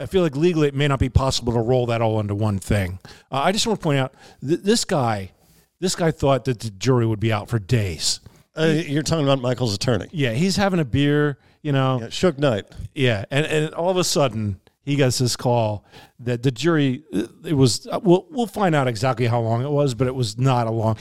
I 0.00 0.06
feel 0.06 0.22
like 0.22 0.34
legally 0.34 0.68
it 0.68 0.74
may 0.74 0.88
not 0.88 0.98
be 0.98 1.10
possible 1.10 1.52
to 1.52 1.60
roll 1.60 1.86
that 1.86 2.00
all 2.00 2.18
into 2.20 2.34
one 2.34 2.58
thing. 2.58 2.98
Uh, 3.30 3.42
I 3.44 3.52
just 3.52 3.66
want 3.66 3.78
to 3.80 3.84
point 3.84 3.98
out 3.98 4.14
th- 4.40 4.60
this 4.60 4.84
guy, 4.84 5.32
this 5.78 5.94
guy 5.94 6.10
thought 6.10 6.46
that 6.46 6.60
the 6.60 6.70
jury 6.70 7.06
would 7.06 7.20
be 7.20 7.32
out 7.32 7.48
for 7.48 7.58
days. 7.58 8.20
Uh, 8.56 8.80
you're 8.86 9.02
talking 9.02 9.24
about 9.24 9.40
Michael's 9.40 9.74
attorney. 9.74 10.06
Yeah, 10.10 10.32
he's 10.32 10.56
having 10.56 10.80
a 10.80 10.84
beer, 10.84 11.38
you 11.62 11.72
know. 11.72 11.98
Yeah, 12.00 12.06
Suge 12.08 12.38
Knight. 12.38 12.64
Yeah, 12.94 13.24
and, 13.30 13.46
and 13.46 13.74
all 13.74 13.90
of 13.90 13.96
a 13.96 14.04
sudden 14.04 14.60
he 14.82 14.96
gets 14.96 15.18
this 15.18 15.36
call 15.36 15.84
that 16.18 16.42
the 16.42 16.50
jury 16.50 17.04
it 17.44 17.54
was 17.54 17.86
we'll 18.02 18.26
we'll 18.30 18.46
find 18.46 18.74
out 18.74 18.88
exactly 18.88 19.26
how 19.26 19.40
long 19.40 19.62
it 19.62 19.70
was, 19.70 19.94
but 19.94 20.06
it 20.06 20.14
was 20.14 20.38
not 20.38 20.66
a 20.66 20.70
long 20.70 20.96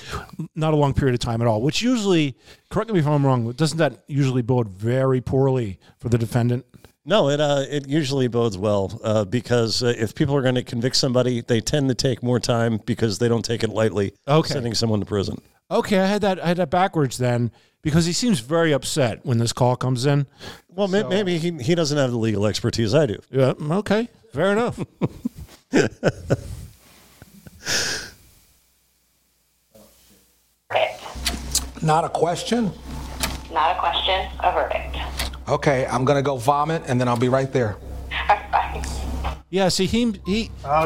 not 0.56 0.74
a 0.74 0.78
long 0.78 0.94
period 0.94 1.14
of 1.14 1.20
time 1.20 1.42
at 1.42 1.48
all. 1.48 1.62
Which 1.62 1.82
usually, 1.82 2.38
correct 2.70 2.92
me 2.92 3.00
if 3.00 3.08
I'm 3.08 3.26
wrong, 3.26 3.52
doesn't 3.54 3.78
that 3.78 4.04
usually 4.08 4.42
bode 4.42 4.70
very 4.70 5.22
poorly 5.22 5.80
for 5.98 6.10
the 6.10 6.18
defendant? 6.18 6.66
No, 7.10 7.30
it 7.30 7.42
uh, 7.42 7.66
it 7.68 7.90
usually 7.90 8.28
bodes 8.28 8.56
well 8.56 9.02
uh, 9.04 9.26
because 9.26 9.82
uh, 9.82 9.96
if 9.98 10.14
people 10.14 10.36
are 10.36 10.44
going 10.44 10.54
to 10.54 10.64
convict 10.64 10.96
somebody, 10.96 11.42
they 11.42 11.60
tend 11.60 11.90
to 11.90 11.96
take 11.96 12.22
more 12.22 12.40
time 12.40 12.80
because 12.86 13.18
they 13.18 13.28
don't 13.28 13.44
take 13.44 13.64
it 13.64 13.72
lightly. 13.72 14.14
Okay. 14.28 14.54
sending 14.54 14.76
someone 14.76 15.00
to 15.00 15.08
prison. 15.08 15.42
Okay, 15.72 15.98
I 15.98 16.06
had 16.06 16.22
that 16.22 16.40
I 16.40 16.50
had 16.50 16.58
that 16.58 16.70
backwards 16.70 17.18
then 17.18 17.50
because 17.82 18.06
he 18.06 18.14
seems 18.14 18.42
very 18.42 18.72
upset 18.74 19.26
when 19.26 19.40
this 19.40 19.54
call 19.54 19.76
comes 19.76 20.06
in. 20.06 20.28
Well, 20.68 20.88
may- 20.88 21.02
maybe 21.02 21.40
he 21.40 21.52
he 21.54 21.74
doesn't 21.74 21.98
have 21.98 22.12
the 22.12 22.18
legal 22.18 22.46
expertise 22.46 22.94
I 22.94 23.08
do. 23.08 23.18
Yeah, 23.32 23.54
okay, 23.60 24.08
fair 24.32 24.52
enough. 24.52 24.80
Not 31.82 32.04
a 32.06 32.10
question. 32.10 32.72
Not 33.52 33.76
a 33.76 33.80
question, 33.80 34.30
a 34.42 34.52
verdict. 34.52 35.29
Okay, 35.50 35.86
I'm 35.88 36.06
gonna 36.06 36.22
go 36.22 36.38
vomit 36.38 36.84
and 36.88 37.02
then 37.02 37.08
I'll 37.08 37.18
be 37.18 37.30
right 37.30 37.52
there. 37.52 37.78
Yeah, 39.52 39.70
see, 39.70 39.88
he 39.88 40.14
he 40.28 40.52
uh, 40.64 40.86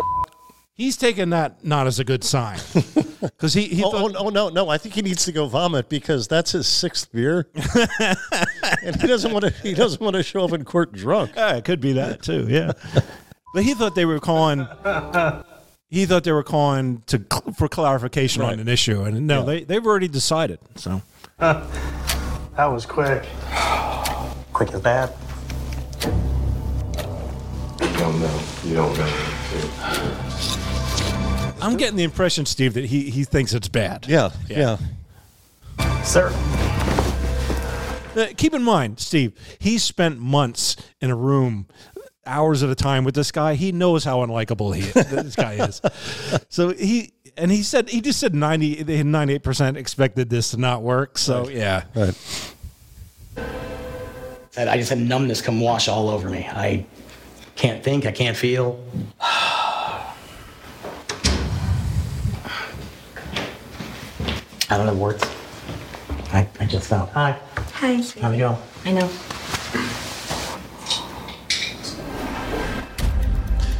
he's 0.74 0.96
taking 0.96 1.32
that 1.32 1.66
not 1.66 1.86
as 1.86 2.00
a 2.00 2.06
good 2.06 2.24
sign 2.24 2.60
because 3.22 3.54
he, 3.54 3.66
he 3.66 3.84
oh, 3.84 3.92
thought, 3.92 4.16
oh, 4.16 4.28
oh, 4.28 4.30
no 4.30 4.48
no 4.48 4.70
I 4.70 4.78
think 4.78 4.96
he 4.96 5.02
needs 5.02 5.26
to 5.26 5.34
go 5.34 5.48
vomit 5.48 5.90
because 5.90 6.30
that's 6.30 6.54
his 6.54 6.66
sixth 6.66 7.12
beer. 7.12 7.50
and 8.84 9.02
he 9.02 9.08
doesn't 9.08 9.34
want 9.34 9.44
to. 9.44 9.52
He 9.62 9.74
doesn't 9.74 10.02
want 10.02 10.16
to 10.16 10.24
show 10.24 10.46
up 10.46 10.54
in 10.54 10.64
court 10.64 10.94
drunk. 10.94 11.32
Yeah, 11.36 11.58
it 11.58 11.66
could 11.66 11.82
be 11.82 11.92
that 11.94 12.22
too. 12.22 12.48
Yeah, 12.48 12.72
but 13.54 13.64
he 13.64 13.74
thought 13.74 13.96
they 13.96 14.06
were 14.06 14.22
calling. 14.22 14.66
He 15.90 16.06
thought 16.06 16.24
they 16.24 16.32
were 16.32 16.44
calling 16.44 17.04
to 17.08 17.22
for 17.58 17.68
clarification 17.68 18.44
on 18.44 18.62
an 18.62 18.70
issue, 18.70 19.04
and 19.04 19.28
no, 19.28 19.44
they 19.44 19.66
they've 19.66 19.86
already 19.86 20.08
decided. 20.08 20.60
So 20.76 21.02
that 21.38 22.68
was 22.68 22.86
quick. 22.86 23.26
Quick 24.64 24.76
as 24.76 24.82
bad. 24.82 25.14
You 27.82 27.98
don't 27.98 28.18
know. 28.22 28.42
You 28.64 28.76
don't 28.76 28.98
know. 28.98 29.14
I'm 31.62 31.76
getting 31.76 31.98
the 31.98 32.04
impression, 32.04 32.46
Steve, 32.46 32.74
that 32.76 32.86
he 32.86 33.10
he 33.10 33.26
thinks 33.26 33.54
it's 33.54 33.68
bad. 33.68 34.06
Yeah, 34.08 34.30
yeah. 34.48 34.78
Sir. 36.04 36.32
Uh, 38.16 38.28
keep 38.38 38.54
in 38.54 38.64
mind, 38.64 39.02
Steve, 39.02 39.34
he 39.60 39.78
spent 39.78 40.20
months 40.20 40.78
in 41.02 41.10
a 41.10 41.16
room, 41.16 41.68
hours 42.26 42.64
at 42.64 42.70
a 42.70 42.76
time 42.76 43.04
with 43.04 43.16
this 43.16 43.34
guy. 43.34 43.56
He 43.56 43.74
knows 43.74 44.06
how 44.06 44.20
unlikable 44.26 44.74
he 44.74 44.84
this 44.84 45.36
guy 45.36 45.56
is. 45.56 45.82
So 46.48 46.70
he 46.70 47.12
and 47.36 47.52
he 47.52 47.64
said 47.64 47.90
he 47.90 48.00
just 48.00 48.18
said 48.18 48.34
ninety 48.34 48.82
they 48.82 49.04
ninety 49.04 49.34
eight 49.34 49.44
percent 49.44 49.76
expected 49.76 50.30
this 50.30 50.52
to 50.52 50.58
not 50.58 50.84
work. 50.84 51.18
So 51.18 51.50
yeah, 51.50 51.84
right. 51.96 52.16
Said 54.54 54.68
I 54.68 54.78
just 54.78 54.92
had 54.92 55.00
numbness 55.00 55.42
come 55.42 55.60
wash 55.60 55.88
all 55.88 56.10
over 56.10 56.30
me. 56.30 56.48
I 56.48 56.86
can't 57.56 57.84
think. 57.84 58.06
I 58.06 58.12
can't 58.12 58.38
feel. 58.38 58.80
I 59.20 60.14
don't 64.70 64.86
have 64.86 65.00
words. 65.00 65.26
I, 66.32 66.48
I 66.60 66.68
just 66.68 66.88
found. 66.88 67.10
Hi. 67.14 67.40
Hi. 67.74 67.94
How'd 68.22 68.36
it 68.36 68.38
go? 68.38 68.56
I 68.86 68.92
know. 68.92 69.10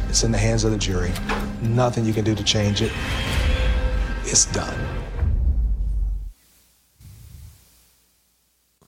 It's 0.08 0.24
in 0.24 0.32
the 0.32 0.38
hands 0.38 0.64
of 0.64 0.72
the 0.72 0.78
jury. 0.78 1.12
Nothing 1.62 2.04
you 2.04 2.12
can 2.12 2.24
do 2.24 2.34
to 2.34 2.42
change 2.42 2.82
it. 2.82 2.90
It's 4.24 4.46
done. 4.46 5.03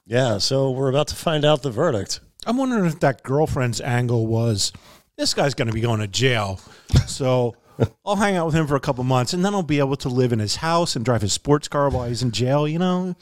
Yeah, 0.07 0.39
so 0.39 0.71
we're 0.71 0.89
about 0.89 1.09
to 1.09 1.17
find 1.17 1.45
out 1.45 1.63
the 1.63 1.71
verdict. 1.71 2.21
I'm 2.47 2.57
wondering 2.57 2.85
if 2.87 3.01
that 3.01 3.23
girlfriend's 3.25 3.81
angle 3.81 4.27
was 4.27 4.73
this 5.17 5.35
guy's 5.35 5.55
going 5.55 5.67
to 5.69 5.75
be 5.75 5.81
going 5.81 5.99
to 6.01 6.07
jail, 6.07 6.61
so 7.07 7.57
I'll 8.07 8.17
hang 8.17 8.37
out 8.37 8.47
with 8.47 8.55
him 8.55 8.67
for 8.69 8.77
a 8.77 8.81
couple 8.81 9.03
months, 9.05 9.33
and 9.33 9.45
then 9.45 9.53
I'll 9.55 9.63
be 9.65 9.81
able 9.81 9.97
to 9.97 10.09
live 10.09 10.33
in 10.33 10.39
his 10.39 10.57
house 10.57 10.95
and 10.95 11.05
drive 11.05 11.23
his 11.23 11.33
sports 11.33 11.67
car 11.69 11.89
while 11.89 12.07
he's 12.07 12.23
in 12.23 12.31
jail. 12.31 12.69
You 12.69 12.79
know, 12.79 13.17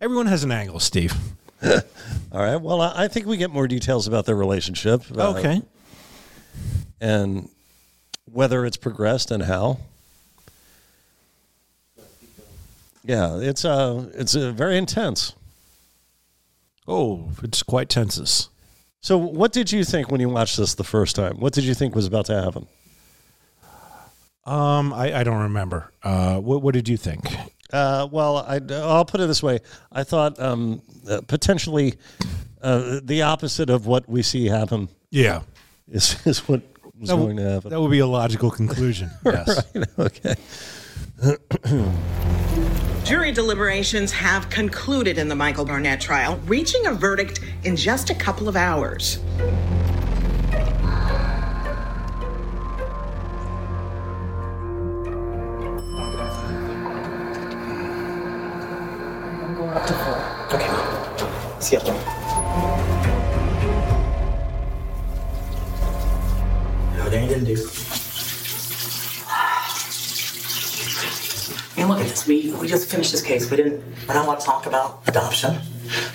everyone 0.00 0.26
has 0.26 0.44
an 0.44 0.52
angle, 0.52 0.78
Steve. 0.78 1.12
All 1.64 2.40
right. 2.40 2.56
Well, 2.56 2.80
I 2.80 3.08
think 3.08 3.26
we 3.26 3.36
get 3.36 3.50
more 3.50 3.66
details 3.66 4.06
about 4.06 4.26
their 4.26 4.36
relationship. 4.36 5.02
uh, 5.16 5.30
Okay. 5.38 5.60
and 7.00 7.48
whether 8.30 8.64
it's 8.64 8.76
progressed 8.76 9.32
and 9.32 9.42
how. 9.42 9.78
Yeah, 13.04 13.38
it's 13.40 13.64
uh 13.64 14.10
it's 14.14 14.36
uh, 14.36 14.52
very 14.52 14.76
intense. 14.76 15.32
Oh, 16.88 17.28
it's 17.42 17.62
quite 17.62 17.88
tenses. 17.90 18.48
So, 19.00 19.16
what 19.18 19.52
did 19.52 19.70
you 19.70 19.84
think 19.84 20.10
when 20.10 20.20
you 20.20 20.28
watched 20.30 20.56
this 20.56 20.74
the 20.74 20.84
first 20.84 21.14
time? 21.14 21.38
What 21.38 21.52
did 21.52 21.64
you 21.64 21.74
think 21.74 21.94
was 21.94 22.06
about 22.06 22.26
to 22.26 22.40
happen? 22.42 22.66
Um, 24.46 24.92
I, 24.94 25.20
I 25.20 25.24
don't 25.24 25.42
remember. 25.42 25.92
Uh, 26.02 26.38
what, 26.38 26.62
what 26.62 26.72
did 26.74 26.88
you 26.88 26.96
think? 26.96 27.24
Uh, 27.72 28.08
well, 28.10 28.38
I, 28.38 28.60
I'll 28.72 29.04
put 29.04 29.20
it 29.20 29.26
this 29.26 29.42
way: 29.42 29.58
I 29.92 30.02
thought 30.02 30.40
um, 30.40 30.80
uh, 31.08 31.20
potentially 31.26 31.94
uh, 32.62 33.00
the 33.02 33.22
opposite 33.22 33.68
of 33.68 33.86
what 33.86 34.08
we 34.08 34.22
see 34.22 34.46
happen. 34.46 34.88
Yeah. 35.10 35.42
is 35.90 36.16
is 36.26 36.48
what 36.48 36.62
was 36.98 37.08
That 37.10 37.16
w- 37.16 37.26
going 37.26 37.36
to 37.36 37.50
happen. 37.52 37.70
That 37.70 37.80
would 37.80 37.90
be 37.90 37.98
a 37.98 38.06
logical 38.06 38.50
conclusion. 38.50 39.10
Yes. 39.24 39.62
right. 39.74 39.86
Okay. 39.98 40.34
Jury 43.08 43.32
deliberations 43.32 44.12
have 44.12 44.50
concluded 44.50 45.16
in 45.16 45.28
the 45.28 45.34
Michael 45.34 45.64
Barnett 45.64 45.98
trial, 45.98 46.38
reaching 46.44 46.84
a 46.88 46.92
verdict 46.92 47.40
in 47.64 47.74
just 47.74 48.10
a 48.10 48.14
couple 48.14 48.50
of 48.50 48.54
hours. 48.54 49.18
I'm 49.38 49.54
going 59.54 59.70
up 59.70 59.86
to 59.86 59.94
four. 59.94 60.18
Okay. 60.52 60.68
You. 61.70 61.78
Everything 67.00 67.44
do. 67.44 67.87
We, 72.26 72.52
we 72.54 72.66
just 72.68 72.90
finished 72.90 73.12
this 73.12 73.22
case. 73.22 73.50
We 73.50 73.56
didn't. 73.56 73.82
We're 74.06 74.14
not 74.14 74.26
allowed 74.26 74.40
to 74.40 74.46
talk 74.46 74.66
about 74.66 75.02
adoption. 75.06 75.58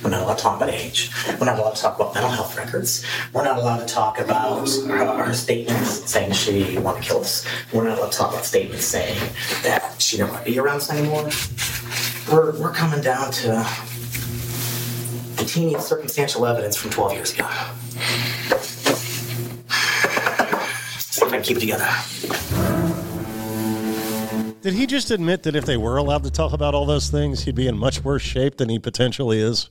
We're 0.03 0.09
not 0.11 0.23
allowed 0.23 0.37
to 0.37 0.43
talk 0.43 0.57
about 0.57 0.69
age. 0.69 1.11
We're 1.39 1.45
not 1.45 1.57
allowed 1.57 1.75
to 1.75 1.81
talk 1.81 1.95
about 1.95 2.13
mental 2.13 2.31
health 2.31 2.57
records. 2.57 3.05
We're 3.33 3.43
not 3.43 3.57
allowed 3.57 3.87
to 3.87 3.91
talk 3.91 4.19
about 4.19 4.67
her, 4.67 5.23
her 5.25 5.33
statements 5.33 6.09
saying 6.09 6.33
she 6.33 6.77
wanted 6.77 7.01
to 7.01 7.07
kill 7.07 7.21
us. 7.21 7.45
We're 7.71 7.85
not 7.85 7.97
allowed 7.97 8.11
to 8.11 8.17
talk 8.17 8.31
about 8.33 8.45
statements 8.45 8.85
saying 8.85 9.17
that 9.63 10.01
she 10.01 10.17
didn't 10.17 10.31
want 10.31 10.45
to 10.45 10.51
be 10.51 10.59
around 10.59 10.77
us 10.77 10.91
anymore. 10.91 11.29
We're, 12.31 12.59
we're 12.59 12.73
coming 12.73 13.01
down 13.01 13.31
to 13.31 13.65
the 15.37 15.45
teeny 15.45 15.79
circumstantial 15.79 16.45
evidence 16.45 16.75
from 16.75 16.91
12 16.91 17.13
years 17.13 17.33
ago. 17.33 17.49
See 20.99 21.25
if 21.25 21.27
I 21.27 21.29
can 21.31 21.41
keep 21.41 21.57
it 21.57 21.61
together. 21.61 23.02
Did 24.63 24.73
he 24.75 24.87
just 24.87 25.11
admit 25.11 25.43
that 25.43 25.57
if 25.57 25.65
they 25.65 25.75
were 25.75 25.97
allowed 25.97 26.23
to 26.23 26.31
talk 26.31 26.53
about 26.53 26.73
all 26.73 26.85
those 26.85 27.09
things, 27.09 27.43
he'd 27.43 27.53
be 27.53 27.67
in 27.67 27.77
much 27.77 28.01
worse 28.01 28.21
shape 28.21 28.55
than 28.55 28.69
he 28.69 28.79
potentially 28.79 29.39
is? 29.39 29.69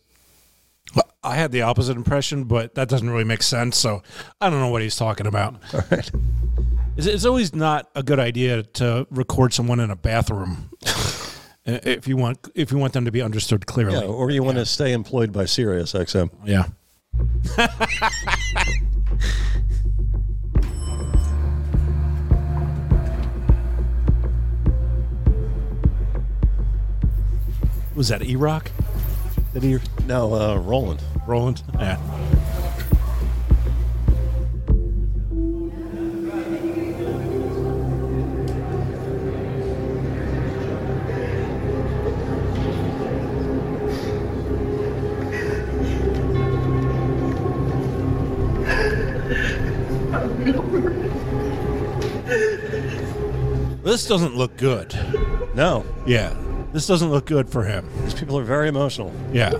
I 1.25 1.37
had 1.37 1.51
the 1.51 1.63
opposite 1.63 1.97
impression, 1.97 2.45
but 2.45 2.75
that 2.75 2.91
doesn't 2.91 3.09
really 3.09 3.25
make 3.25 3.43
sense. 3.43 3.79
So 3.79 4.03
I 4.39 4.51
don't 4.51 4.61
know 4.61 4.69
what 4.69 4.83
he's 4.83 4.97
talking 4.97 5.27
about. 5.27 5.55
All 5.73 5.81
right. 5.91 6.11
It's, 6.99 7.07
it's 7.07 7.25
always 7.25 7.55
not 7.55 7.89
a 7.95 8.03
good 8.03 8.19
idea 8.19 8.65
to 8.65 9.07
record 9.11 9.55
someone 9.55 9.81
in 9.81 9.91
a 9.91 9.97
bathroom 9.97 10.69
uh, 10.85 10.93
if 11.65 12.07
you 12.07 12.19
want 12.19 12.47
if 12.55 12.71
you 12.71 12.77
want 12.77 12.93
them 12.93 13.07
to 13.07 13.11
be 13.11 13.23
understood 13.23 13.65
clearly. 13.65 13.99
Yeah, 13.99 14.13
or 14.13 14.31
you 14.31 14.43
want 14.43 14.59
to 14.59 14.67
stay 14.67 14.93
employed 14.93 15.33
by 15.33 15.47
Sirius 15.47 15.95
XM. 15.95 16.29
Yeah. 16.45 16.67
Was 27.95 28.09
that 28.09 28.23
E 28.23 28.37
Rock? 28.37 28.71
No, 30.07 30.35
uh, 30.35 30.57
Roland. 30.57 31.03
Roland. 31.27 31.63
Yeah. 31.79 31.99
This 53.85 54.07
doesn't 54.07 54.35
look 54.35 54.57
good. 54.57 54.95
No. 55.55 55.85
Yeah. 56.07 56.35
This 56.73 56.87
doesn't 56.87 57.11
look 57.11 57.27
good 57.27 57.49
for 57.51 57.65
him. 57.65 57.89
These 58.05 58.15
people 58.15 58.39
are 58.39 58.45
very 58.45 58.69
emotional. 58.69 59.13
Yeah. 59.33 59.53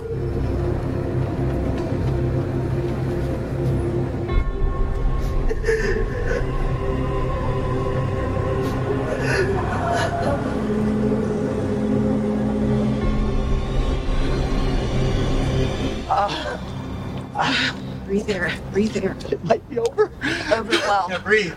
Breathe 18.13 18.27
there. 18.27 18.51
Breathe 18.71 18.93
there. 18.93 19.17
It 19.31 19.43
might 19.43 19.67
be 19.71 19.79
over. 19.79 20.11
Over 20.53 20.69
well. 20.69 21.07
Yeah, 21.09 21.17
breathe. 21.17 21.55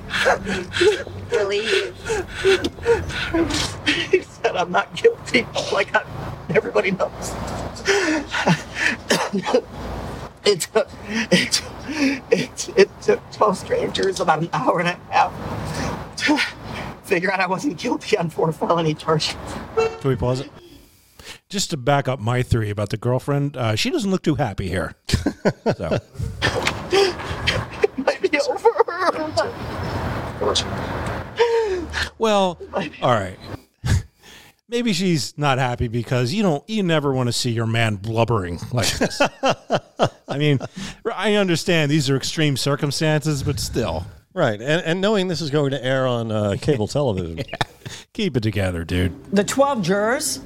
Relieve. 1.30 1.94
he 4.10 4.22
said 4.22 4.56
I'm 4.56 4.72
not 4.72 4.94
guilty, 4.96 5.46
like 5.70 5.94
I, 5.94 6.02
everybody 6.54 6.92
knows. 6.92 7.34
it 10.46 10.60
took, 10.62 10.88
it, 11.30 11.52
took- 11.52 11.72
it, 12.30 12.68
it 12.78 12.88
took 13.02 13.20
12 13.32 13.58
strangers 13.58 14.20
about 14.20 14.38
an 14.40 14.48
hour 14.54 14.80
and 14.80 14.88
a 14.88 14.94
half 15.10 16.16
to 16.16 16.38
figure 17.04 17.30
out 17.30 17.40
I 17.40 17.46
wasn't 17.46 17.76
guilty 17.78 18.16
on 18.16 18.30
four 18.30 18.50
felony 18.50 18.94
charges. 18.94 19.36
Can 19.76 20.08
we 20.08 20.16
pause 20.16 20.40
it? 20.40 20.50
Just 21.48 21.70
to 21.70 21.76
back 21.76 22.08
up 22.08 22.18
my 22.18 22.42
theory 22.42 22.70
about 22.70 22.90
the 22.90 22.96
girlfriend, 22.96 23.56
uh, 23.56 23.76
she 23.76 23.90
doesn't 23.90 24.10
look 24.10 24.22
too 24.22 24.34
happy 24.34 24.68
here. 24.68 24.94
so. 25.76 25.98
might 27.96 28.20
be 28.20 28.38
over. 28.48 28.76
Well, 32.18 32.58
all 33.02 33.12
right. 33.12 33.38
Maybe 34.68 34.92
she's 34.92 35.36
not 35.38 35.58
happy 35.58 35.88
because 35.88 36.32
you 36.32 36.42
don't 36.42 36.68
you 36.68 36.82
never 36.82 37.12
want 37.12 37.28
to 37.28 37.32
see 37.32 37.50
your 37.50 37.66
man 37.66 37.96
blubbering 37.96 38.58
like 38.72 38.90
this. 38.98 39.20
I 40.28 40.38
mean, 40.38 40.58
I 41.14 41.34
understand 41.34 41.90
these 41.90 42.10
are 42.10 42.16
extreme 42.16 42.56
circumstances, 42.56 43.42
but 43.42 43.60
still. 43.60 44.06
Right. 44.36 44.60
And, 44.60 44.82
and 44.84 45.00
knowing 45.00 45.28
this 45.28 45.40
is 45.40 45.48
going 45.48 45.70
to 45.70 45.82
air 45.82 46.06
on 46.06 46.30
uh, 46.30 46.56
cable 46.60 46.86
television. 46.86 47.42
Keep 48.12 48.36
it 48.36 48.42
together, 48.42 48.84
dude. 48.84 49.32
The 49.32 49.42
12 49.42 49.80
jurors 49.80 50.40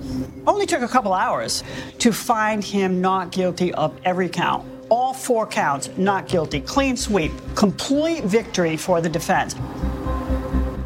only 0.47 0.64
took 0.64 0.82
a 0.82 0.86
couple 0.86 1.12
hours 1.12 1.64
to 1.99 2.12
find 2.12 2.62
him 2.62 3.01
not 3.01 3.32
guilty 3.32 3.74
of 3.74 4.01
every 4.05 4.28
count. 4.28 4.64
All 4.91 5.12
four 5.12 5.45
counts, 5.45 5.91
not 5.97 6.28
guilty. 6.28 6.61
Clean 6.61 6.97
sweep. 6.97 7.32
Complete 7.57 8.22
victory 8.22 8.76
for 8.76 9.01
the 9.01 9.09
defense. 9.09 9.55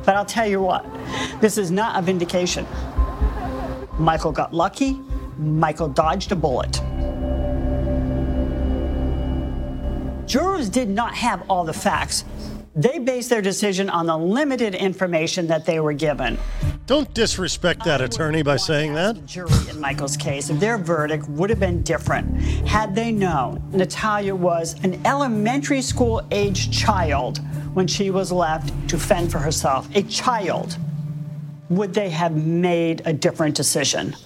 But 0.07 0.17
I'll 0.17 0.25
tell 0.25 0.47
you 0.47 0.63
what, 0.63 0.87
this 1.43 1.59
is 1.59 1.71
not 1.71 1.99
a 1.99 2.03
vindication. 2.03 2.67
Michael 3.99 4.33
got 4.33 4.55
lucky. 4.55 4.99
Michael 5.37 5.89
dodged 5.89 6.33
a 6.33 6.37
bullet. 6.37 6.81
Jurors 10.27 10.71
did 10.71 10.89
not 10.89 11.15
have 11.15 11.43
all 11.51 11.65
the 11.65 11.75
facts. 11.75 12.25
They 12.77 12.99
based 12.99 13.31
their 13.31 13.41
decision 13.41 13.89
on 13.89 14.07
the 14.07 14.19
limited 14.19 14.75
information 14.75 15.47
that 15.47 15.65
they 15.65 15.79
were 15.79 15.93
given. 15.93 16.39
Don't 16.87 17.13
disrespect 17.15 17.85
that 17.85 18.01
attorney 18.01 18.43
by 18.43 18.57
saying 18.57 18.95
that. 18.95 19.25
Jury 19.27 19.53
in 19.71 19.81
Michael's 19.81 20.17
case, 20.17 20.49
their 20.49 20.77
verdict 20.77 21.29
would 21.29 21.51
have 21.51 21.61
been 21.61 21.83
different 21.83 22.41
had 22.67 22.97
they 22.97 23.13
known 23.13 23.63
Natalia 23.71 24.35
was 24.35 24.75
an 24.83 25.01
elementary 25.07 25.83
school 25.83 26.27
age 26.33 26.77
child 26.77 27.39
when 27.75 27.87
she 27.87 28.11
was 28.11 28.33
left 28.33 28.73
to 28.89 28.99
fend 28.99 29.31
for 29.31 29.39
herself. 29.39 29.89
A 29.95 30.03
child. 30.03 30.77
Would 31.71 31.95
they 31.95 32.11
have 32.11 32.37
made 32.37 33.03
a 33.07 33.13
different 33.13 33.55
decision? 33.55 34.17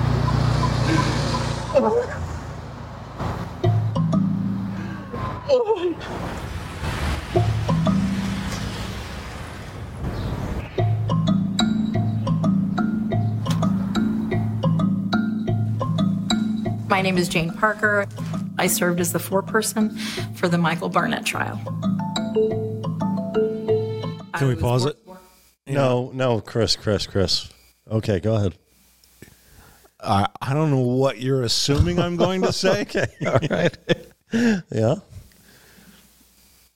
Oh. 5.51 6.38
My 16.89 17.03
name 17.03 17.19
is 17.19 17.29
Jane 17.29 17.53
Parker. 17.53 18.09
I 18.59 18.67
served 18.67 18.99
as 18.99 19.13
the 19.13 19.19
foreperson 19.19 19.99
for 20.37 20.49
the 20.49 20.57
Michael 20.57 20.89
Barnett 20.89 21.27
trial. 21.27 21.61
Can 24.35 24.49
we 24.49 24.57
pause 24.57 24.87
it? 24.87 24.97
No, 25.67 26.11
no, 26.15 26.41
Chris, 26.41 26.77
Chris, 26.77 27.07
Chris. 27.07 27.51
Okay, 27.91 28.21
go 28.21 28.37
ahead. 28.37 28.55
I 30.01 30.29
I 30.41 30.55
don't 30.55 30.71
know 30.71 30.81
what 30.81 31.21
you're 31.21 31.43
assuming 31.43 31.99
I'm 31.99 32.17
going 32.17 32.43
to 32.43 32.53
say. 32.53 32.83
okay, 32.83 33.07
all 33.27 33.39
right. 33.51 33.77
yeah. 34.73 34.95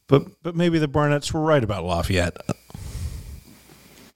But 0.08 0.42
but 0.42 0.54
maybe 0.54 0.78
the 0.78 0.88
Barnetts 0.88 1.32
were 1.32 1.40
right 1.40 1.64
about 1.64 1.84
Lafayette. 1.84 2.36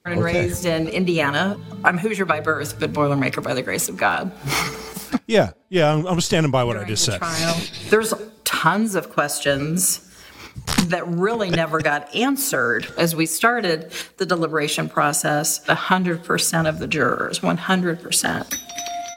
Born 0.04 0.18
and 0.18 0.22
raised 0.22 0.66
in 0.66 0.88
Indiana. 0.88 1.58
I'm 1.84 1.96
Hoosier 1.96 2.26
by 2.26 2.40
birth, 2.40 2.78
but 2.78 2.92
Boilermaker 2.92 3.42
by 3.42 3.54
the 3.54 3.62
grace 3.62 3.88
of 3.88 3.96
God. 3.96 4.30
Yeah, 5.26 5.52
yeah, 5.70 5.92
I'm, 5.92 6.06
I'm 6.06 6.20
standing 6.20 6.52
by 6.52 6.62
what 6.64 6.76
I 6.76 6.84
just 6.84 7.04
said. 7.04 7.18
Trial. 7.18 7.56
There's 7.90 8.14
tons 8.44 8.94
of 8.94 9.10
questions 9.10 10.08
that 10.84 11.06
really 11.08 11.50
never 11.50 11.80
got 11.80 12.14
answered 12.14 12.86
as 12.96 13.14
we 13.16 13.26
started 13.26 13.92
the 14.18 14.26
deliberation 14.26 14.88
process. 14.88 15.64
100% 15.66 16.68
of 16.68 16.78
the 16.78 16.86
jurors, 16.86 17.40
100%. 17.40 18.56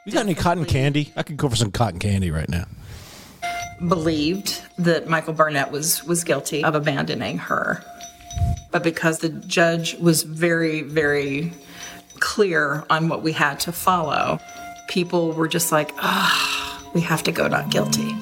You 0.05 0.11
got 0.11 0.21
any 0.21 0.33
cotton 0.33 0.65
candy? 0.65 1.13
I 1.15 1.21
could 1.23 1.37
go 1.37 1.47
for 1.49 1.55
some 1.55 1.71
cotton 1.71 1.99
candy 1.99 2.31
right 2.31 2.49
now. 2.49 2.65
believed 3.87 4.61
that 4.79 5.07
Michael 5.07 5.33
Barnett 5.33 5.71
was 5.71 6.03
was 6.05 6.23
guilty 6.23 6.63
of 6.63 6.75
abandoning 6.75 7.37
her. 7.37 7.83
But 8.71 8.83
because 8.83 9.19
the 9.19 9.29
judge 9.29 9.95
was 9.95 10.23
very 10.23 10.81
very 10.81 11.53
clear 12.19 12.83
on 12.89 13.07
what 13.09 13.21
we 13.21 13.31
had 13.33 13.59
to 13.61 13.71
follow, 13.71 14.39
people 14.89 15.31
were 15.31 15.47
just 15.47 15.71
like, 15.71 15.93
"Ah, 15.99 16.89
we 16.93 16.99
have 17.01 17.23
to 17.23 17.31
go 17.31 17.47
not 17.47 17.69
guilty." 17.69 18.13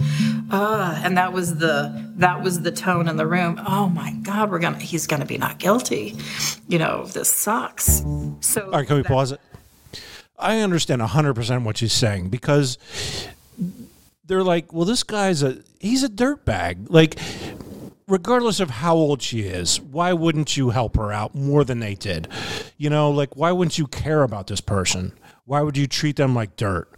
Ah, 0.51 1.01
and 1.03 1.17
that 1.17 1.33
was 1.33 1.55
the 1.55 1.91
that 2.17 2.43
was 2.43 2.61
the 2.61 2.71
tone 2.71 3.07
in 3.07 3.17
the 3.17 3.25
room. 3.25 3.59
Oh 3.65 3.89
my 3.89 4.11
god, 4.21 4.51
we're 4.51 4.59
to 4.59 4.73
he's 4.75 5.07
to 5.07 5.25
be 5.25 5.37
not 5.37 5.57
guilty. 5.57 6.15
You 6.67 6.77
know, 6.77 7.05
this 7.05 7.33
sucks. 7.33 8.03
So 8.41 8.65
All 8.65 8.71
right, 8.71 8.87
can 8.87 8.97
we 8.97 9.03
pause 9.03 9.31
it? 9.31 9.41
I 10.39 10.59
understand 10.59 11.01
100% 11.01 11.63
what 11.63 11.77
she's 11.77 11.93
saying 11.93 12.29
because 12.29 12.77
they're 14.25 14.43
like, 14.43 14.71
well, 14.71 14.85
this 14.85 15.03
guy's 15.03 15.41
a 15.41 15.57
he's 15.79 16.03
a 16.03 16.09
dirtbag. 16.09 16.87
Like, 16.89 17.19
regardless 18.07 18.59
of 18.59 18.69
how 18.69 18.95
old 18.95 19.21
she 19.21 19.41
is, 19.41 19.81
why 19.81 20.13
wouldn't 20.13 20.55
you 20.55 20.69
help 20.69 20.95
her 20.95 21.11
out 21.11 21.33
more 21.33 21.63
than 21.63 21.79
they 21.79 21.95
did? 21.95 22.27
You 22.77 22.89
know, 22.89 23.09
like 23.09 23.35
why 23.35 23.51
wouldn't 23.51 23.77
you 23.77 23.87
care 23.87 24.23
about 24.23 24.47
this 24.47 24.61
person? 24.61 25.13
Why 25.47 25.61
would 25.61 25.77
you 25.77 25.87
treat 25.87 26.17
them 26.17 26.35
like 26.35 26.57
dirt? 26.57 26.89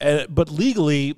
Uh, 0.00 0.24
but 0.30 0.48
legally, 0.50 1.14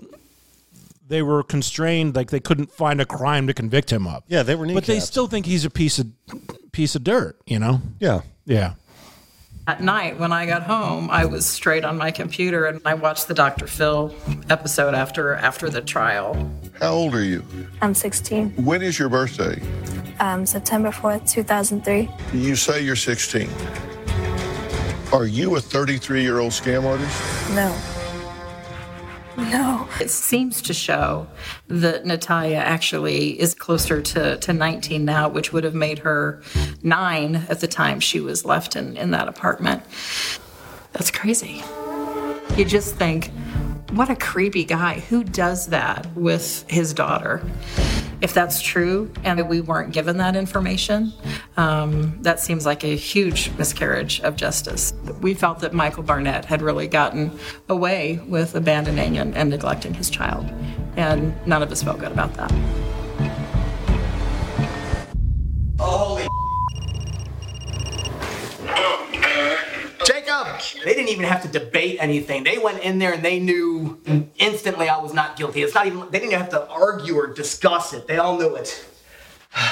they 1.06 1.22
were 1.22 1.44
constrained, 1.44 2.16
like 2.16 2.30
they 2.30 2.40
couldn't 2.40 2.72
find 2.72 3.00
a 3.00 3.06
crime 3.06 3.46
to 3.46 3.54
convict 3.54 3.90
him 3.92 4.04
of. 4.08 4.24
Yeah, 4.26 4.42
they 4.42 4.56
were 4.56 4.66
But 4.66 4.84
they 4.84 4.96
kneecapped. 4.96 5.02
still 5.02 5.26
think 5.28 5.46
he's 5.46 5.64
a 5.64 5.70
piece 5.70 6.00
of 6.00 6.08
piece 6.72 6.96
of 6.96 7.04
dirt. 7.04 7.38
You 7.46 7.60
know? 7.60 7.80
Yeah. 8.00 8.22
Yeah. 8.46 8.74
At 9.68 9.80
night, 9.80 10.18
when 10.18 10.32
I 10.32 10.44
got 10.46 10.64
home, 10.64 11.08
I 11.08 11.24
was 11.24 11.46
straight 11.46 11.84
on 11.84 11.96
my 11.98 12.10
computer 12.10 12.66
and 12.66 12.80
I 12.84 12.94
watched 12.94 13.28
the 13.28 13.34
Dr. 13.34 13.68
Phil 13.68 14.12
episode 14.50 14.94
after 14.94 15.34
after 15.34 15.68
the 15.70 15.80
trial. 15.82 16.50
How 16.80 16.92
old 16.94 17.14
are 17.14 17.22
you? 17.24 17.44
I'm 17.80 17.94
16. 17.94 18.50
When 18.64 18.82
is 18.82 18.98
your 18.98 19.08
birthday? 19.08 19.62
Um, 20.18 20.46
September 20.46 20.90
4th, 20.90 21.30
2003. 21.30 22.08
You 22.32 22.56
say 22.56 22.80
you're 22.82 22.96
16. 22.96 23.48
Are 25.12 25.24
you 25.24 25.54
a 25.56 25.60
33 25.60 26.22
year 26.22 26.40
old 26.40 26.50
scam 26.52 26.84
artist? 26.84 27.50
No. 27.54 27.74
No. 29.36 29.88
It 30.00 30.10
seems 30.10 30.60
to 30.62 30.74
show 30.74 31.28
that 31.68 32.04
Natalia 32.04 32.56
actually 32.56 33.40
is 33.40 33.54
closer 33.54 34.02
to, 34.02 34.36
to 34.38 34.52
19 34.52 35.04
now, 35.04 35.28
which 35.28 35.52
would 35.52 35.62
have 35.62 35.74
made 35.74 36.00
her 36.00 36.42
nine 36.82 37.36
at 37.48 37.60
the 37.60 37.68
time 37.68 38.00
she 38.00 38.18
was 38.18 38.44
left 38.44 38.74
in, 38.74 38.96
in 38.96 39.12
that 39.12 39.28
apartment. 39.28 39.82
That's 40.92 41.10
crazy. 41.10 41.62
You 42.56 42.64
just 42.64 42.96
think, 42.96 43.30
what 43.92 44.10
a 44.10 44.16
creepy 44.16 44.64
guy. 44.64 45.00
Who 45.08 45.22
does 45.22 45.68
that 45.68 46.06
with 46.16 46.64
his 46.68 46.92
daughter? 46.92 47.42
If 48.20 48.32
that's 48.32 48.60
true 48.62 49.10
and 49.24 49.46
we 49.48 49.60
weren't 49.60 49.92
given 49.92 50.16
that 50.18 50.36
information, 50.36 51.12
um, 51.56 52.16
that 52.22 52.40
seems 52.40 52.64
like 52.64 52.82
a 52.82 52.96
huge 52.96 53.50
miscarriage 53.58 54.20
of 54.20 54.36
justice. 54.36 54.94
We 55.20 55.34
felt 55.34 55.60
that 55.60 55.74
Michael 55.74 56.02
Barnett 56.02 56.46
had 56.46 56.62
really 56.62 56.86
gotten 56.88 57.38
away 57.68 58.20
with 58.26 58.54
abandoning 58.54 59.18
and, 59.18 59.36
and 59.36 59.50
neglecting 59.50 59.94
his 59.94 60.08
child, 60.08 60.46
and 60.96 61.34
none 61.46 61.62
of 61.62 61.70
us 61.70 61.82
felt 61.82 61.98
good 61.98 62.12
about 62.12 62.32
that. 62.34 62.52
Holy. 65.78 66.26
Jacob! 70.44 70.84
They 70.84 70.94
didn't 70.94 71.08
even 71.08 71.24
have 71.24 71.42
to 71.42 71.48
debate 71.48 71.98
anything. 72.00 72.44
They 72.44 72.58
went 72.58 72.82
in 72.82 72.98
there 72.98 73.14
and 73.14 73.24
they 73.24 73.38
knew 73.38 74.00
instantly 74.36 74.88
I 74.88 74.98
was 74.98 75.14
not 75.14 75.36
guilty. 75.36 75.62
It's 75.62 75.74
not 75.74 75.86
even, 75.86 76.10
they 76.10 76.18
didn't 76.18 76.38
have 76.38 76.50
to 76.50 76.68
argue 76.68 77.16
or 77.16 77.26
discuss 77.28 77.92
it. 77.92 78.06
They 78.06 78.18
all 78.18 78.38
knew 78.38 78.56
it. 78.56 78.84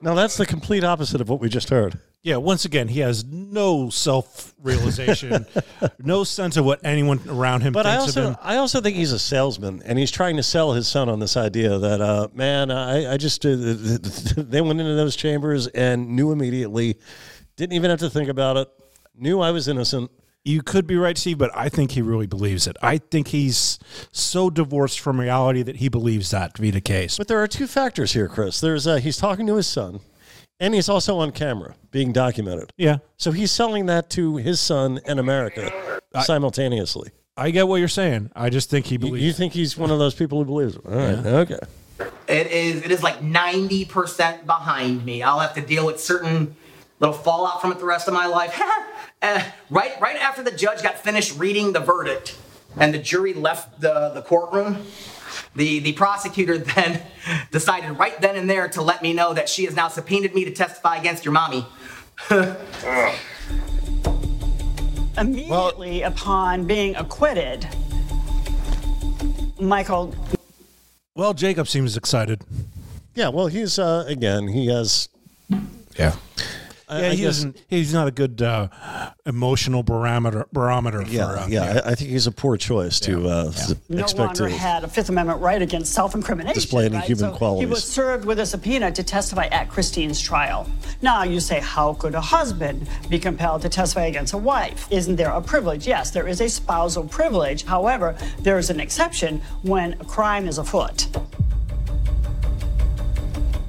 Now 0.00 0.14
that's 0.14 0.36
the 0.36 0.46
complete 0.46 0.84
opposite 0.84 1.20
of 1.20 1.28
what 1.28 1.40
we 1.40 1.48
just 1.48 1.70
heard. 1.70 1.98
Yeah, 2.22 2.36
once 2.36 2.64
again, 2.64 2.88
he 2.88 3.00
has 3.00 3.24
no 3.24 3.90
self 3.90 4.54
realization, 4.62 5.46
no 5.98 6.24
sense 6.24 6.56
of 6.56 6.64
what 6.64 6.80
anyone 6.84 7.20
around 7.28 7.62
him 7.62 7.72
But 7.72 7.86
I 7.86 7.96
thinks 7.96 8.16
of 8.16 8.24
also 8.24 8.30
him. 8.30 8.36
I 8.42 8.56
also 8.56 8.80
think 8.80 8.96
he's 8.96 9.12
a 9.12 9.18
salesman, 9.18 9.82
and 9.84 9.98
he's 9.98 10.10
trying 10.10 10.36
to 10.36 10.42
sell 10.42 10.72
his 10.72 10.86
son 10.86 11.08
on 11.08 11.18
this 11.18 11.36
idea 11.36 11.78
that 11.78 12.00
uh, 12.00 12.28
man, 12.32 12.70
I, 12.70 13.14
I 13.14 13.16
just 13.16 13.44
uh, 13.44 13.50
they 13.56 14.60
went 14.60 14.80
into 14.80 14.94
those 14.94 15.16
chambers 15.16 15.66
and 15.68 16.10
knew 16.10 16.30
immediately, 16.30 16.98
didn't 17.58 17.74
even 17.74 17.90
have 17.90 17.98
to 17.98 18.08
think 18.08 18.28
about 18.28 18.56
it, 18.56 18.68
knew 19.14 19.40
I 19.40 19.50
was 19.50 19.68
innocent. 19.68 20.10
You 20.44 20.62
could 20.62 20.86
be 20.86 20.96
right, 20.96 21.18
Steve, 21.18 21.36
but 21.36 21.50
I 21.54 21.68
think 21.68 21.90
he 21.90 22.00
really 22.00 22.26
believes 22.26 22.66
it. 22.66 22.76
I 22.80 22.96
think 22.98 23.28
he's 23.28 23.78
so 24.12 24.48
divorced 24.48 25.00
from 25.00 25.20
reality 25.20 25.62
that 25.62 25.76
he 25.76 25.88
believes 25.88 26.30
that 26.30 26.54
to 26.54 26.62
be 26.62 26.70
the 26.70 26.80
case. 26.80 27.18
But 27.18 27.28
there 27.28 27.42
are 27.42 27.48
two 27.48 27.66
factors 27.66 28.12
here, 28.12 28.28
Chris. 28.28 28.60
There's 28.60 28.86
uh, 28.86 28.96
he's 28.96 29.18
talking 29.18 29.46
to 29.48 29.56
his 29.56 29.66
son, 29.66 30.00
and 30.60 30.72
he's 30.72 30.88
also 30.88 31.18
on 31.18 31.32
camera 31.32 31.74
being 31.90 32.12
documented. 32.12 32.72
Yeah. 32.78 32.98
So 33.16 33.32
he's 33.32 33.50
selling 33.50 33.86
that 33.86 34.08
to 34.10 34.36
his 34.36 34.60
son 34.60 35.00
and 35.04 35.18
America. 35.20 35.70
simultaneously. 36.22 37.10
I 37.36 37.50
get 37.50 37.68
what 37.68 37.76
you're 37.76 37.88
saying. 37.88 38.30
I 38.34 38.48
just 38.50 38.70
think 38.70 38.86
he 38.86 38.96
believes. 38.96 39.24
you 39.24 39.32
think 39.32 39.52
he's 39.52 39.76
one 39.76 39.90
of 39.90 39.98
those 39.98 40.14
people 40.14 40.38
who 40.38 40.44
believes 40.44 40.76
it? 40.76 40.82
All 40.86 40.92
right. 40.92 41.26
Okay. 41.26 41.58
It 42.28 42.46
is 42.48 42.82
it 42.84 42.90
is 42.90 43.02
like 43.02 43.20
90% 43.20 44.46
behind 44.46 45.04
me. 45.04 45.22
I'll 45.22 45.40
have 45.40 45.54
to 45.54 45.60
deal 45.60 45.84
with 45.86 46.00
certain 46.00 46.56
little 47.00 47.14
fallout 47.14 47.60
from 47.60 47.72
it 47.72 47.78
the 47.78 47.84
rest 47.84 48.08
of 48.08 48.14
my 48.14 48.26
life. 48.26 48.60
Uh, 49.22 49.42
right 49.70 49.92
right 50.00 50.16
after 50.16 50.42
the 50.42 50.50
judge 50.50 50.82
got 50.82 50.98
finished 50.98 51.38
reading 51.38 51.72
the 51.72 51.80
verdict 51.80 52.38
and 52.76 52.92
the 52.94 52.98
jury 52.98 53.32
left 53.32 53.80
the, 53.80 54.10
the 54.10 54.22
courtroom, 54.22 54.84
the, 55.56 55.78
the 55.80 55.92
prosecutor 55.92 56.58
then 56.76 57.02
decided 57.50 57.92
right 57.98 58.20
then 58.20 58.36
and 58.36 58.48
there 58.48 58.68
to 58.68 58.82
let 58.82 59.02
me 59.02 59.12
know 59.12 59.34
that 59.34 59.48
she 59.48 59.64
has 59.64 59.74
now 59.74 59.88
subpoenaed 59.88 60.34
me 60.34 60.44
to 60.44 60.52
testify 60.52 60.96
against 60.96 61.24
your 61.24 61.32
mommy. 61.32 61.66
Immediately 65.18 66.02
upon 66.02 66.66
being 66.66 66.94
acquitted, 66.94 67.66
Michael 69.60 70.14
well, 71.18 71.34
Jacob 71.34 71.66
seems 71.66 71.96
excited. 71.96 72.44
Yeah. 73.16 73.30
Well, 73.30 73.48
he's 73.48 73.76
uh, 73.76 74.04
again. 74.06 74.46
He 74.46 74.68
has. 74.68 75.08
Yeah. 75.98 76.14
I- 76.88 77.00
yeah, 77.00 77.06
I 77.06 77.10
he 77.10 77.16
guess- 77.22 77.36
isn't. 77.38 77.56
He's 77.68 77.92
not 77.92 78.08
a 78.08 78.10
good 78.10 78.40
uh, 78.42 78.68
emotional 79.26 79.82
barometer. 79.82 80.46
Barometer. 80.52 81.02
Yeah, 81.02 81.26
for, 81.32 81.38
uh, 81.38 81.46
yeah. 81.48 81.82
I, 81.84 81.90
I 81.90 81.94
think 81.94 82.10
he's 82.10 82.26
a 82.26 82.32
poor 82.32 82.56
choice 82.56 82.98
to 83.00 83.28
uh, 83.28 83.48
s- 83.48 83.74
no 83.88 84.02
expect 84.02 84.38
longer 84.40 84.48
to. 84.48 84.56
had 84.56 84.84
a 84.84 84.88
Fifth 84.88 85.08
Amendment 85.08 85.40
right 85.40 85.60
against 85.60 85.92
self-incrimination. 85.92 86.54
Display 86.54 86.86
any 86.86 86.96
right? 86.96 87.04
human 87.04 87.30
so 87.32 87.36
qualities. 87.36 87.66
He 87.68 87.70
was 87.70 87.84
served 87.84 88.24
with 88.24 88.38
a 88.38 88.46
subpoena 88.46 88.90
to 88.92 89.02
testify 89.02 89.46
at 89.46 89.68
Christine's 89.68 90.20
trial. 90.20 90.68
Now 91.02 91.24
you 91.24 91.40
say, 91.40 91.60
how 91.60 91.94
could 91.94 92.14
a 92.14 92.20
husband 92.20 92.88
be 93.08 93.18
compelled 93.18 93.62
to 93.62 93.68
testify 93.68 94.06
against 94.06 94.32
a 94.32 94.38
wife? 94.38 94.86
Isn't 94.90 95.16
there 95.16 95.30
a 95.30 95.40
privilege? 95.42 95.86
Yes, 95.86 96.10
there 96.10 96.26
is 96.26 96.40
a 96.40 96.48
spousal 96.48 97.04
privilege. 97.04 97.64
However, 97.64 98.16
there 98.40 98.58
is 98.58 98.70
an 98.70 98.80
exception 98.80 99.40
when 99.62 99.92
a 99.94 100.04
crime 100.04 100.48
is 100.48 100.58
afoot. 100.58 101.06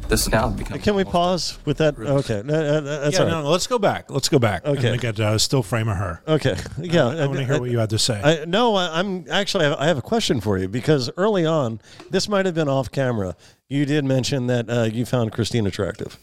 This 0.09 0.27
now 0.27 0.49
becomes. 0.49 0.83
Can 0.83 0.95
we 0.95 1.03
pause 1.03 1.59
with 1.65 1.77
that? 1.77 1.99
Okay, 1.99 2.41
no, 2.43 2.55
uh, 2.55 2.81
that's 2.81 3.13
yeah, 3.13 3.19
all 3.19 3.25
right. 3.27 3.31
no, 3.31 3.43
no, 3.43 3.49
let's 3.51 3.67
go 3.67 3.77
back. 3.77 4.09
Let's 4.09 4.27
go 4.27 4.39
back. 4.39 4.65
Okay. 4.65 4.87
And 4.87 4.91
look 4.95 5.03
at 5.03 5.19
uh, 5.19 5.37
still 5.37 5.61
frame 5.61 5.87
of 5.87 5.97
her. 5.97 6.23
Okay. 6.27 6.57
Yeah. 6.79 7.05
I, 7.09 7.27
want 7.27 7.37
to 7.37 7.45
hear 7.45 7.59
what 7.59 7.69
you 7.69 7.77
had 7.77 7.91
to 7.91 7.99
say. 7.99 8.19
I, 8.19 8.45
no, 8.45 8.73
I, 8.73 8.99
I'm 8.99 9.25
actually. 9.29 9.67
I 9.67 9.85
have 9.85 9.99
a 9.99 10.01
question 10.01 10.41
for 10.41 10.57
you 10.57 10.67
because 10.67 11.11
early 11.15 11.45
on, 11.45 11.79
this 12.09 12.27
might 12.27 12.47
have 12.47 12.55
been 12.55 12.67
off 12.67 12.91
camera. 12.91 13.35
You 13.67 13.85
did 13.85 14.03
mention 14.03 14.47
that 14.47 14.67
uh, 14.67 14.89
you 14.91 15.05
found 15.05 15.31
Christine 15.31 15.67
attractive. 15.67 16.17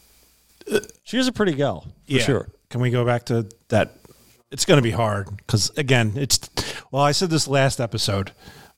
She 1.03 1.17
is 1.17 1.29
a 1.29 1.31
pretty 1.31 1.53
gal, 1.53 1.81
for 1.81 1.89
yeah. 2.07 2.23
sure. 2.23 2.49
Can 2.69 2.81
we 2.81 2.89
go 2.89 3.05
back 3.05 3.23
to 3.27 3.47
that? 3.69 3.93
It's 4.51 4.65
going 4.65 4.79
to 4.79 4.83
be 4.83 4.91
hard 4.91 5.29
because 5.37 5.69
again, 5.77 6.11
it's 6.17 6.49
well, 6.91 7.03
I 7.03 7.13
said 7.13 7.29
this 7.29 7.47
last 7.47 7.79
episode, 7.79 8.33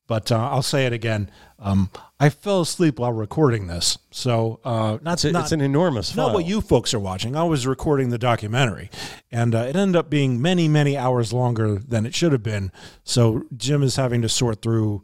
but 0.06 0.32
uh, 0.32 0.38
I'll 0.38 0.62
say 0.62 0.86
it 0.86 0.94
again. 0.94 1.32
Um, 1.58 1.90
I 2.22 2.30
fell 2.30 2.62
asleep 2.62 3.00
while 3.00 3.14
recording 3.14 3.68
this, 3.68 3.98
so 4.12 4.60
uh, 4.66 4.98
not, 5.02 5.14
It's, 5.14 5.24
a- 5.26 5.32
not 5.32 5.44
it's 5.44 5.52
an 5.54 5.62
enormous 5.62 6.16
not 6.16 6.34
what 6.34 6.46
you 6.46 6.60
folks 6.60 6.94
are 6.94 7.00
watching. 7.00 7.36
I 7.36 7.44
was 7.44 7.66
recording 7.66 8.10
the 8.10 8.18
documentary, 8.18 8.90
and 9.32 9.56
uh, 9.56 9.60
it 9.60 9.76
ended 9.78 9.96
up 9.96 10.10
being 10.10 10.42
many, 10.42 10.68
many 10.68 10.98
hours 10.98 11.32
longer 11.32 11.76
than 11.76 12.06
it 12.06 12.14
should 12.14 12.34
have 12.34 12.44
been. 12.44 12.72
So 13.06 13.44
Jim 13.56 13.82
is 13.84 13.96
having 13.96 14.22
to 14.24 14.30
sort 14.30 14.62
through 14.62 15.02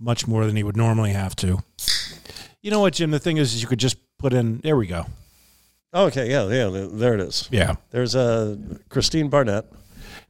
much 0.00 0.26
more 0.26 0.44
than 0.44 0.56
he 0.56 0.64
would 0.64 0.76
normally 0.76 1.12
have 1.12 1.36
to. 1.36 1.60
You 2.60 2.72
know 2.72 2.80
what, 2.80 2.94
Jim? 2.94 3.12
The 3.12 3.20
thing 3.20 3.36
is, 3.36 3.54
is 3.54 3.62
you 3.62 3.68
could 3.68 3.78
just 3.78 3.96
put 4.18 4.32
in. 4.32 4.58
There 4.58 4.76
we 4.76 4.88
go. 4.88 5.06
Okay. 5.94 6.28
Yeah. 6.28 6.48
Yeah. 6.48 6.86
There 6.90 7.14
it 7.14 7.20
is. 7.20 7.48
Yeah. 7.52 7.74
There's 7.90 8.16
uh, 8.16 8.56
Christine 8.88 9.28
Barnett. 9.28 9.66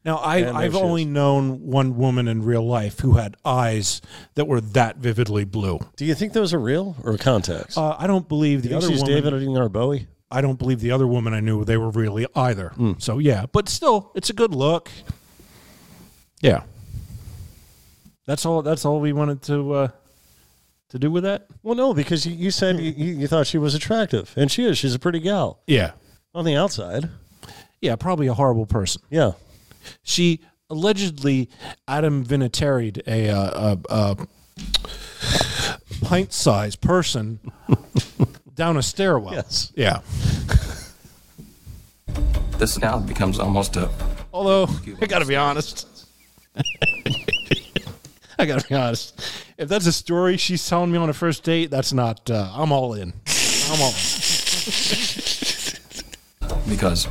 Now, 0.04 0.16
I, 0.16 0.50
I've 0.64 0.74
only 0.74 1.04
known 1.04 1.62
one 1.66 1.96
woman 1.96 2.26
in 2.26 2.42
real 2.44 2.66
life 2.66 2.98
who 3.00 3.12
had 3.12 3.36
eyes 3.44 4.00
that 4.34 4.46
were 4.48 4.60
that 4.60 4.96
vividly 4.96 5.44
blue. 5.44 5.78
Do 5.96 6.04
you 6.04 6.14
think 6.16 6.32
those 6.32 6.52
are 6.52 6.58
real 6.58 6.96
or 7.04 7.16
contacts? 7.16 7.78
Uh, 7.78 7.94
I 7.96 8.08
don't 8.08 8.28
believe 8.28 8.62
the 8.62 8.74
other 8.74 8.88
she's 8.88 9.00
woman. 9.02 9.14
David 9.14 9.34
Edding 9.34 9.68
Bowie. 9.68 10.08
I 10.28 10.40
don't 10.40 10.58
believe 10.58 10.80
the 10.80 10.90
other 10.90 11.06
woman 11.06 11.34
I 11.34 11.40
knew 11.40 11.64
they 11.64 11.76
were 11.76 11.90
really 11.90 12.26
either. 12.34 12.70
Hmm. 12.70 12.92
So 12.98 13.18
yeah, 13.18 13.46
but 13.52 13.68
still, 13.68 14.10
it's 14.16 14.28
a 14.30 14.32
good 14.32 14.54
look. 14.54 14.90
Yeah, 16.40 16.62
that's 18.26 18.44
all. 18.46 18.62
That's 18.62 18.84
all 18.84 18.98
we 18.98 19.12
wanted 19.12 19.42
to 19.42 19.72
uh, 19.72 19.88
to 20.88 20.98
do 20.98 21.10
with 21.10 21.22
that. 21.24 21.46
Well, 21.62 21.74
no, 21.74 21.94
because 21.94 22.26
you, 22.26 22.34
you 22.34 22.50
said 22.50 22.80
you 22.80 22.90
you 22.92 23.26
thought 23.28 23.46
she 23.46 23.58
was 23.58 23.74
attractive, 23.74 24.32
and 24.36 24.50
she 24.50 24.64
is. 24.64 24.78
She's 24.78 24.94
a 24.94 24.98
pretty 24.98 25.20
gal 25.20 25.60
Yeah, 25.66 25.92
on 26.34 26.44
the 26.44 26.56
outside. 26.56 27.08
yeah, 27.80 27.94
probably 27.96 28.26
a 28.26 28.34
horrible 28.34 28.66
person. 28.66 29.02
Yeah. 29.10 29.32
She 30.02 30.40
allegedly 30.70 31.48
Adam 31.86 32.24
Vinatieri'd 32.24 33.02
a, 33.06 33.28
uh, 33.28 33.76
a, 33.90 33.94
a 33.94 34.26
pint-sized 36.02 36.80
person 36.80 37.40
down 38.54 38.76
a 38.76 38.82
stairwell. 38.82 39.34
Yes. 39.34 39.72
Yeah. 39.76 40.00
This 42.58 42.78
now 42.78 42.98
becomes 42.98 43.38
almost 43.38 43.76
a. 43.76 43.90
Although 44.32 44.68
I 45.00 45.06
got 45.06 45.18
to 45.18 45.26
be 45.26 45.36
honest, 45.36 46.06
I 48.38 48.46
got 48.46 48.60
to 48.60 48.68
be 48.68 48.74
honest. 48.74 49.20
If 49.58 49.68
that's 49.68 49.86
a 49.86 49.92
story 49.92 50.36
she's 50.36 50.66
telling 50.66 50.90
me 50.92 50.98
on 50.98 51.08
a 51.10 51.12
first 51.12 51.44
date, 51.44 51.70
that's 51.70 51.92
not. 51.92 52.30
Uh, 52.30 52.50
I'm 52.54 52.72
all 52.72 52.94
in. 52.94 53.12
I'm 53.70 53.80
all 53.80 53.88
in. 53.90 53.94
because 56.68 57.06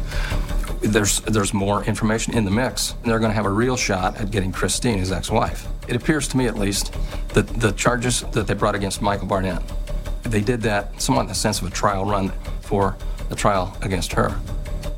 there's 0.82 1.22
there's 1.22 1.54
more 1.54 1.84
information 1.84 2.34
in 2.34 2.46
the 2.46 2.52
mix. 2.52 2.92
And 2.92 3.12
they're 3.12 3.20
going 3.20 3.32
to 3.32 3.36
have 3.36 3.46
a 3.46 3.52
real 3.52 3.78
shot 3.78 4.18
at 4.18 4.32
getting 4.32 4.52
Christine, 4.52 4.98
his 4.98 5.12
ex-wife. 5.12 5.68
It 5.88 5.96
appears 5.96 6.28
to 6.30 6.38
me, 6.38 6.48
at 6.48 6.58
least, 6.58 6.94
that 7.30 7.48
the 7.48 7.72
charges 7.74 8.22
that 8.32 8.48
they 8.48 8.54
brought 8.54 8.76
against 8.76 9.02
Michael 9.02 9.28
Barnett, 9.28 9.62
they 10.24 10.42
did 10.42 10.62
that 10.62 11.02
somewhat 11.02 11.24
in 11.24 11.28
the 11.28 11.36
sense 11.36 11.62
of 11.62 11.68
a 11.68 11.72
trial 11.72 12.06
run 12.06 12.32
for 12.62 12.96
the 13.30 13.36
trial 13.36 13.76
against 13.82 14.14
her. 14.14 14.36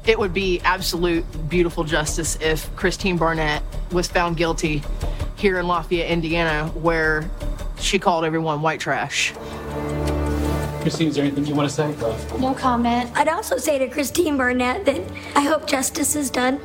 It 0.06 0.20
would 0.20 0.34
be 0.34 0.60
absolute 0.62 1.26
beautiful 1.50 1.84
justice 1.84 2.38
if 2.42 2.74
Christine 2.76 3.18
Barnett 3.18 3.64
was 3.92 4.08
found 4.08 4.36
guilty 4.36 4.84
here 5.36 5.60
in 5.60 5.68
Lafayette, 5.68 6.10
Indiana, 6.10 6.68
where 6.70 7.30
she 7.80 8.00
called 8.00 8.26
everyone 8.26 8.62
white 8.62 8.80
trash. 8.80 9.34
Christine, 10.84 11.08
is 11.08 11.16
there 11.16 11.24
anything 11.24 11.46
you 11.46 11.56
want 11.56 11.70
to 11.70 11.74
say? 11.74 11.96
No 12.40 12.54
comment. 12.54 13.10
I'd 13.16 13.30
also 13.30 13.58
say 13.58 13.78
to 13.80 13.88
Christine 13.88 14.36
Barnett 14.38 14.84
that 14.86 15.02
I 15.36 15.42
hope 15.42 15.66
justice 15.66 16.16
is 16.16 16.30
done, 16.30 16.60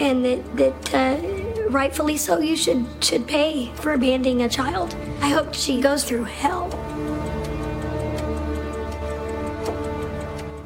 and 0.00 0.22
that 0.24 0.56
that 0.56 0.94
uh, 0.94 1.68
rightfully 1.70 2.18
so 2.18 2.38
you 2.40 2.56
should 2.56 2.84
should 3.00 3.26
pay 3.26 3.72
for 3.76 3.94
abandoning 3.94 4.42
a 4.42 4.48
child. 4.50 4.94
I 5.22 5.30
hope 5.30 5.54
she 5.54 5.80
goes 5.80 6.04
through 6.04 6.24
hell. 6.24 6.66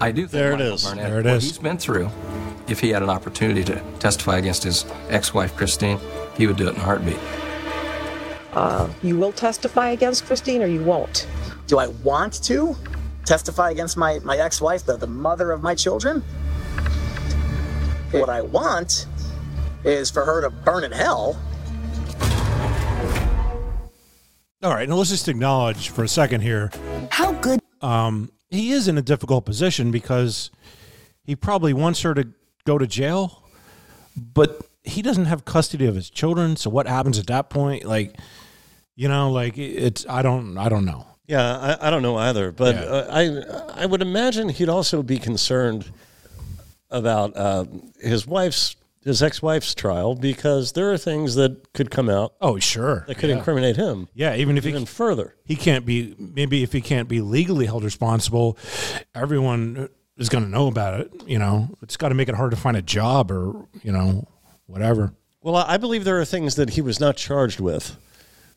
I 0.00 0.10
do 0.10 0.22
think 0.22 0.30
There 0.32 0.48
it 0.52 0.56
Michael 0.58 0.74
is. 0.74 0.82
Barnett, 0.84 1.08
There 1.08 1.20
it 1.20 1.24
what 1.26 1.34
is. 1.36 1.44
he's 1.44 1.58
been 1.58 1.78
through, 1.78 2.10
if 2.66 2.80
he 2.80 2.88
had 2.90 3.04
an 3.04 3.10
opportunity 3.10 3.62
to 3.62 3.80
testify 4.00 4.38
against 4.38 4.64
his 4.64 4.84
ex-wife 5.08 5.56
Christine, 5.56 6.00
he 6.36 6.48
would 6.48 6.56
do 6.56 6.66
it 6.66 6.70
in 6.70 6.76
a 6.76 6.80
heartbeat. 6.80 7.18
Uh, 8.52 8.88
you 9.04 9.16
will 9.16 9.30
testify 9.30 9.90
against 9.90 10.26
Christine 10.26 10.60
or 10.62 10.66
you 10.66 10.82
won't? 10.82 11.28
Do 11.66 11.78
I 11.78 11.88
want 11.88 12.42
to 12.44 12.76
testify 13.24 13.70
against 13.70 13.96
my, 13.96 14.18
my 14.20 14.36
ex 14.36 14.60
wife, 14.60 14.84
the, 14.84 14.96
the 14.96 15.06
mother 15.06 15.50
of 15.50 15.62
my 15.62 15.74
children? 15.74 16.20
What 18.10 18.28
I 18.28 18.42
want 18.42 19.06
is 19.84 20.10
for 20.10 20.24
her 20.24 20.42
to 20.42 20.50
burn 20.50 20.84
in 20.84 20.92
hell. 20.92 21.40
All 24.62 24.70
right, 24.70 24.88
now 24.88 24.96
let's 24.96 25.10
just 25.10 25.28
acknowledge 25.28 25.88
for 25.88 26.04
a 26.04 26.08
second 26.08 26.42
here. 26.42 26.70
How 27.10 27.32
good? 27.32 27.60
Um, 27.80 28.30
he 28.50 28.70
is 28.70 28.86
in 28.86 28.96
a 28.96 29.02
difficult 29.02 29.44
position 29.44 29.90
because 29.90 30.50
he 31.24 31.34
probably 31.34 31.72
wants 31.72 32.02
her 32.02 32.14
to 32.14 32.28
go 32.64 32.78
to 32.78 32.86
jail, 32.86 33.42
but 34.16 34.60
he 34.84 35.02
doesn't 35.02 35.24
have 35.24 35.44
custody 35.44 35.86
of 35.86 35.94
his 35.94 36.10
children. 36.10 36.56
So 36.56 36.70
what 36.70 36.86
happens 36.86 37.18
at 37.18 37.26
that 37.28 37.50
point? 37.50 37.84
Like, 37.84 38.16
you 38.94 39.08
know, 39.08 39.30
like 39.30 39.58
it's 39.58 40.06
I 40.08 40.22
don't 40.22 40.58
I 40.58 40.68
don't 40.68 40.84
know. 40.84 41.06
Yeah, 41.32 41.76
I, 41.80 41.86
I 41.86 41.90
don't 41.90 42.02
know 42.02 42.16
either, 42.18 42.52
but 42.52 42.74
Yeah. 42.74 42.82
uh, 42.82 43.06
I 43.10 43.82
I 43.82 43.86
would 43.86 44.02
imagine 44.02 44.50
he'd 44.50 44.68
also 44.68 45.02
be 45.02 45.18
concerned 45.18 45.90
about 46.90 47.34
uh, 47.36 47.64
his 48.00 48.26
wife's 48.26 48.76
his 49.04 49.20
ex-wife's 49.22 49.74
trial 49.74 50.14
because 50.14 50.72
there 50.72 50.92
are 50.92 50.98
things 50.98 51.34
that 51.34 51.72
could 51.72 51.90
come 51.90 52.08
out. 52.08 52.34
Oh, 52.40 52.58
sure, 52.58 53.04
that 53.08 53.16
could 53.18 53.30
Yeah. 53.30 53.38
incriminate 53.38 53.76
him. 53.76 54.08
Yeah, 54.14 54.34
even 54.36 54.58
if 54.58 54.66
even 54.66 54.82
he, 54.82 54.86
further, 54.86 55.34
he 55.44 55.56
can't 55.56 55.84
be 55.86 56.14
maybe 56.18 56.62
if 56.62 56.72
he 56.72 56.80
can't 56.82 57.08
be 57.08 57.20
legally 57.20 57.66
held 57.66 57.82
responsible, 57.82 58.56
everyone 59.14 59.88
is 60.18 60.28
going 60.28 60.44
to 60.44 60.50
know 60.50 60.66
about 60.68 61.00
it. 61.00 61.10
You 61.26 61.38
know, 61.38 61.70
it's 61.82 61.96
got 61.96 62.10
to 62.10 62.14
make 62.14 62.28
it 62.28 62.34
hard 62.34 62.50
to 62.50 62.56
find 62.58 62.76
a 62.76 62.82
job 62.82 63.30
or 63.32 63.66
you 63.82 63.90
know 63.92 64.28
whatever. 64.66 65.14
Well, 65.40 65.56
I 65.56 65.64
I 65.74 65.76
believe 65.78 66.04
there 66.04 66.20
are 66.20 66.26
things 66.26 66.56
that 66.56 66.70
he 66.76 66.82
was 66.82 67.00
not 67.00 67.16
charged 67.16 67.58
with 67.58 67.96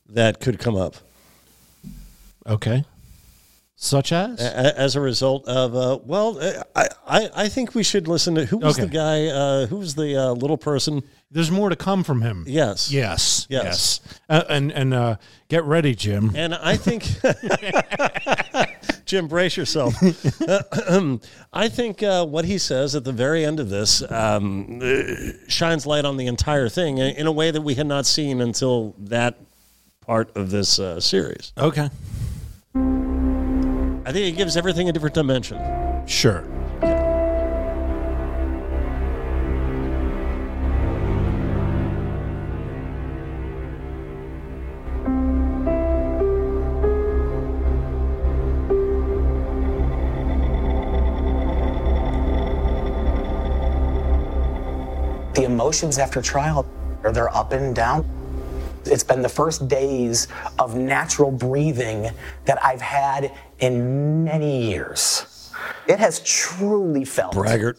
that 0.10 0.42
could 0.42 0.60
come 0.60 0.76
up. 0.76 0.96
Okay. 2.48 2.84
Such 3.78 4.14
as? 4.14 4.40
A- 4.40 4.80
as 4.80 4.96
a 4.96 5.02
result 5.02 5.46
of, 5.50 5.76
uh, 5.76 6.00
well, 6.06 6.40
uh, 6.40 6.64
I, 6.76 6.88
I, 7.08 7.30
I 7.44 7.50
think 7.50 7.76
we 7.76 7.84
should 7.84 8.08
listen 8.08 8.34
to 8.36 8.46
who 8.46 8.58
was 8.60 8.78
Okay. 8.80 8.86
the 8.88 8.92
guy, 8.94 9.26
uh, 9.28 9.66
who 9.68 9.78
was 9.78 9.96
the 9.96 10.16
uh, 10.16 10.32
little 10.32 10.58
person? 10.58 11.04
There's 11.30 11.52
more 11.52 11.70
to 11.70 11.76
come 11.76 12.04
from 12.06 12.22
him. 12.22 12.46
Yes. 12.48 12.90
Yes. 12.90 13.46
Yes. 13.50 14.00
Yes. 14.06 14.20
Uh, 14.30 14.44
and 14.48 14.72
and 14.72 14.94
uh, 14.94 15.16
get 15.50 15.66
ready, 15.66 15.94
Jim. 15.94 16.32
And 16.36 16.56
I 16.56 16.78
think, 16.78 17.04
Jim, 19.06 19.28
brace 19.28 19.58
yourself. 19.58 19.94
I 21.54 21.68
think 21.68 22.02
uh, 22.02 22.26
what 22.26 22.46
he 22.46 22.58
says 22.58 22.96
at 22.96 23.04
the 23.04 23.12
very 23.12 23.44
end 23.44 23.60
of 23.60 23.70
this 23.70 24.10
um, 24.10 24.80
uh, 24.82 25.04
shines 25.50 25.86
light 25.86 26.06
on 26.06 26.16
the 26.16 26.28
entire 26.28 26.70
thing 26.70 26.98
in 27.00 27.16
in 27.18 27.28
a 27.28 27.32
way 27.32 27.52
that 27.52 27.62
we 27.62 27.76
had 27.76 27.88
not 27.88 28.06
seen 28.06 28.40
until 28.40 28.96
that 29.00 29.38
part 30.00 30.36
of 30.38 30.50
this 30.52 30.80
uh, 30.80 31.02
series. 31.02 31.52
Okay. 31.58 31.90
I 32.78 34.12
think 34.12 34.28
it 34.28 34.38
gives 34.38 34.56
everything 34.58 34.88
a 34.90 34.92
different 34.92 35.16
dimension. 35.16 35.58
Sure. 36.06 36.44
The 55.34 55.44
emotions 55.46 55.98
after 55.98 56.22
trial, 56.22 56.66
are 57.04 57.12
they're 57.12 57.36
up 57.36 57.54
and 57.54 57.76
down. 57.76 58.06
It's 58.86 59.04
been 59.04 59.22
the 59.22 59.30
first 59.30 59.68
days 59.68 60.28
of 60.60 60.76
natural 60.76 61.32
breathing 61.32 62.10
that 62.46 62.64
I've 62.64 62.82
had 62.82 63.32
in 63.60 64.24
many 64.24 64.72
years. 64.72 65.52
It 65.88 66.00
has 66.00 66.20
truly 66.22 67.06
felt 67.06 67.34
Braggart. 67.34 67.78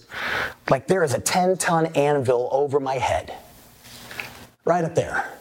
like 0.71 0.87
there 0.87 1.05
is 1.05 1.15
a 1.15 1.21
10 1.21 1.57
ton 1.59 1.87
anvil 1.95 2.49
over 2.53 2.81
my 2.81 2.95
head. 2.95 3.35
Right 4.65 4.85
up 4.85 4.95
there. 4.95 5.33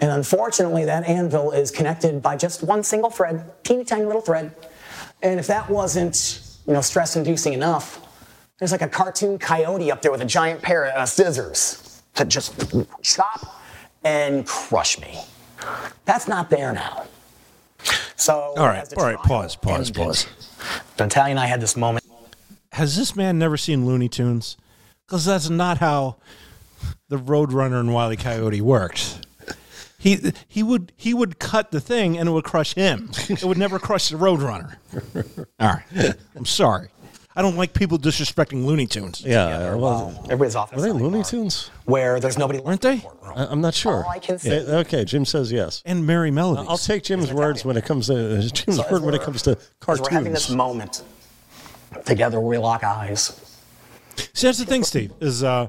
And 0.00 0.10
unfortunately, 0.10 0.84
that 0.84 1.08
anvil 1.08 1.50
is 1.50 1.70
connected 1.70 2.22
by 2.22 2.36
just 2.36 2.62
one 2.62 2.84
single 2.84 3.10
thread, 3.10 3.50
teeny 3.64 3.84
tiny 3.84 4.04
little 4.04 4.20
thread. 4.20 4.54
And 5.22 5.40
if 5.40 5.48
that 5.48 5.68
wasn't, 5.68 6.40
you 6.66 6.72
know, 6.72 6.80
stress 6.80 7.16
inducing 7.16 7.52
enough, 7.52 8.00
there's 8.58 8.72
like 8.72 8.82
a 8.82 8.88
cartoon 8.88 9.38
coyote 9.38 9.90
up 9.90 10.02
there 10.02 10.12
with 10.12 10.20
a 10.20 10.26
giant 10.26 10.62
pair 10.62 10.86
of 10.86 11.08
scissors 11.08 12.02
to 12.14 12.24
just 12.24 12.74
chop 13.02 13.57
and 14.04 14.46
crush 14.46 14.98
me. 15.00 15.18
That's 16.04 16.28
not 16.28 16.50
there 16.50 16.72
now. 16.72 17.06
So, 18.16 18.54
all 18.56 18.66
right, 18.66 18.92
all 18.96 19.04
right, 19.04 19.16
Pause. 19.18 19.56
Pause. 19.56 19.88
ended, 19.88 19.94
Pause. 19.94 20.26
Natalia 20.98 21.30
and 21.30 21.40
I 21.40 21.46
had 21.46 21.60
this 21.60 21.76
moment. 21.76 22.04
Has 22.72 22.96
this 22.96 23.14
man 23.14 23.38
never 23.38 23.56
seen 23.56 23.86
Looney 23.86 24.08
Tunes? 24.08 24.56
Because 25.06 25.24
that's 25.24 25.48
not 25.48 25.78
how 25.78 26.16
the 27.08 27.16
Roadrunner 27.16 27.80
and 27.80 27.94
Wile 27.94 28.12
E. 28.12 28.16
Coyote 28.16 28.60
worked. 28.60 29.26
He 29.98 30.32
he 30.46 30.62
would 30.62 30.92
he 30.96 31.12
would 31.12 31.40
cut 31.40 31.72
the 31.72 31.80
thing 31.80 32.16
and 32.16 32.28
it 32.28 32.32
would 32.32 32.44
crush 32.44 32.74
him. 32.74 33.10
It 33.28 33.42
would 33.42 33.58
never 33.58 33.80
crush 33.80 34.10
the 34.10 34.16
Roadrunner. 34.16 34.76
All 35.58 35.72
right. 35.72 36.14
I'm 36.36 36.44
sorry. 36.44 36.88
I 37.38 37.42
don't 37.42 37.54
like 37.56 37.72
people 37.72 37.98
disrespecting 38.00 38.64
Looney 38.64 38.88
Tunes. 38.88 39.22
Yeah, 39.24 39.76
well, 39.76 40.12
everybody's 40.24 40.56
off. 40.56 40.72
Are 40.76 40.80
they 40.80 40.90
Looney 40.90 41.22
Tunes? 41.22 41.70
Where 41.84 42.18
there's 42.18 42.36
nobody. 42.36 42.60
Aren't 42.64 42.80
they? 42.80 43.00
I, 43.22 43.46
I'm 43.46 43.60
not 43.60 43.74
sure. 43.74 44.02
All 44.04 44.10
I 44.10 44.18
can 44.18 44.34
Eh, 44.34 44.38
say- 44.38 44.58
Okay, 44.78 45.04
Jim 45.04 45.24
says 45.24 45.52
yes. 45.52 45.80
And 45.86 46.02
Merrie 46.02 46.32
Melodies. 46.32 46.66
I'll 46.68 46.76
take 46.76 47.04
Jim's 47.04 47.32
words 47.32 47.64
when 47.64 47.76
it 47.76 47.84
comes 47.84 48.08
to 48.08 48.40
Jim's 48.52 48.78
So 48.78 48.84
word 48.90 49.02
when 49.04 49.14
it 49.14 49.18
we're- 49.18 49.24
comes 49.24 49.42
to 49.42 49.56
as 49.86 50.00
We're 50.00 50.10
having 50.10 50.32
this 50.32 50.50
moment 50.50 51.04
together 52.04 52.40
where 52.40 52.48
we 52.48 52.58
lock 52.58 52.82
eyes. 52.82 53.40
See, 54.34 54.48
that's 54.48 54.58
the 54.58 54.66
thing, 54.66 54.82
Steve. 54.82 55.12
Is 55.20 55.44
uh, 55.44 55.68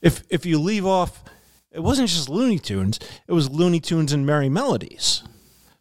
if 0.00 0.22
if 0.30 0.46
you 0.46 0.58
leave 0.58 0.86
off, 0.86 1.22
it 1.70 1.80
wasn't 1.80 2.08
just 2.08 2.30
Looney 2.30 2.58
Tunes; 2.58 2.98
it 3.28 3.32
was 3.32 3.50
Looney 3.50 3.78
Tunes 3.78 4.10
and 4.14 4.26
Merrie 4.26 4.50
Melodies. 4.50 5.22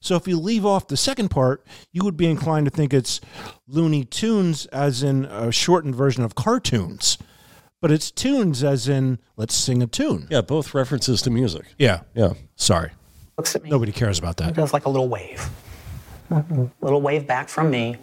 So 0.04 0.16
if 0.16 0.28
you 0.28 0.38
leave 0.40 0.66
off 0.66 0.88
the 0.88 0.98
second 0.98 1.30
part, 1.30 1.66
you 1.94 2.04
would 2.04 2.18
be 2.18 2.26
inclined 2.26 2.66
to 2.66 2.72
think 2.72 2.92
it's 2.94 3.22
Looney 3.68 4.04
Tunes, 4.04 4.66
as 4.68 5.04
in 5.04 5.26
a 5.26 5.52
shortened 5.52 5.96
version 5.96 6.24
of 6.24 6.34
cartoons, 6.34 7.20
but 7.82 7.92
it's 7.92 8.10
tunes, 8.12 8.64
as 8.64 8.90
in 8.90 9.20
let's 9.38 9.54
sing 9.56 9.82
a 9.84 9.88
tune. 9.88 10.28
Yeah, 10.32 10.42
both 10.42 10.74
references 10.74 11.22
to 11.22 11.30
music. 11.30 11.66
Yeah, 11.78 12.02
Yeah. 12.16 12.34
Sorry, 12.56 12.92
Looks 13.38 13.56
at 13.56 13.64
me. 13.64 13.70
nobody 13.70 13.92
cares 13.92 14.18
about 14.20 14.38
that. 14.38 14.50
It 14.50 14.56
does 14.56 14.74
like 14.74 14.86
a 14.86 14.90
little 14.90 15.08
wave. 15.10 15.50
A 16.32 16.44
Little 16.82 17.02
wave 17.02 17.28
back 17.28 17.48
from 17.50 17.70
me. 17.70 17.98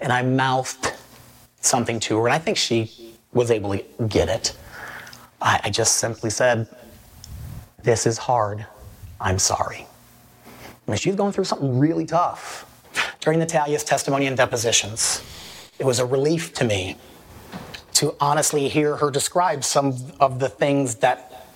And 0.00 0.12
I 0.12 0.22
mouthed 0.22 0.92
something 1.60 2.00
to 2.00 2.16
her, 2.18 2.26
and 2.26 2.32
I 2.34 2.38
think 2.38 2.56
she 2.56 3.14
was 3.32 3.50
able 3.50 3.76
to 3.76 3.84
get 4.08 4.28
it. 4.28 4.56
I, 5.42 5.60
I 5.64 5.70
just 5.70 5.98
simply 5.98 6.30
said, 6.30 6.66
This 7.82 8.06
is 8.06 8.18
hard. 8.18 8.66
I'm 9.20 9.38
sorry. 9.38 9.86
Mean, 10.90 10.98
she's 10.98 11.14
going 11.14 11.32
through 11.32 11.44
something 11.44 11.78
really 11.78 12.04
tough. 12.04 12.66
During 13.20 13.38
Natalia's 13.38 13.84
testimony 13.84 14.26
and 14.26 14.36
depositions, 14.36 15.22
it 15.78 15.86
was 15.86 16.00
a 16.00 16.04
relief 16.04 16.52
to 16.54 16.64
me 16.64 16.96
to 17.92 18.16
honestly 18.20 18.68
hear 18.68 18.96
her 18.96 19.10
describe 19.10 19.62
some 19.62 19.94
of 20.18 20.40
the 20.40 20.48
things 20.48 20.96
that 20.96 21.46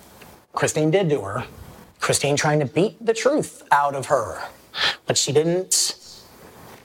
Christine 0.53 0.89
did 0.89 1.09
to 1.09 1.21
her. 1.21 1.45
Christine 1.99 2.37
trying 2.37 2.59
to 2.59 2.65
beat 2.65 3.03
the 3.05 3.13
truth 3.13 3.63
out 3.71 3.93
of 3.93 4.05
her. 4.05 4.41
But 5.05 5.17
she 5.17 5.33
didn't 5.33 5.97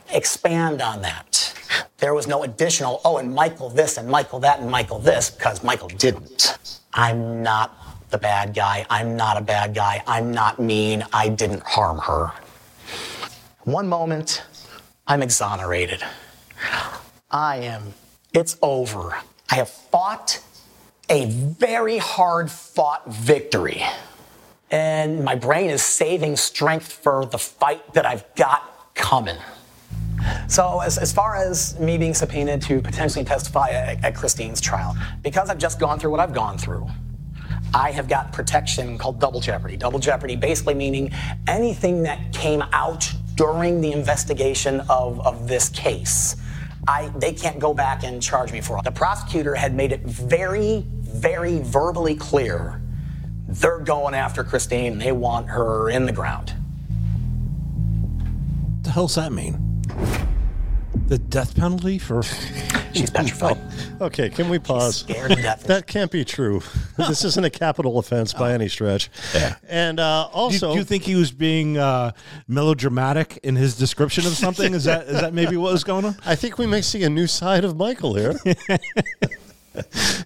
expand 0.09 0.81
on 0.81 1.01
that. 1.03 1.53
There 1.99 2.13
was 2.13 2.27
no 2.27 2.43
additional, 2.43 2.99
oh, 3.05 3.17
and 3.17 3.33
Michael 3.33 3.69
this 3.69 3.97
and 3.97 4.09
Michael 4.09 4.39
that 4.41 4.59
and 4.59 4.69
Michael 4.69 4.99
this, 4.99 5.29
because 5.29 5.63
Michael 5.63 5.87
didn't. 5.87 6.57
I'm 6.93 7.41
not 7.43 7.77
the 8.11 8.17
bad 8.17 8.53
guy. 8.53 8.85
I'm 8.89 9.15
not 9.15 9.37
a 9.37 9.41
bad 9.41 9.73
guy. 9.73 10.03
I'm 10.05 10.31
not 10.31 10.59
mean. 10.59 11.03
I 11.13 11.29
didn't 11.29 11.63
harm 11.63 11.97
her. 11.99 12.31
One 13.63 13.87
moment, 13.87 14.43
I'm 15.07 15.21
exonerated. 15.21 16.03
I 17.31 17.57
am, 17.57 17.93
it's 18.33 18.57
over. 18.61 19.17
I 19.49 19.55
have 19.55 19.69
fought 19.69 20.43
a 21.09 21.25
very 21.25 21.97
hard 21.97 22.51
fought 22.51 23.09
victory. 23.09 23.83
And 24.69 25.23
my 25.23 25.35
brain 25.35 25.69
is 25.69 25.83
saving 25.83 26.37
strength 26.37 26.91
for 26.91 27.25
the 27.25 27.37
fight 27.37 27.93
that 27.93 28.05
I've 28.05 28.23
got 28.35 28.93
coming. 28.95 29.37
So, 30.47 30.79
as, 30.79 30.97
as 30.97 31.11
far 31.11 31.35
as 31.35 31.79
me 31.79 31.97
being 31.97 32.13
subpoenaed 32.13 32.61
to 32.63 32.81
potentially 32.81 33.25
testify 33.25 33.69
at, 33.69 34.03
at 34.03 34.15
Christine's 34.15 34.61
trial, 34.61 34.95
because 35.23 35.49
I've 35.49 35.57
just 35.57 35.79
gone 35.79 35.99
through 35.99 36.11
what 36.11 36.19
I've 36.19 36.33
gone 36.33 36.57
through, 36.57 36.87
I 37.73 37.91
have 37.91 38.07
got 38.07 38.33
protection 38.33 38.97
called 38.97 39.19
double 39.19 39.39
jeopardy. 39.39 39.77
Double 39.77 39.99
jeopardy 39.99 40.35
basically 40.35 40.73
meaning 40.73 41.11
anything 41.47 42.03
that 42.03 42.33
came 42.33 42.61
out 42.73 43.11
during 43.35 43.81
the 43.81 43.91
investigation 43.91 44.81
of, 44.89 45.25
of 45.25 45.47
this 45.47 45.69
case, 45.69 46.35
I, 46.87 47.07
they 47.17 47.33
can't 47.33 47.59
go 47.59 47.73
back 47.73 48.03
and 48.03 48.21
charge 48.21 48.51
me 48.51 48.61
for 48.61 48.77
it. 48.77 48.83
The 48.83 48.91
prosecutor 48.91 49.55
had 49.55 49.73
made 49.73 49.91
it 49.91 50.01
very, 50.01 50.85
very 50.87 51.59
verbally 51.59 52.15
clear 52.15 52.81
they're 53.47 53.79
going 53.79 54.13
after 54.13 54.43
Christine 54.43 54.97
they 54.97 55.11
want 55.11 55.47
her 55.49 55.89
in 55.89 56.05
the 56.05 56.11
ground. 56.11 56.53
What 58.75 58.83
the 58.83 58.91
hell's 58.91 59.15
that 59.15 59.31
mean? 59.31 59.81
The 61.11 61.17
death 61.19 61.57
penalty 61.57 61.99
for 61.99 62.23
She's 62.93 63.09
petrified. 63.09 63.57
Okay, 64.01 64.29
can 64.29 64.49
we 64.49 64.57
pause? 64.57 65.01
scared 65.01 65.29
to 65.29 65.35
death. 65.35 65.65
That 65.65 65.85
can't 65.85 66.09
be 66.09 66.25
true. 66.25 66.61
this 66.97 67.23
isn't 67.23 67.43
a 67.45 67.51
capital 67.51 67.99
offense 67.99 68.33
by 68.33 68.53
any 68.53 68.67
stretch. 68.67 69.11
Yeah. 69.35 69.57
And 69.67 69.99
uh, 69.99 70.29
Do 70.31 70.33
also, 70.33 70.71
do 70.71 70.79
you 70.79 70.83
think 70.85 71.03
he 71.03 71.13
was 71.13 71.31
being 71.31 71.77
uh, 71.77 72.13
melodramatic 72.47 73.39
in 73.43 73.57
his 73.57 73.77
description 73.77 74.25
of 74.25 74.31
something? 74.33 74.73
Is 74.73 74.85
that 74.85 75.07
is 75.07 75.19
that 75.21 75.35
maybe 75.35 75.55
what 75.55 75.73
was 75.73 75.83
going 75.83 76.05
on? 76.05 76.15
I 76.25 76.35
think 76.35 76.57
we 76.57 76.65
may 76.65 76.81
see 76.81 77.03
a 77.03 77.09
new 77.09 77.27
side 77.27 77.63
of 77.63 77.77
Michael 77.77 78.15
here. 78.15 78.33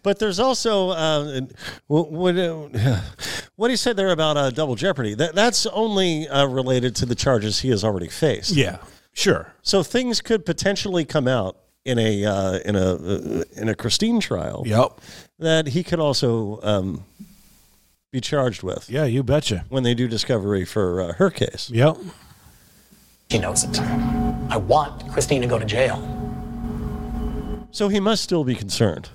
but 0.03 0.19
there's 0.19 0.39
also 0.39 0.91
uh, 0.91 1.41
what 1.87 2.11
what, 2.11 2.37
uh, 2.37 3.01
what 3.57 3.71
he 3.71 3.75
said 3.75 3.97
there 3.97 4.11
about 4.11 4.37
uh, 4.37 4.51
double 4.51 4.75
jeopardy. 4.75 5.15
That 5.15 5.35
that's 5.35 5.65
only 5.65 6.29
uh, 6.29 6.45
related 6.45 6.95
to 6.97 7.05
the 7.05 7.15
charges 7.15 7.59
he 7.59 7.71
has 7.71 7.83
already 7.83 8.07
faced. 8.07 8.51
Yeah, 8.51 8.77
sure. 9.15 9.53
So 9.63 9.81
things 9.81 10.21
could 10.21 10.45
potentially 10.45 11.03
come 11.05 11.27
out 11.27 11.57
in 11.83 11.97
a 11.97 12.23
uh, 12.25 12.59
in 12.59 12.75
a 12.75 12.93
uh, 12.95 13.43
in 13.55 13.69
a 13.69 13.75
Christine 13.75 14.19
trial. 14.19 14.63
Yep. 14.65 15.01
That 15.39 15.67
he 15.69 15.83
could 15.83 15.99
also 15.99 16.59
um, 16.61 17.03
be 18.11 18.21
charged 18.21 18.61
with. 18.63 18.89
Yeah, 18.89 19.05
you 19.05 19.23
betcha. 19.23 19.65
When 19.69 19.81
they 19.83 19.93
do 19.95 20.07
discovery 20.07 20.65
for 20.65 21.01
uh, 21.01 21.13
her 21.13 21.29
case. 21.31 21.69
Yep. 21.71 21.97
She 23.31 23.39
knows 23.39 23.63
it. 23.63 23.79
I 24.49 24.57
want 24.57 25.11
Christine 25.11 25.41
to 25.41 25.47
go 25.47 25.57
to 25.57 25.65
jail. 25.65 25.97
So 27.71 27.89
he 27.89 27.99
must 27.99 28.23
still 28.23 28.43
be 28.43 28.55
concerned 28.55 29.09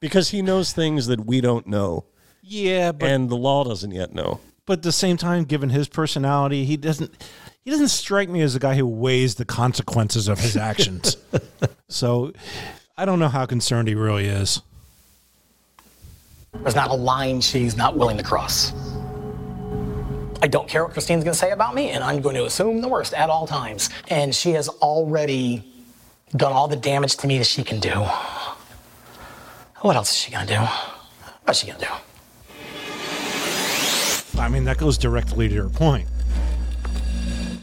because 0.00 0.30
he 0.30 0.40
knows 0.42 0.72
things 0.72 1.08
that 1.08 1.26
we 1.26 1.40
don't 1.40 1.66
know. 1.66 2.04
Yeah, 2.40 2.92
but 2.92 3.08
and 3.10 3.28
the 3.28 3.36
law 3.36 3.64
doesn't 3.64 3.90
yet 3.90 4.14
know. 4.14 4.40
but 4.64 4.78
at 4.78 4.82
the 4.82 4.92
same 4.92 5.16
time, 5.16 5.44
given 5.44 5.68
his 5.70 5.88
personality, 5.88 6.64
he 6.64 6.76
doesn't 6.78 7.12
he 7.64 7.70
doesn't 7.70 7.88
strike 7.88 8.28
me 8.28 8.40
as 8.40 8.54
a 8.54 8.58
guy 8.58 8.76
who 8.76 8.86
weighs 8.86 9.34
the 9.34 9.44
consequences 9.44 10.28
of 10.28 10.38
his 10.40 10.56
actions. 10.56 11.16
so 11.88 12.32
I 12.96 13.04
don't 13.04 13.18
know 13.18 13.28
how 13.28 13.46
concerned 13.46 13.88
he 13.88 13.94
really 13.94 14.26
is. 14.26 14.62
There's 16.62 16.74
not 16.74 16.90
a 16.90 16.94
line 16.94 17.40
she's 17.40 17.76
not 17.76 17.96
willing 17.96 18.16
to 18.16 18.24
cross. 18.24 18.72
I 20.40 20.46
don't 20.46 20.68
care 20.68 20.84
what 20.84 20.92
Christine's 20.92 21.24
going 21.24 21.34
to 21.34 21.38
say 21.38 21.50
about 21.50 21.74
me, 21.74 21.90
and 21.90 22.02
I'm 22.02 22.20
going 22.20 22.36
to 22.36 22.44
assume 22.44 22.80
the 22.80 22.88
worst 22.88 23.12
at 23.12 23.28
all 23.28 23.46
times. 23.46 23.90
And 24.08 24.34
she 24.34 24.52
has 24.52 24.68
already 24.68 25.64
done 26.36 26.52
all 26.52 26.68
the 26.68 26.76
damage 26.76 27.16
to 27.18 27.26
me 27.26 27.38
that 27.38 27.46
she 27.46 27.64
can 27.64 27.80
do. 27.80 28.06
What 29.80 29.96
else 29.96 30.10
is 30.10 30.16
she 30.16 30.30
going 30.30 30.46
to 30.46 30.54
do? 30.54 30.60
What's 31.44 31.60
she 31.60 31.66
going 31.66 31.80
to 31.80 31.86
do? 31.86 31.92
I 34.40 34.48
mean, 34.48 34.64
that 34.64 34.78
goes 34.78 34.96
directly 34.98 35.48
to 35.48 35.54
your 35.54 35.68
point. 35.68 36.08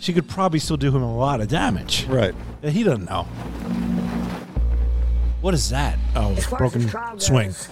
She 0.05 0.13
could 0.13 0.29
probably 0.29 0.59
still 0.59 0.77
do 0.77 0.95
him 0.95 1.01
a 1.01 1.17
lot 1.17 1.41
of 1.41 1.47
damage. 1.47 2.05
Right. 2.05 2.35
That 2.61 2.73
he 2.73 2.83
doesn't 2.83 3.05
know. 3.05 3.23
What 5.41 5.55
is 5.55 5.71
that? 5.71 5.97
Oh, 6.15 6.33
As 6.33 6.45
far 6.45 6.57
as 6.57 6.59
broken 6.59 6.81
the 6.83 6.89
trial 6.89 7.19
swing. 7.19 7.47
goes, 7.47 7.69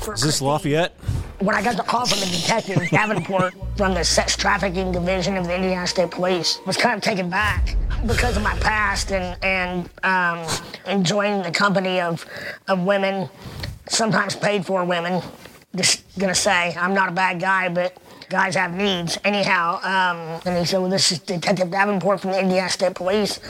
for 0.00 0.14
Is 0.14 0.22
this 0.22 0.42
Lafayette? 0.42 0.96
when 1.38 1.54
I 1.54 1.62
got 1.62 1.76
the 1.76 1.84
call 1.84 2.06
from 2.06 2.18
the 2.18 2.26
detective 2.26 2.90
Davenport 2.90 3.54
from 3.76 3.94
the 3.94 4.02
sex 4.02 4.36
trafficking 4.36 4.90
division 4.90 5.36
of 5.36 5.46
the 5.46 5.54
Indiana 5.54 5.86
State 5.86 6.10
Police, 6.10 6.58
was 6.66 6.76
kind 6.76 6.96
of 6.96 7.02
taken 7.02 7.30
back 7.30 7.76
because 8.04 8.36
of 8.36 8.42
my 8.42 8.56
past 8.58 9.12
and 9.12 9.38
and 9.44 9.88
um, 10.02 10.44
enjoying 10.88 11.40
the 11.42 11.52
company 11.52 12.00
of 12.00 12.26
of 12.66 12.80
women, 12.82 13.28
sometimes 13.86 14.34
paid 14.34 14.66
for 14.66 14.84
women. 14.84 15.22
Just 15.76 16.02
gonna 16.18 16.34
say 16.34 16.74
I'm 16.76 16.94
not 16.94 17.10
a 17.10 17.12
bad 17.12 17.38
guy, 17.38 17.68
but 17.68 17.96
guys 18.28 18.54
have 18.54 18.74
needs. 18.74 19.18
Anyhow, 19.24 19.76
um, 19.82 20.40
and 20.44 20.58
he 20.58 20.64
said, 20.64 20.78
"Well, 20.78 20.90
this 20.90 21.12
is 21.12 21.18
Detective 21.20 21.70
Davenport 21.70 22.20
from 22.20 22.32
the 22.32 22.40
Indiana 22.40 22.68
State 22.68 22.94
Police." 22.94 23.40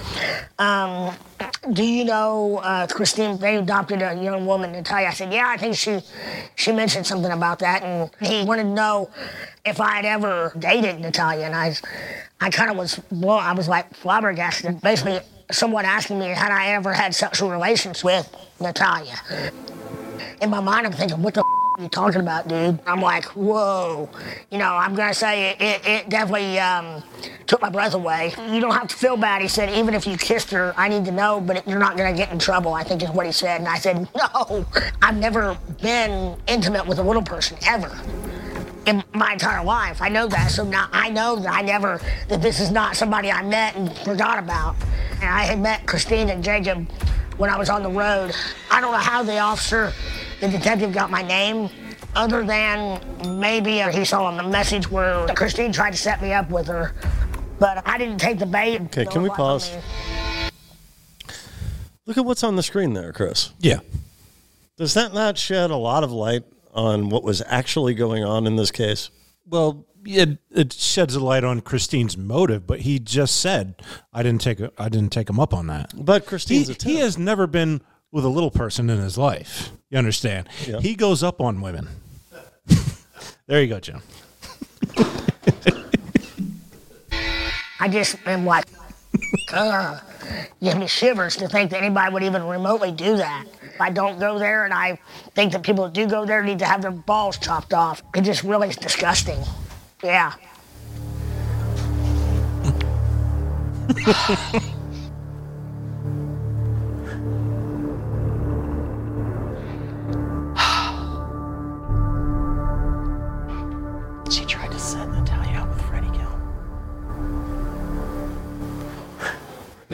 Um, 0.58 1.14
do 1.72 1.82
you 1.82 2.04
know 2.04 2.58
uh, 2.58 2.86
Christine? 2.86 3.38
They 3.38 3.56
adopted 3.56 4.02
a 4.02 4.14
young 4.14 4.46
woman, 4.46 4.72
Natalia. 4.72 5.08
I 5.08 5.12
said, 5.12 5.32
yeah, 5.32 5.46
I 5.48 5.56
think 5.56 5.76
she 5.76 6.00
she 6.56 6.72
mentioned 6.72 7.06
something 7.06 7.32
about 7.32 7.58
that, 7.60 7.82
and 7.82 8.10
he 8.20 8.44
wanted 8.44 8.64
to 8.64 8.68
know 8.70 9.10
if 9.64 9.80
I 9.80 9.96
had 9.96 10.04
ever 10.04 10.52
dated 10.58 11.00
Natalia, 11.00 11.46
and 11.46 11.54
I 11.54 11.74
I 12.40 12.50
kind 12.50 12.70
of 12.70 12.76
was 12.76 13.00
well, 13.10 13.38
I 13.38 13.52
was 13.52 13.68
like 13.68 13.94
flabbergasted. 13.94 14.80
Basically, 14.80 15.20
someone 15.50 15.84
asking 15.84 16.18
me 16.18 16.28
had 16.28 16.52
I 16.52 16.68
ever 16.72 16.92
had 16.92 17.14
sexual 17.14 17.50
relations 17.50 18.04
with 18.04 18.28
Natalia. 18.60 19.16
In 20.40 20.50
my 20.50 20.60
mind, 20.60 20.86
I'm 20.86 20.92
thinking, 20.92 21.22
what 21.22 21.34
the 21.34 21.44
you 21.78 21.88
talking 21.88 22.20
about, 22.20 22.46
dude? 22.46 22.78
I'm 22.86 23.00
like, 23.00 23.24
whoa. 23.36 24.08
You 24.50 24.58
know, 24.58 24.74
I'm 24.74 24.94
gonna 24.94 25.14
say 25.14 25.50
it, 25.50 25.60
it, 25.60 25.86
it 25.86 26.08
definitely 26.08 26.58
um, 26.58 27.02
took 27.46 27.60
my 27.60 27.68
breath 27.68 27.94
away. 27.94 28.32
You 28.48 28.60
don't 28.60 28.74
have 28.74 28.88
to 28.88 28.96
feel 28.96 29.16
bad. 29.16 29.42
He 29.42 29.48
said, 29.48 29.76
even 29.76 29.94
if 29.94 30.06
you 30.06 30.16
kissed 30.16 30.50
her, 30.50 30.72
I 30.76 30.88
need 30.88 31.04
to 31.06 31.12
know, 31.12 31.40
but 31.40 31.66
you're 31.66 31.78
not 31.78 31.96
gonna 31.96 32.16
get 32.16 32.30
in 32.30 32.38
trouble. 32.38 32.74
I 32.74 32.84
think 32.84 33.02
is 33.02 33.10
what 33.10 33.26
he 33.26 33.32
said. 33.32 33.60
And 33.60 33.68
I 33.68 33.78
said, 33.78 34.08
no, 34.14 34.66
I've 35.02 35.16
never 35.16 35.58
been 35.82 36.36
intimate 36.46 36.86
with 36.86 36.98
a 36.98 37.02
little 37.02 37.22
person 37.22 37.58
ever. 37.66 37.90
In 38.86 39.02
my 39.14 39.32
entire 39.32 39.64
life, 39.64 40.02
I 40.02 40.10
know 40.10 40.28
that. 40.28 40.50
So 40.50 40.62
now 40.62 40.88
I 40.92 41.08
know 41.08 41.36
that 41.36 41.52
I 41.52 41.62
never, 41.62 42.00
that 42.28 42.42
this 42.42 42.60
is 42.60 42.70
not 42.70 42.96
somebody 42.96 43.32
I 43.32 43.42
met 43.42 43.74
and 43.76 43.90
forgot 43.98 44.38
about. 44.38 44.76
And 45.14 45.24
I 45.24 45.44
had 45.44 45.58
met 45.58 45.86
Christine 45.86 46.28
and 46.28 46.44
Jacob 46.44 46.88
when 47.38 47.50
I 47.50 47.56
was 47.56 47.70
on 47.70 47.82
the 47.82 47.90
road. 47.90 48.32
I 48.70 48.80
don't 48.80 48.92
know 48.92 48.98
how 48.98 49.22
the 49.22 49.38
officer, 49.38 49.92
the 50.50 50.58
detective, 50.58 50.92
got 50.92 51.10
my 51.10 51.22
name, 51.22 51.70
other 52.14 52.44
than 52.44 53.00
maybe 53.40 53.82
uh, 53.82 53.90
he 53.90 54.04
saw 54.04 54.24
on 54.24 54.36
the 54.36 54.42
message 54.42 54.90
where 54.90 55.26
Christine 55.28 55.72
tried 55.72 55.92
to 55.92 55.96
set 55.96 56.20
me 56.22 56.32
up 56.32 56.50
with 56.50 56.66
her. 56.66 56.94
But 57.58 57.86
I 57.86 57.98
didn't 57.98 58.18
take 58.18 58.38
the 58.38 58.46
bait. 58.46 58.80
Okay, 58.82 59.06
can 59.06 59.22
we 59.22 59.30
pause? 59.30 59.70
Look 62.06 62.18
at 62.18 62.24
what's 62.24 62.42
on 62.42 62.56
the 62.56 62.62
screen 62.62 62.92
there, 62.92 63.12
Chris. 63.12 63.50
Yeah. 63.60 63.80
Does 64.76 64.94
that 64.94 65.14
not 65.14 65.38
shed 65.38 65.70
a 65.70 65.76
lot 65.76 66.04
of 66.04 66.12
light 66.12 66.42
on 66.72 67.08
what 67.08 67.22
was 67.22 67.42
actually 67.46 67.94
going 67.94 68.24
on 68.24 68.46
in 68.46 68.56
this 68.56 68.70
case? 68.70 69.10
Well, 69.46 69.86
it 70.04 70.38
it 70.50 70.72
sheds 70.72 71.14
a 71.14 71.20
light 71.20 71.44
on 71.44 71.60
Christine's 71.60 72.16
motive, 72.16 72.66
but 72.66 72.80
he 72.80 72.98
just 72.98 73.40
said 73.40 73.76
I 74.12 74.22
didn't 74.22 74.42
take 74.42 74.60
I 74.78 74.88
didn't 74.88 75.12
take 75.12 75.30
him 75.30 75.40
up 75.40 75.54
on 75.54 75.68
that. 75.68 75.92
But 75.96 76.26
Christine's 76.26 76.68
he, 76.82 76.94
he 76.94 76.98
has 76.98 77.16
never 77.16 77.46
been 77.46 77.80
with 78.10 78.24
a 78.24 78.28
little 78.28 78.50
person 78.50 78.90
in 78.90 78.98
his 78.98 79.16
life. 79.16 79.70
You 79.94 79.98
understand? 79.98 80.48
Yeah. 80.66 80.80
He 80.80 80.96
goes 80.96 81.22
up 81.22 81.40
on 81.40 81.60
women. 81.60 81.86
there 83.46 83.62
you 83.62 83.68
go, 83.68 83.78
Jim. 83.78 84.02
I 87.78 87.88
just 87.88 88.16
am 88.26 88.44
like, 88.44 88.64
uh, 89.52 90.00
give 90.60 90.78
me 90.78 90.88
shivers 90.88 91.36
to 91.36 91.46
think 91.46 91.70
that 91.70 91.80
anybody 91.80 92.12
would 92.12 92.24
even 92.24 92.42
remotely 92.42 92.90
do 92.90 93.16
that. 93.18 93.46
I 93.78 93.90
don't 93.90 94.18
go 94.18 94.36
there, 94.36 94.64
and 94.64 94.74
I 94.74 94.98
think 95.36 95.52
that 95.52 95.62
people 95.62 95.84
that 95.84 95.92
do 95.92 96.08
go 96.08 96.26
there 96.26 96.42
need 96.42 96.58
to 96.58 96.66
have 96.66 96.82
their 96.82 96.90
balls 96.90 97.38
chopped 97.38 97.72
off. 97.72 98.02
It 98.16 98.22
just 98.22 98.42
really 98.42 98.70
is 98.70 98.76
disgusting. 98.76 99.38
Yeah. 100.02 100.32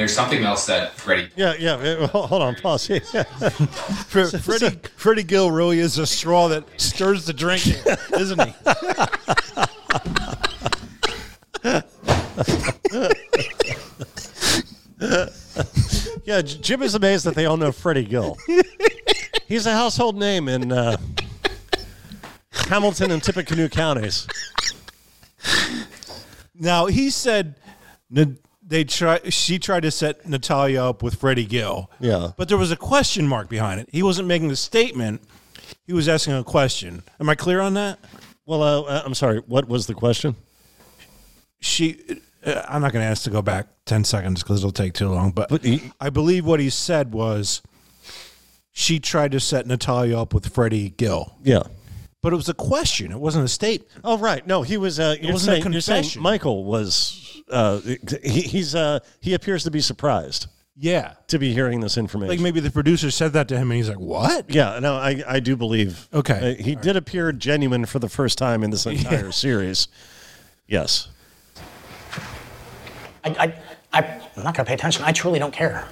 There's 0.00 0.14
something 0.14 0.44
else 0.44 0.64
that 0.64 0.94
Freddie. 0.94 1.28
Yeah, 1.36 1.52
yeah. 1.58 2.06
ho- 2.06 2.22
Hold 2.26 2.40
on, 2.40 2.54
pause. 2.54 2.88
Yeah. 2.88 3.00
Fre- 4.08 4.22
Freddie, 4.38 4.80
Freddie 4.96 5.24
Gill 5.24 5.50
really 5.50 5.78
is 5.78 5.98
a 5.98 6.06
straw 6.06 6.48
that 6.48 6.64
stirs 6.80 7.26
the 7.26 7.34
drink, 7.34 7.66
isn't 8.18 8.40
he? 8.40 8.54
yeah, 16.24 16.40
Jim 16.40 16.80
is 16.82 16.94
amazed 16.94 17.26
that 17.26 17.34
they 17.34 17.44
all 17.44 17.58
know 17.58 17.70
Freddie 17.70 18.04
Gill. 18.06 18.38
He's 19.46 19.66
a 19.66 19.72
household 19.72 20.16
name 20.16 20.48
in 20.48 20.72
uh, 20.72 20.96
Hamilton 22.52 23.10
and 23.10 23.22
Tippecanoe 23.22 23.68
counties. 23.68 24.26
Now 26.54 26.86
he 26.86 27.10
said 27.10 27.56
n- 28.16 28.38
they 28.70 28.84
try. 28.84 29.20
She 29.28 29.58
tried 29.58 29.82
to 29.82 29.90
set 29.90 30.26
Natalia 30.26 30.82
up 30.82 31.02
with 31.02 31.16
Freddie 31.16 31.44
Gill. 31.44 31.90
Yeah. 31.98 32.30
but 32.36 32.48
there 32.48 32.56
was 32.56 32.70
a 32.70 32.76
question 32.76 33.26
mark 33.26 33.48
behind 33.48 33.80
it. 33.80 33.88
He 33.92 34.02
wasn't 34.02 34.28
making 34.28 34.50
a 34.50 34.56
statement. 34.56 35.22
He 35.86 35.92
was 35.92 36.08
asking 36.08 36.34
a 36.34 36.44
question. 36.44 37.02
Am 37.18 37.28
I 37.28 37.34
clear 37.34 37.60
on 37.60 37.74
that? 37.74 37.98
Well, 38.46 38.62
uh, 38.62 38.82
uh, 38.82 39.02
I'm 39.04 39.14
sorry. 39.14 39.38
What 39.40 39.68
was 39.68 39.86
the 39.86 39.94
question? 39.94 40.36
She. 41.60 42.00
Uh, 42.46 42.62
I'm 42.68 42.80
not 42.80 42.92
going 42.92 43.04
to 43.04 43.10
ask 43.10 43.24
to 43.24 43.30
go 43.30 43.42
back 43.42 43.66
ten 43.86 44.04
seconds 44.04 44.42
because 44.42 44.60
it'll 44.60 44.72
take 44.72 44.94
too 44.94 45.08
long. 45.08 45.32
But, 45.32 45.50
I 46.00 46.08
believe 46.10 46.46
what 46.46 46.60
he 46.60 46.70
said 46.70 47.12
was 47.12 47.60
she 48.70 49.00
tried 49.00 49.32
to 49.32 49.40
set 49.40 49.66
Natalia 49.66 50.16
up 50.16 50.32
with 50.32 50.54
Freddie 50.54 50.90
Gill. 50.90 51.36
Yeah. 51.42 51.64
But 52.22 52.32
it 52.32 52.36
was 52.36 52.48
a 52.48 52.54
question. 52.54 53.10
It 53.12 53.18
wasn't 53.18 53.46
a 53.46 53.48
statement. 53.48 53.90
Oh, 54.04 54.16
right. 54.16 54.46
No, 54.46 54.62
he 54.62 54.76
was. 54.76 55.00
Uh, 55.00 55.16
you're, 55.20 55.32
wasn't 55.32 55.58
a 55.58 55.60
saying, 55.60 55.72
you're 55.72 55.80
saying 55.80 56.02
confession. 56.02 56.22
Michael 56.22 56.64
was. 56.64 57.19
Uh, 57.50 57.80
he, 58.22 58.42
he's. 58.42 58.74
Uh, 58.74 59.00
he 59.20 59.34
appears 59.34 59.64
to 59.64 59.70
be 59.70 59.80
surprised. 59.80 60.46
Yeah. 60.76 61.14
To 61.28 61.38
be 61.38 61.52
hearing 61.52 61.80
this 61.80 61.98
information. 61.98 62.30
Like 62.30 62.40
maybe 62.40 62.60
the 62.60 62.70
producer 62.70 63.10
said 63.10 63.34
that 63.34 63.48
to 63.48 63.56
him, 63.56 63.70
and 63.70 63.76
he's 63.76 63.88
like, 63.88 63.98
"What?" 64.00 64.48
Yeah, 64.48 64.78
no, 64.78 64.96
I, 64.96 65.22
I 65.28 65.40
do 65.40 65.56
believe. 65.56 66.08
Okay. 66.12 66.56
Uh, 66.58 66.62
he 66.62 66.74
did 66.74 66.96
appear 66.96 67.32
genuine 67.32 67.84
for 67.84 67.98
the 67.98 68.08
first 68.08 68.38
time 68.38 68.62
in 68.62 68.70
this 68.70 68.86
entire 68.86 69.32
series. 69.32 69.88
Yes. 70.66 71.08
I, 73.24 73.28
I, 73.28 73.54
I, 73.92 74.02
I'm 74.36 74.44
not 74.44 74.54
going 74.54 74.64
to 74.64 74.64
pay 74.64 74.74
attention. 74.74 75.04
I 75.04 75.12
truly 75.12 75.38
don't 75.38 75.52
care. 75.52 75.86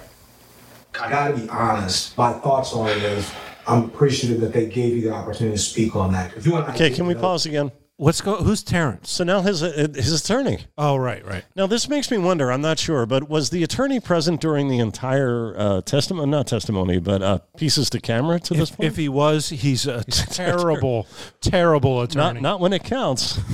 I 0.99 1.11
gotta 1.11 1.37
be 1.37 1.49
honest. 1.51 2.17
My 2.17 2.33
thoughts 2.33 2.73
on 2.73 2.89
it 2.89 2.97
is 3.03 3.31
I'm 3.67 3.85
appreciative 3.85 4.41
that 4.41 4.53
they 4.53 4.67
gave 4.67 4.97
you 4.97 5.03
the 5.03 5.11
opportunity 5.11 5.57
to 5.57 5.63
speak 5.63 5.95
on 5.95 6.13
that. 6.13 6.35
If 6.37 6.47
you 6.47 6.53
want, 6.53 6.69
Okay, 6.71 6.91
can 6.91 7.07
we 7.07 7.15
pause 7.15 7.47
again? 7.47 7.71
What's 8.01 8.21
go? 8.21 8.37
Who's 8.37 8.63
Terrence? 8.63 9.11
So 9.11 9.25
now 9.25 9.41
his 9.41 9.61
uh, 9.61 9.89
his 9.93 10.13
attorney. 10.23 10.61
Oh, 10.79 10.97
right, 10.97 11.25
right. 11.27 11.45
Now 11.57 11.67
this 11.67 11.89
makes 11.89 12.13
me 12.13 12.19
wonder. 12.19 12.53
I'm 12.53 12.61
not 12.61 12.79
sure, 12.79 13.07
but 13.07 13.29
was 13.29 13.51
the 13.51 13.65
attorney 13.65 13.99
present 13.99 14.41
during 14.41 14.69
the 14.69 14.79
entire 14.79 15.53
uh, 15.59 15.81
testimony? 15.81 16.31
Not 16.31 16.47
testimony, 16.47 17.01
but 17.01 17.23
uh, 17.23 17.39
pieces 17.57 17.91
to 17.91 18.01
camera 18.01 18.39
to 18.39 18.55
this 18.55 18.71
point. 18.71 18.87
if 18.87 18.97
he 18.97 19.09
was, 19.09 19.49
he's 19.49 19.85
a 19.89 20.05
terrible, 20.11 21.09
terrible 21.41 22.01
attorney. 22.03 22.35
not 22.41 22.43
not 22.43 22.61
when 22.61 22.73
it 22.73 22.85
counts. 22.85 23.41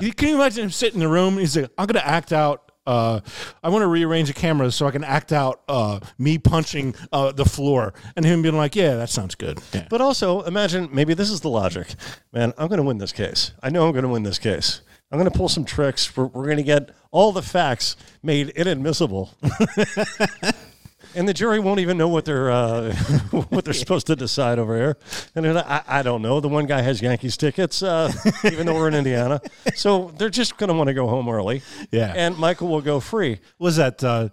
You- 0.00 0.12
Can 0.12 0.28
you 0.30 0.34
imagine 0.34 0.64
him 0.64 0.70
sitting 0.70 0.94
in 1.00 1.00
the 1.06 1.12
room? 1.12 1.38
He's 1.38 1.56
like, 1.56 1.70
I'm 1.78 1.86
going 1.86 1.94
to 2.02 2.06
act 2.06 2.32
out. 2.32 2.63
Uh, 2.86 3.20
I 3.62 3.68
want 3.68 3.82
to 3.82 3.86
rearrange 3.86 4.28
the 4.28 4.34
cameras 4.34 4.74
so 4.74 4.86
I 4.86 4.90
can 4.90 5.04
act 5.04 5.32
out 5.32 5.62
uh, 5.68 6.00
me 6.18 6.38
punching 6.38 6.94
uh, 7.12 7.32
the 7.32 7.44
floor, 7.44 7.94
and 8.16 8.24
him 8.24 8.42
being 8.42 8.56
like, 8.56 8.76
"Yeah, 8.76 8.96
that 8.96 9.10
sounds 9.10 9.34
good." 9.34 9.58
Yeah. 9.72 9.86
But 9.88 10.00
also 10.00 10.42
imagine 10.42 10.88
maybe 10.92 11.14
this 11.14 11.30
is 11.30 11.40
the 11.40 11.48
logic. 11.48 11.94
Man, 12.32 12.52
I'm 12.58 12.68
going 12.68 12.78
to 12.78 12.84
win 12.84 12.98
this 12.98 13.12
case. 13.12 13.52
I 13.62 13.70
know 13.70 13.86
I'm 13.86 13.92
going 13.92 14.04
to 14.04 14.08
win 14.08 14.22
this 14.22 14.38
case. 14.38 14.82
I'm 15.10 15.18
going 15.18 15.30
to 15.30 15.36
pull 15.36 15.48
some 15.48 15.64
tricks. 15.64 16.16
We're, 16.16 16.26
we're 16.26 16.44
going 16.44 16.56
to 16.56 16.62
get 16.62 16.90
all 17.10 17.30
the 17.32 17.42
facts 17.42 17.96
made 18.22 18.48
inadmissible. 18.50 19.30
and 21.14 21.28
the 21.28 21.34
jury 21.34 21.58
won't 21.60 21.80
even 21.80 21.96
know 21.96 22.08
what 22.08 22.24
they're 22.24 22.50
uh, 22.50 22.94
what 23.50 23.64
they're 23.64 23.74
supposed 23.84 24.06
to 24.08 24.16
decide 24.16 24.58
over 24.58 24.76
here. 24.76 24.96
And 25.34 25.54
like, 25.54 25.66
I, 25.66 25.82
I 25.86 26.02
don't 26.02 26.22
know. 26.22 26.40
The 26.40 26.48
one 26.48 26.66
guy 26.66 26.82
has 26.82 27.00
Yankees 27.02 27.36
tickets, 27.36 27.82
uh, 27.82 28.12
even 28.44 28.66
though 28.66 28.74
we're 28.74 28.88
in 28.88 28.94
Indiana, 28.94 29.40
so 29.74 30.12
they're 30.18 30.30
just 30.30 30.56
going 30.56 30.68
to 30.68 30.74
want 30.74 30.88
to 30.88 30.94
go 30.94 31.06
home 31.08 31.28
early. 31.28 31.62
Yeah. 31.90 32.12
and 32.16 32.36
Michael 32.38 32.68
will 32.68 32.80
go 32.82 33.00
free. 33.00 33.40
Was 33.58 33.76
that 33.76 34.02
uh, 34.04 34.28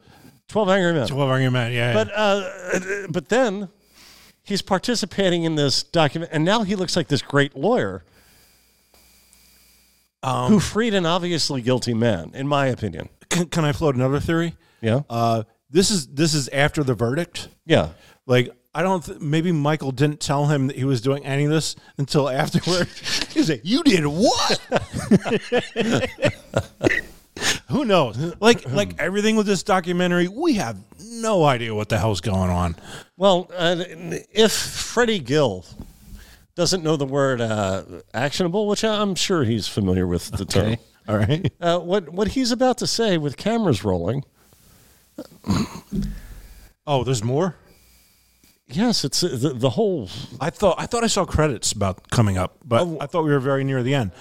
Twelve 0.48 0.70
Angry 0.70 0.94
Men? 0.94 1.08
Twelve 1.08 1.30
Angry 1.32 1.50
Men? 1.52 1.72
Yeah. 1.72 1.94
But 1.94 2.12
uh, 2.16 2.50
but 3.10 3.30
then 3.30 3.70
he's 4.44 4.62
participating 4.62 5.44
in 5.44 5.56
this 5.56 5.84
document, 5.84 6.32
and 6.34 6.44
now 6.44 6.64
he 6.64 6.76
looks 6.76 6.96
like 6.96 7.08
this 7.08 7.22
great 7.22 7.56
lawyer 7.56 8.04
Um, 10.24 10.52
who 10.52 10.60
freed 10.60 10.94
an 10.94 11.06
obviously 11.06 11.62
guilty 11.62 11.94
man, 11.94 12.32
in 12.34 12.48
my 12.48 12.68
opinion. 12.68 13.10
can, 13.30 13.46
can 13.48 13.66
I 13.66 13.72
float 13.72 13.96
another 13.96 14.20
theory? 14.20 14.56
Yeah. 14.82 15.02
Uh, 15.10 15.44
this 15.72 15.90
is 15.90 16.08
this 16.08 16.34
is 16.34 16.48
after 16.50 16.84
the 16.84 16.94
verdict. 16.94 17.48
Yeah. 17.66 17.90
Like 18.26 18.52
I 18.74 18.84
don't. 18.84 19.04
Th- 19.04 19.20
maybe 19.20 19.52
Michael 19.52 19.92
didn't 19.92 20.20
tell 20.22 20.46
him 20.46 20.68
that 20.68 20.78
he 20.78 20.86
was 20.86 21.02
doing 21.02 21.26
any 21.26 21.46
of 21.46 21.52
this 21.52 21.76
until 21.98 22.30
afterward. 22.30 22.88
He's 23.34 23.50
like, 23.50 23.62
"You 23.64 23.84
did 23.84 24.06
what?" 24.06 24.62
Who 27.70 27.86
knows? 27.86 28.36
Like 28.40 28.70
like 28.70 29.00
everything 29.00 29.36
with 29.36 29.46
this 29.46 29.64
documentary, 29.64 30.28
we 30.28 30.54
have 30.54 30.78
no 31.02 31.44
idea 31.44 31.74
what 31.76 31.90
the 31.90 31.98
hell's 31.98 32.22
going 32.22 32.50
on. 32.50 32.76
Well, 33.18 33.50
uh, 33.56 33.84
if 34.32 34.52
Freddie 34.52 35.20
Gill 35.20 35.66
doesn't 36.56 36.84
know 36.84 36.96
the 36.96 37.06
word 37.06 37.42
uh, 37.42 37.84
actionable, 38.14 38.68
which 38.68 38.84
I'm 38.84 39.16
sure 39.16 39.44
he's 39.44 39.68
familiar 39.68 40.08
with 40.08 40.32
the 40.32 40.46
term. 40.46 40.78
All 41.08 41.18
right. 41.18 41.52
Uh, 41.60 41.80
what 41.80 42.10
what 42.10 42.30
he's 42.30 42.52
about 42.52 42.78
to 42.78 42.88
say 42.88 43.18
with 43.18 43.36
cameras 43.36 43.84
rolling. 43.84 44.24
Oh, 46.88 47.04
there's 47.04 47.24
more. 47.24 47.56
Yes, 48.68 49.04
it's 49.04 49.24
uh, 49.24 49.30
the, 49.34 49.50
the 49.54 49.70
whole. 49.72 50.10
I 50.40 50.50
thought 50.50 50.76
I 50.80 50.86
thought 50.86 51.04
I 51.04 51.08
saw 51.08 51.26
credits 51.26 51.74
about 51.74 52.10
coming 52.10 52.38
up, 52.38 52.58
but 52.64 52.88
I 53.02 53.06
thought 53.06 53.24
we 53.26 53.32
were 53.32 53.40
very 53.42 53.64
near 53.66 53.84
the 53.84 53.94
end. 53.94 54.12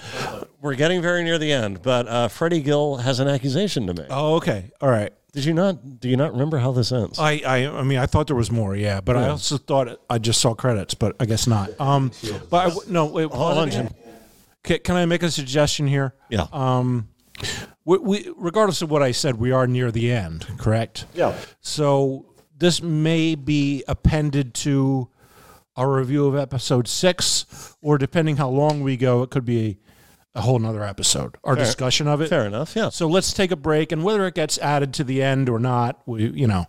We're 0.61 0.75
getting 0.75 1.01
very 1.01 1.23
near 1.23 1.37
the 1.37 1.51
end, 1.53 1.81
but 1.81 2.07
uh, 2.07 2.27
Freddie 2.27 2.61
Gill 2.61 2.97
has 2.97 3.19
an 3.21 3.29
accusation 3.29 3.87
to 3.87 3.93
make. 3.93 4.07
Oh, 4.09 4.35
okay. 4.35 4.71
All 4.81 4.89
right. 4.89 5.13
Did 5.31 5.45
you 5.45 5.53
not? 5.53 6.01
Do 6.01 6.09
you 6.09 6.17
not 6.17 6.33
remember 6.33 6.57
how 6.57 6.73
this 6.73 6.91
ends? 6.91 7.17
I, 7.17 7.41
I, 7.45 7.67
I 7.79 7.83
mean, 7.83 7.97
I 7.97 8.05
thought 8.05 8.27
there 8.27 8.35
was 8.35 8.51
more, 8.51 8.75
yeah, 8.75 8.99
but 8.99 9.15
I 9.15 9.21
Yeah. 9.21 9.29
also 9.31 9.57
thought 9.57 9.97
I 10.09 10.17
just 10.17 10.41
saw 10.41 10.53
credits, 10.53 10.93
but 10.95 11.15
I 11.21 11.25
guess 11.25 11.47
not. 11.47 11.69
Um, 11.79 12.11
but 12.49 12.57
I 12.65 12.69
w 12.69 12.81
no, 12.91 13.05
wait, 13.05 13.31
Hold 13.31 13.57
on. 13.57 13.71
Jim. 13.71 13.89
Can, 14.63 14.79
can 14.79 14.95
I 14.97 15.05
make 15.05 15.23
a 15.23 15.31
suggestion 15.31 15.87
here? 15.87 16.13
Yeah. 16.29 16.47
Um, 16.51 17.07
we, 17.85 17.97
we, 17.97 18.33
regardless 18.37 18.81
of 18.81 18.91
what 18.91 19.01
I 19.01 19.11
said, 19.11 19.35
we 19.39 19.51
are 19.51 19.67
near 19.67 19.91
the 19.91 20.11
end, 20.11 20.45
correct? 20.57 21.05
Yeah. 21.13 21.35
So 21.61 22.25
this 22.57 22.81
may 22.81 23.35
be 23.35 23.83
appended 23.87 24.53
to 24.55 25.09
our 25.75 25.91
review 25.91 26.27
of 26.27 26.35
episode 26.35 26.87
six, 26.87 27.75
or 27.81 27.97
depending 27.97 28.37
how 28.37 28.49
long 28.49 28.81
we 28.81 28.97
go, 28.97 29.23
it 29.23 29.29
could 29.31 29.45
be 29.45 29.79
a 30.35 30.41
whole 30.41 30.59
nother 30.59 30.83
episode. 30.83 31.37
Our 31.43 31.55
Fair- 31.55 31.65
discussion 31.65 32.07
of 32.07 32.21
it. 32.21 32.29
fair 32.29 32.45
enough, 32.45 32.75
yeah. 32.75 32.89
So 32.89 33.07
let's 33.07 33.33
take 33.33 33.51
a 33.51 33.55
break, 33.55 33.91
and 33.91 34.03
whether 34.03 34.25
it 34.27 34.35
gets 34.35 34.57
added 34.59 34.93
to 34.95 35.03
the 35.03 35.21
end 35.23 35.49
or 35.49 35.59
not, 35.59 36.01
we, 36.05 36.27
you 36.29 36.47
know. 36.47 36.67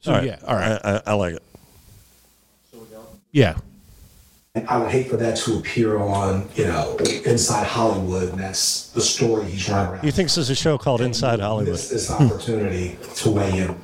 So 0.00 0.12
All 0.12 0.18
right. 0.18 0.26
yeah, 0.26 0.38
all 0.46 0.54
right, 0.56 0.80
I, 0.84 0.96
I, 0.96 1.02
I 1.06 1.12
like 1.14 1.34
it. 1.34 1.42
yeah. 3.32 3.56
I 4.56 4.78
would 4.78 4.92
hate 4.92 5.08
for 5.08 5.16
that 5.16 5.36
to 5.38 5.58
appear 5.58 5.98
on, 5.98 6.48
you 6.54 6.66
know, 6.66 6.96
Inside 7.26 7.66
Hollywood, 7.66 8.28
and 8.30 8.38
that's 8.38 8.90
the 8.90 9.00
story 9.00 9.46
he's 9.46 9.68
running 9.68 9.94
around. 9.94 10.04
He 10.04 10.12
thinks 10.12 10.36
there's 10.36 10.48
a 10.48 10.54
show 10.54 10.78
called 10.78 11.00
Inside 11.00 11.40
Hollywood. 11.40 11.74
This, 11.74 11.90
this 11.90 12.08
opportunity 12.08 12.96
to 13.16 13.30
weigh 13.30 13.58
in. 13.58 13.76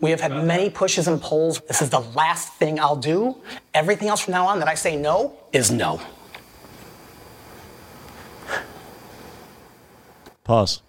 We 0.00 0.08
have 0.08 0.22
had 0.22 0.32
many 0.46 0.70
pushes 0.70 1.06
and 1.06 1.20
pulls. 1.20 1.60
This 1.60 1.82
is 1.82 1.90
the 1.90 2.00
last 2.00 2.54
thing 2.54 2.80
I'll 2.80 2.96
do. 2.96 3.36
Everything 3.74 4.08
else 4.08 4.22
from 4.22 4.32
now 4.32 4.46
on 4.46 4.58
that 4.60 4.68
I 4.68 4.74
say 4.74 4.96
no 4.96 5.38
is 5.52 5.70
no. 5.70 6.00
Pause. 10.44 10.80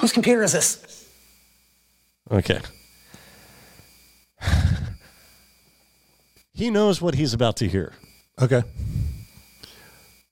Whose 0.00 0.12
computer 0.12 0.42
is 0.42 0.52
this? 0.52 1.08
Okay. 2.28 2.60
he 6.52 6.70
knows 6.70 7.00
what 7.00 7.14
he's 7.14 7.32
about 7.32 7.56
to 7.58 7.68
hear. 7.68 7.92
Okay. 8.42 8.62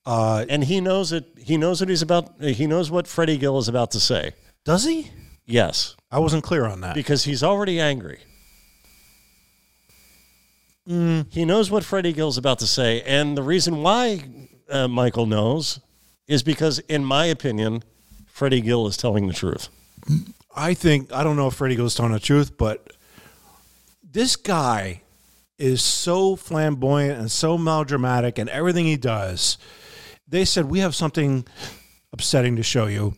Uh, 0.06 0.44
and 0.48 0.64
he 0.64 0.80
knows 0.80 1.12
it. 1.12 1.26
He 1.36 1.56
knows 1.56 1.80
what 1.80 1.90
he's 1.90 2.02
about. 2.02 2.40
He 2.40 2.66
knows 2.66 2.90
what 2.90 3.06
Freddie 3.06 3.36
Gill 3.36 3.58
is 3.58 3.68
about 3.68 3.90
to 3.90 4.00
say. 4.00 4.32
Does 4.64 4.84
he? 4.84 5.10
Yes, 5.44 5.96
I 6.10 6.18
wasn't 6.18 6.44
clear 6.44 6.64
on 6.66 6.80
that. 6.82 6.94
because 6.94 7.24
he's 7.24 7.42
already 7.42 7.80
angry. 7.80 8.20
Mm. 10.88 11.26
He 11.30 11.44
knows 11.44 11.70
what 11.70 11.84
Freddie 11.84 12.12
Gill's 12.14 12.38
about 12.38 12.58
to 12.60 12.66
say, 12.66 13.02
and 13.02 13.36
the 13.36 13.42
reason 13.42 13.82
why 13.82 14.24
uh, 14.70 14.88
Michael 14.88 15.26
knows 15.26 15.80
is 16.26 16.42
because, 16.42 16.78
in 16.80 17.04
my 17.04 17.26
opinion, 17.26 17.82
Freddie 18.26 18.62
Gill 18.62 18.86
is 18.86 18.96
telling 18.96 19.26
the 19.26 19.34
truth. 19.34 19.68
I 20.56 20.72
think 20.74 21.12
I 21.12 21.22
don't 21.22 21.36
know 21.36 21.48
if 21.48 21.54
Freddie 21.54 21.76
Gill's 21.76 21.94
telling 21.94 22.12
the 22.12 22.20
truth, 22.20 22.56
but 22.56 22.92
this 24.02 24.36
guy 24.36 25.02
is 25.58 25.82
so 25.82 26.36
flamboyant 26.36 27.18
and 27.18 27.30
so 27.30 27.58
melodramatic 27.58 28.38
and 28.38 28.48
everything 28.48 28.86
he 28.86 28.96
does. 28.96 29.58
They 30.26 30.44
said 30.44 30.66
we 30.66 30.80
have 30.80 30.94
something 30.94 31.46
upsetting 32.12 32.56
to 32.56 32.62
show 32.62 32.86
you. 32.86 33.14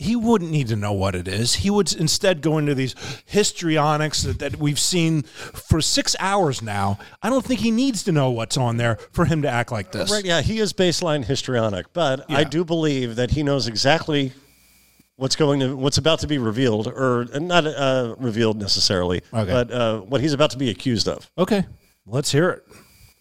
He 0.00 0.14
wouldn't 0.14 0.52
need 0.52 0.68
to 0.68 0.76
know 0.76 0.92
what 0.92 1.16
it 1.16 1.26
is. 1.26 1.56
He 1.56 1.70
would 1.70 1.92
instead 1.92 2.40
go 2.40 2.58
into 2.58 2.72
these 2.72 2.94
histrionics 3.26 4.22
that, 4.22 4.38
that 4.38 4.56
we've 4.56 4.78
seen 4.78 5.22
for 5.22 5.80
six 5.80 6.14
hours 6.20 6.62
now. 6.62 7.00
I 7.20 7.28
don't 7.28 7.44
think 7.44 7.58
he 7.58 7.72
needs 7.72 8.04
to 8.04 8.12
know 8.12 8.30
what's 8.30 8.56
on 8.56 8.76
there 8.76 8.96
for 9.10 9.24
him 9.24 9.42
to 9.42 9.48
act 9.48 9.72
like 9.72 9.90
this. 9.90 10.10
Right? 10.10 10.24
Yeah, 10.24 10.40
he 10.40 10.60
is 10.60 10.72
baseline 10.72 11.24
histrionic, 11.24 11.92
but 11.92 12.30
I 12.30 12.44
do 12.44 12.64
believe 12.64 13.16
that 13.16 13.32
he 13.32 13.42
knows 13.42 13.66
exactly 13.66 14.32
what's 15.18 15.36
going 15.36 15.60
to 15.60 15.76
what's 15.76 15.98
about 15.98 16.20
to 16.20 16.26
be 16.26 16.38
revealed, 16.38 16.86
or 16.86 17.26
not 17.38 17.66
uh, 17.66 18.14
revealed 18.18 18.56
necessarily, 18.58 19.20
Okay. 19.34 19.52
but 19.52 19.70
uh, 19.70 19.98
what 20.00 20.20
he's 20.22 20.32
about 20.32 20.50
to 20.52 20.58
be 20.58 20.70
accused 20.70 21.06
of. 21.08 21.30
Okay, 21.36 21.64
let's 22.06 22.32
hear 22.32 22.48
it. 22.50 22.64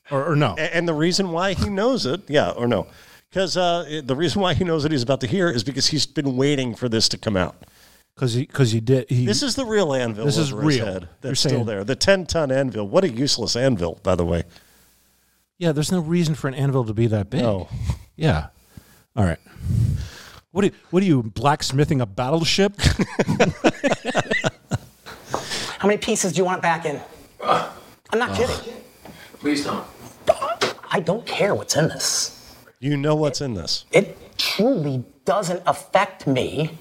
Or, 0.09 0.31
or 0.31 0.35
no. 0.37 0.55
A- 0.57 0.73
And 0.75 0.87
the 0.87 0.93
reason 0.93 1.31
why 1.31 1.53
he 1.53 1.69
knows 1.69 2.05
it, 2.05 2.21
yeah, 2.29 2.51
or 2.51 2.65
no, 2.67 2.87
because 3.29 3.57
uh, 3.57 4.01
the 4.05 4.15
reason 4.15 4.41
why 4.41 4.53
he 4.53 4.63
knows 4.63 4.83
what 4.83 4.91
he's 4.93 5.03
about 5.03 5.19
to 5.21 5.27
hear 5.27 5.49
is 5.49 5.63
because 5.65 5.87
he's 5.87 6.05
been 6.05 6.37
waiting 6.37 6.75
for 6.75 6.87
this 6.87 7.09
to 7.09 7.17
come 7.17 7.35
out. 7.35 7.55
Because 8.15 8.33
he, 8.33 8.45
cause 8.47 8.71
he 8.71 8.79
did. 8.79 9.07
He, 9.09 9.25
This 9.27 9.43
is 9.43 9.53
the 9.55 9.65
real 9.65 9.93
anvil. 9.93 10.25
This 10.25 10.37
is 10.39 10.51
real. 10.51 10.85
head 10.85 11.01
You're 11.03 11.09
that's 11.21 11.39
saying- 11.41 11.55
still 11.55 11.65
there. 11.65 11.83
The 11.83 11.95
ten-ton 11.95 12.51
anvil. 12.51 12.87
What 12.87 13.03
a 13.03 13.09
useless 13.09 13.55
anvil, 13.55 13.99
by 14.01 14.15
the 14.15 14.25
way. 14.25 14.43
Yeah, 15.59 15.71
there's 15.71 15.91
no 15.91 15.99
reason 15.99 16.33
for 16.35 16.47
an 16.47 16.53
anvil 16.55 16.83
to 16.85 16.93
be 16.93 17.05
that 17.07 17.29
big. 17.29 17.41
No. 17.41 17.67
Yeah. 18.15 18.47
All 19.15 19.23
right. 19.25 19.39
What 20.57 20.65
are, 20.65 20.71
what 20.89 21.03
are 21.03 21.05
you 21.05 21.21
blacksmithing 21.21 22.01
a 22.01 22.07
battleship? 22.07 22.81
How 25.77 25.87
many 25.87 25.99
pieces 25.99 26.33
do 26.33 26.39
you 26.39 26.45
want 26.45 26.57
it 26.57 26.61
back 26.63 26.83
in? 26.83 26.99
Uh, 27.39 27.69
I'm 28.09 28.17
not 28.17 28.31
uh, 28.31 28.37
kidding. 28.37 28.73
Please 29.37 29.63
don't. 29.65 29.85
I 30.89 30.99
don't 30.99 31.23
care 31.27 31.53
what's 31.53 31.75
in 31.75 31.89
this. 31.89 32.55
You 32.79 32.97
know 32.97 33.13
what's 33.13 33.39
in 33.39 33.53
this. 33.53 33.85
It 33.91 34.17
truly 34.39 35.03
doesn't 35.25 35.61
affect 35.67 36.25
me 36.25 36.71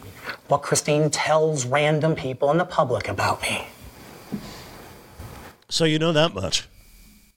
what 0.48 0.62
Christine 0.62 1.11
tells 1.11 1.66
random 1.66 2.15
people 2.15 2.51
in 2.53 2.57
the 2.57 2.65
public 2.65 3.09
about 3.09 3.43
me. 3.43 3.66
So 5.69 5.85
you 5.85 5.98
know 5.98 6.12
that 6.15 6.32
much. 6.32 6.66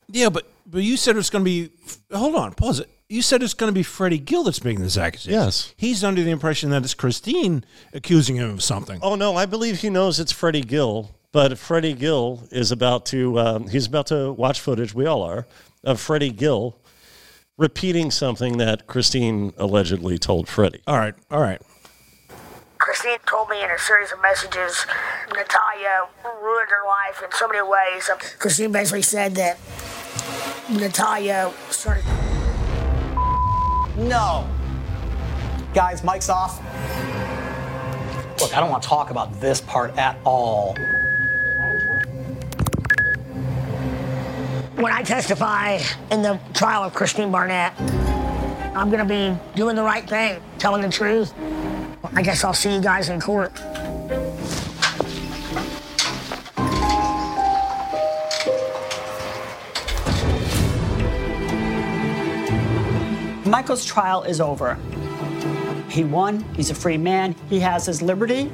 yeah, 0.07 0.30
but 0.30 0.49
but 0.66 0.84
you 0.84 0.95
said 0.95 1.18
it's 1.18 1.30
going 1.30 1.44
to 1.44 1.52
be. 1.52 1.70
Hold 2.16 2.36
on, 2.36 2.53
pause 2.53 2.80
it. 2.80 2.90
You 3.11 3.23
said 3.23 3.41
it's 3.41 3.56
going 3.56 3.72
to 3.72 3.73
be 3.73 3.81
Freddie 3.81 4.19
Gill 4.19 4.44
that's 4.44 4.64
making 4.64 4.84
this 4.84 4.95
accusation. 4.95 5.34
Yes. 5.34 5.73
He's 5.76 6.03
under 6.03 6.22
the 6.22 6.30
impression 6.30 6.69
that 6.69 6.84
it's 6.84 6.94
Christine 6.94 7.65
accusing 7.91 8.36
him 8.36 8.52
of 8.52 8.61
something. 8.61 8.99
Oh 9.02 9.15
no, 9.15 9.36
I 9.36 9.48
believe 9.48 9.80
he 9.80 9.90
knows 9.90 10.19
it's 10.19 10.31
Freddie 10.31 10.61
Gill, 10.61 11.10
but 11.31 11.57
Freddie 11.57 11.95
Gill 11.95 12.44
is 12.52 12.72
about 12.72 13.07
to 13.07 13.40
um, 13.40 13.68
he's 13.68 13.88
about 13.88 14.06
to 14.07 14.31
watch 14.34 14.61
footage. 14.61 14.94
We 14.94 15.07
all 15.07 15.23
are 15.23 15.48
of 15.84 15.99
Freddie 15.99 16.31
Gill 16.31 16.77
repeating 17.57 18.11
something 18.11 18.57
that 18.60 18.86
Christine 18.86 19.53
allegedly 19.57 20.19
told 20.19 20.48
Freddie. 20.48 20.81
All 20.86 20.99
right, 20.99 21.15
all 21.31 21.41
right. 21.41 21.60
Christine 22.77 23.18
told 23.26 23.49
me 23.49 23.64
in 23.64 23.72
a 23.72 23.80
series 23.80 24.11
of 24.11 24.22
messages 24.22 24.86
Natalia 25.34 26.07
ruined 26.44 26.69
her 26.69 26.86
life 26.88 27.23
in 27.23 27.31
so 27.31 27.48
many 27.48 27.68
ways. 27.68 28.07
Christine 28.38 28.72
basically 28.72 29.02
said 29.02 29.34
that 29.34 29.57
Natalia 30.69 31.52
started. 31.72 32.06
No. 33.99 34.47
Guys, 35.73 36.05
mic's 36.05 36.30
off. 36.30 36.57
Look, 38.39 38.55
I 38.55 38.61
don't 38.61 38.69
want 38.69 38.81
to 38.81 38.88
talk 38.88 39.11
about 39.11 39.41
this 39.41 39.59
part 39.59 39.97
at 39.97 40.17
all. 40.23 40.73
When 44.76 44.93
I 44.93 45.03
testify 45.03 45.80
in 46.11 46.21
the 46.21 46.39
trial 46.53 46.84
of 46.84 46.93
Christine 46.93 47.30
Barnett, 47.30 47.73
I'm 48.73 48.89
going 48.89 49.05
to 49.05 49.13
be 49.13 49.38
doing 49.57 49.76
the 49.76 49.84
right 49.84 50.09
thing, 50.09 50.41
telling 50.57 50.81
the 50.81 50.89
truth. 50.89 51.34
I 52.13 52.21
guess 52.21 52.45
I'll 52.45 52.53
see 52.53 52.73
you 52.73 52.80
guys 52.80 53.09
in 53.09 53.19
court. 53.19 53.51
Michael's 63.49 63.84
trial 63.84 64.21
is 64.23 64.39
over. 64.39 64.77
He 65.89 66.03
won, 66.03 66.45
he's 66.55 66.69
a 66.69 66.76
free 66.76 66.97
man, 66.97 67.35
he 67.49 67.59
has 67.59 67.88
his 67.88 67.99
liberty. 67.99 68.51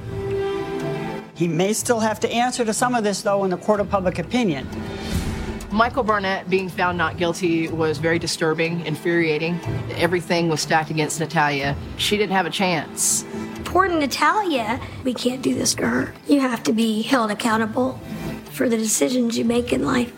He 1.33 1.49
may 1.49 1.73
still 1.73 1.99
have 1.99 2.21
to 2.21 2.31
answer 2.31 2.63
to 2.63 2.73
some 2.73 2.95
of 2.95 3.03
this, 3.03 3.21
though, 3.21 3.43
in 3.43 3.49
the 3.49 3.57
court 3.57 3.81
of 3.81 3.89
public 3.89 4.19
opinion. 4.19 4.65
Michael 5.69 6.03
Barnett 6.03 6.49
being 6.49 6.69
found 6.69 6.97
not 6.97 7.17
guilty 7.17 7.67
was 7.67 7.97
very 7.97 8.17
disturbing, 8.17 8.85
infuriating. 8.85 9.59
Everything 9.97 10.47
was 10.47 10.61
stacked 10.61 10.89
against 10.89 11.19
Natalia. 11.19 11.75
She 11.97 12.15
didn't 12.15 12.31
have 12.31 12.45
a 12.45 12.49
chance. 12.49 13.25
Poor 13.65 13.89
Natalia. 13.89 14.79
We 15.03 15.13
can't 15.13 15.41
do 15.41 15.53
this 15.53 15.75
to 15.75 15.85
her. 15.85 16.13
You 16.29 16.39
have 16.39 16.63
to 16.63 16.71
be 16.71 17.01
held 17.01 17.31
accountable 17.31 17.99
for 18.51 18.69
the 18.69 18.77
decisions 18.77 19.37
you 19.37 19.43
make 19.43 19.73
in 19.73 19.83
life. 19.83 20.13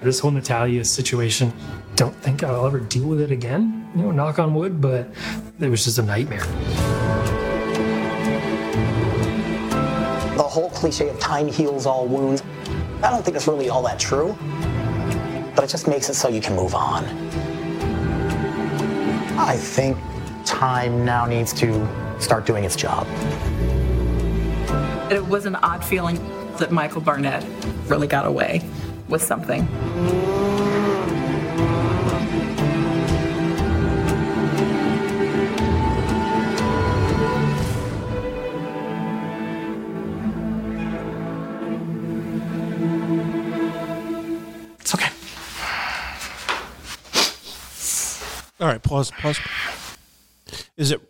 This 0.00 0.20
whole 0.20 0.30
Natalia 0.30 0.84
situation, 0.84 1.52
don't 1.96 2.14
think 2.16 2.44
I'll 2.44 2.66
ever 2.66 2.78
deal 2.78 3.08
with 3.08 3.22
it 3.22 3.30
again. 3.30 3.90
You 3.96 4.02
know, 4.02 4.10
knock 4.10 4.38
on 4.38 4.54
wood, 4.54 4.80
but 4.82 5.08
it 5.58 5.70
was 5.70 5.82
just 5.82 5.98
a 5.98 6.02
nightmare. 6.02 6.44
The 10.36 10.42
whole 10.42 10.68
cliche 10.70 11.08
of 11.08 11.18
time 11.18 11.48
heals 11.48 11.86
all 11.86 12.06
wounds, 12.06 12.42
I 13.02 13.10
don't 13.10 13.24
think 13.24 13.34
it's 13.36 13.48
really 13.48 13.70
all 13.70 13.82
that 13.84 13.98
true, 13.98 14.36
but 15.54 15.64
it 15.64 15.68
just 15.68 15.88
makes 15.88 16.10
it 16.10 16.14
so 16.14 16.28
you 16.28 16.42
can 16.42 16.54
move 16.54 16.74
on. 16.74 17.04
I 19.38 19.56
think 19.56 19.96
time 20.44 21.02
now 21.04 21.24
needs 21.24 21.54
to 21.54 21.88
start 22.20 22.44
doing 22.44 22.64
its 22.64 22.76
job. 22.76 23.06
It 25.10 25.24
was 25.26 25.46
an 25.46 25.56
odd 25.56 25.82
feeling 25.82 26.16
that 26.58 26.70
Michael 26.70 27.00
Barnett 27.00 27.44
really 27.86 28.06
got 28.06 28.26
away 28.26 28.62
with 29.08 29.22
something. 29.22 29.66
All 48.66 48.72
right, 48.72 48.82
pause, 48.82 49.12
pause. 49.12 49.38
Is 50.76 50.90
it 50.90 51.00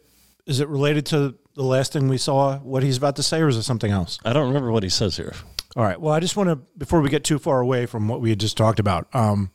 is 0.44 0.60
it 0.60 0.68
related 0.68 1.06
to 1.06 1.36
the 1.54 1.62
last 1.62 1.90
thing 1.90 2.06
we 2.06 2.18
saw? 2.18 2.58
What 2.58 2.82
he's 2.82 2.98
about 2.98 3.16
to 3.16 3.22
say, 3.22 3.40
or 3.40 3.48
is 3.48 3.56
it 3.56 3.62
something 3.62 3.90
else? 3.90 4.18
I 4.26 4.34
don't 4.34 4.48
remember 4.48 4.70
what 4.70 4.82
he 4.82 4.90
says 4.90 5.16
here. 5.16 5.32
All 5.74 5.82
right. 5.82 5.98
Well, 5.98 6.12
I 6.12 6.20
just 6.20 6.36
want 6.36 6.50
to 6.50 6.56
before 6.76 7.00
we 7.00 7.08
get 7.08 7.24
too 7.24 7.38
far 7.38 7.60
away 7.60 7.86
from 7.86 8.08
what 8.08 8.20
we 8.20 8.28
had 8.28 8.40
just 8.40 8.58
talked 8.58 8.78
about, 8.78 9.08
um, 9.14 9.52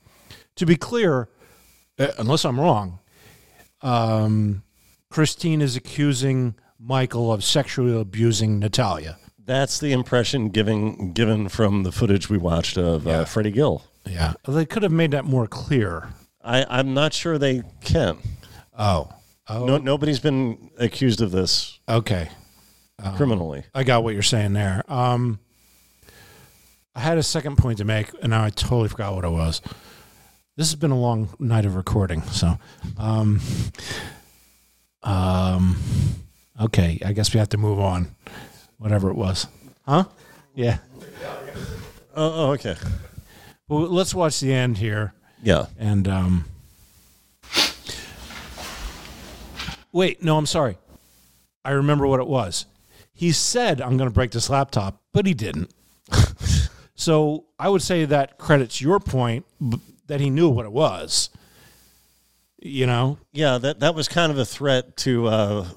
to 0.56 0.66
be 0.66 0.76
clear, 0.76 1.30
uh, 2.00 2.08
unless 2.18 2.44
I'm 2.44 2.60
wrong, 2.60 2.98
um, 3.84 4.64
Christine 5.12 5.62
is 5.62 5.76
accusing 5.76 6.56
Michael 6.80 7.32
of 7.32 7.44
sexually 7.44 7.96
abusing 8.02 8.58
Natalia. 8.58 9.20
That's 9.38 9.80
the 9.80 9.92
impression 9.92 10.50
given 10.50 11.14
given 11.14 11.50
from 11.50 11.84
the 11.84 11.92
footage 11.92 12.32
we 12.32 12.40
watched 12.40 12.80
of 12.80 13.06
uh, 13.06 13.26
Freddie 13.26 13.52
Gill. 13.52 13.84
Yeah, 14.08 14.34
they 14.48 14.66
could 14.66 14.82
have 14.82 14.92
made 14.92 15.12
that 15.12 15.26
more 15.26 15.46
clear. 15.46 16.10
I, 16.44 16.66
I'm 16.70 16.94
not 16.94 17.14
sure 17.14 17.38
they 17.38 17.64
can. 17.82 18.18
Oh, 18.78 19.10
oh. 19.48 19.66
No, 19.66 19.78
nobody's 19.78 20.20
been 20.20 20.72
accused 20.78 21.22
of 21.22 21.32
this. 21.32 21.80
Okay, 21.88 22.30
Um, 23.02 23.16
criminally. 23.16 23.64
I 23.76 23.84
got 23.84 24.04
what 24.04 24.14
you're 24.14 24.24
saying 24.24 24.54
there. 24.54 24.84
Um, 24.88 25.40
I 26.96 27.00
had 27.02 27.18
a 27.18 27.24
second 27.24 27.58
point 27.58 27.78
to 27.78 27.86
make, 27.86 28.12
and 28.22 28.32
now 28.32 28.44
I 28.44 28.50
totally 28.50 28.90
forgot 28.90 29.16
what 29.16 29.24
it 29.24 29.30
was. 29.32 29.62
This 30.58 30.70
has 30.70 30.76
been 30.76 30.92
a 30.92 31.00
long 31.00 31.30
night 31.40 31.66
of 31.66 31.76
recording, 31.76 32.22
so. 32.24 32.58
Um, 32.98 33.40
um, 35.04 35.78
okay, 36.60 37.00
I 37.06 37.14
guess 37.14 37.34
we 37.34 37.40
have 37.40 37.50
to 37.50 37.58
move 37.58 37.80
on. 37.80 38.14
Whatever 38.78 39.10
it 39.10 39.16
was, 39.16 39.48
huh? 39.86 40.06
Yeah. 40.56 40.80
Oh, 42.16 42.34
oh, 42.48 42.52
okay. 42.54 42.76
Well, 43.68 43.82
let's 43.82 44.14
watch 44.14 44.40
the 44.40 44.52
end 44.54 44.78
here. 44.80 45.14
Yeah. 45.44 45.66
And 45.80 46.08
um, 46.08 46.46
wait, 49.92 50.24
no, 50.24 50.38
I'm 50.38 50.46
sorry. 50.46 50.78
I 51.64 51.72
remember 51.72 52.08
what 52.08 52.20
it 52.20 52.28
was. 52.28 52.66
He 53.14 53.32
said, 53.32 53.82
"I'm 53.82 53.98
going 53.98 54.10
to 54.10 54.14
break 54.14 54.32
this 54.32 54.50
laptop," 54.50 55.02
but 55.14 55.26
he 55.26 55.34
didn't. 55.34 55.72
so 56.96 57.46
I 57.60 57.70
would 57.70 57.82
say 57.82 58.06
that 58.06 58.38
credits 58.38 58.82
your 58.82 59.00
point 59.00 59.46
that 60.08 60.20
he 60.20 60.30
knew 60.30 60.50
what 60.50 60.66
it 60.66 60.72
was. 60.72 61.30
You 62.64 62.86
know, 62.86 63.18
Yeah, 63.32 63.58
that 63.58 63.80
that 63.80 63.96
was 63.96 64.08
kind 64.08 64.32
of 64.32 64.38
a 64.38 64.46
threat 64.46 64.96
to. 64.98 65.28
Uh, 65.28 65.68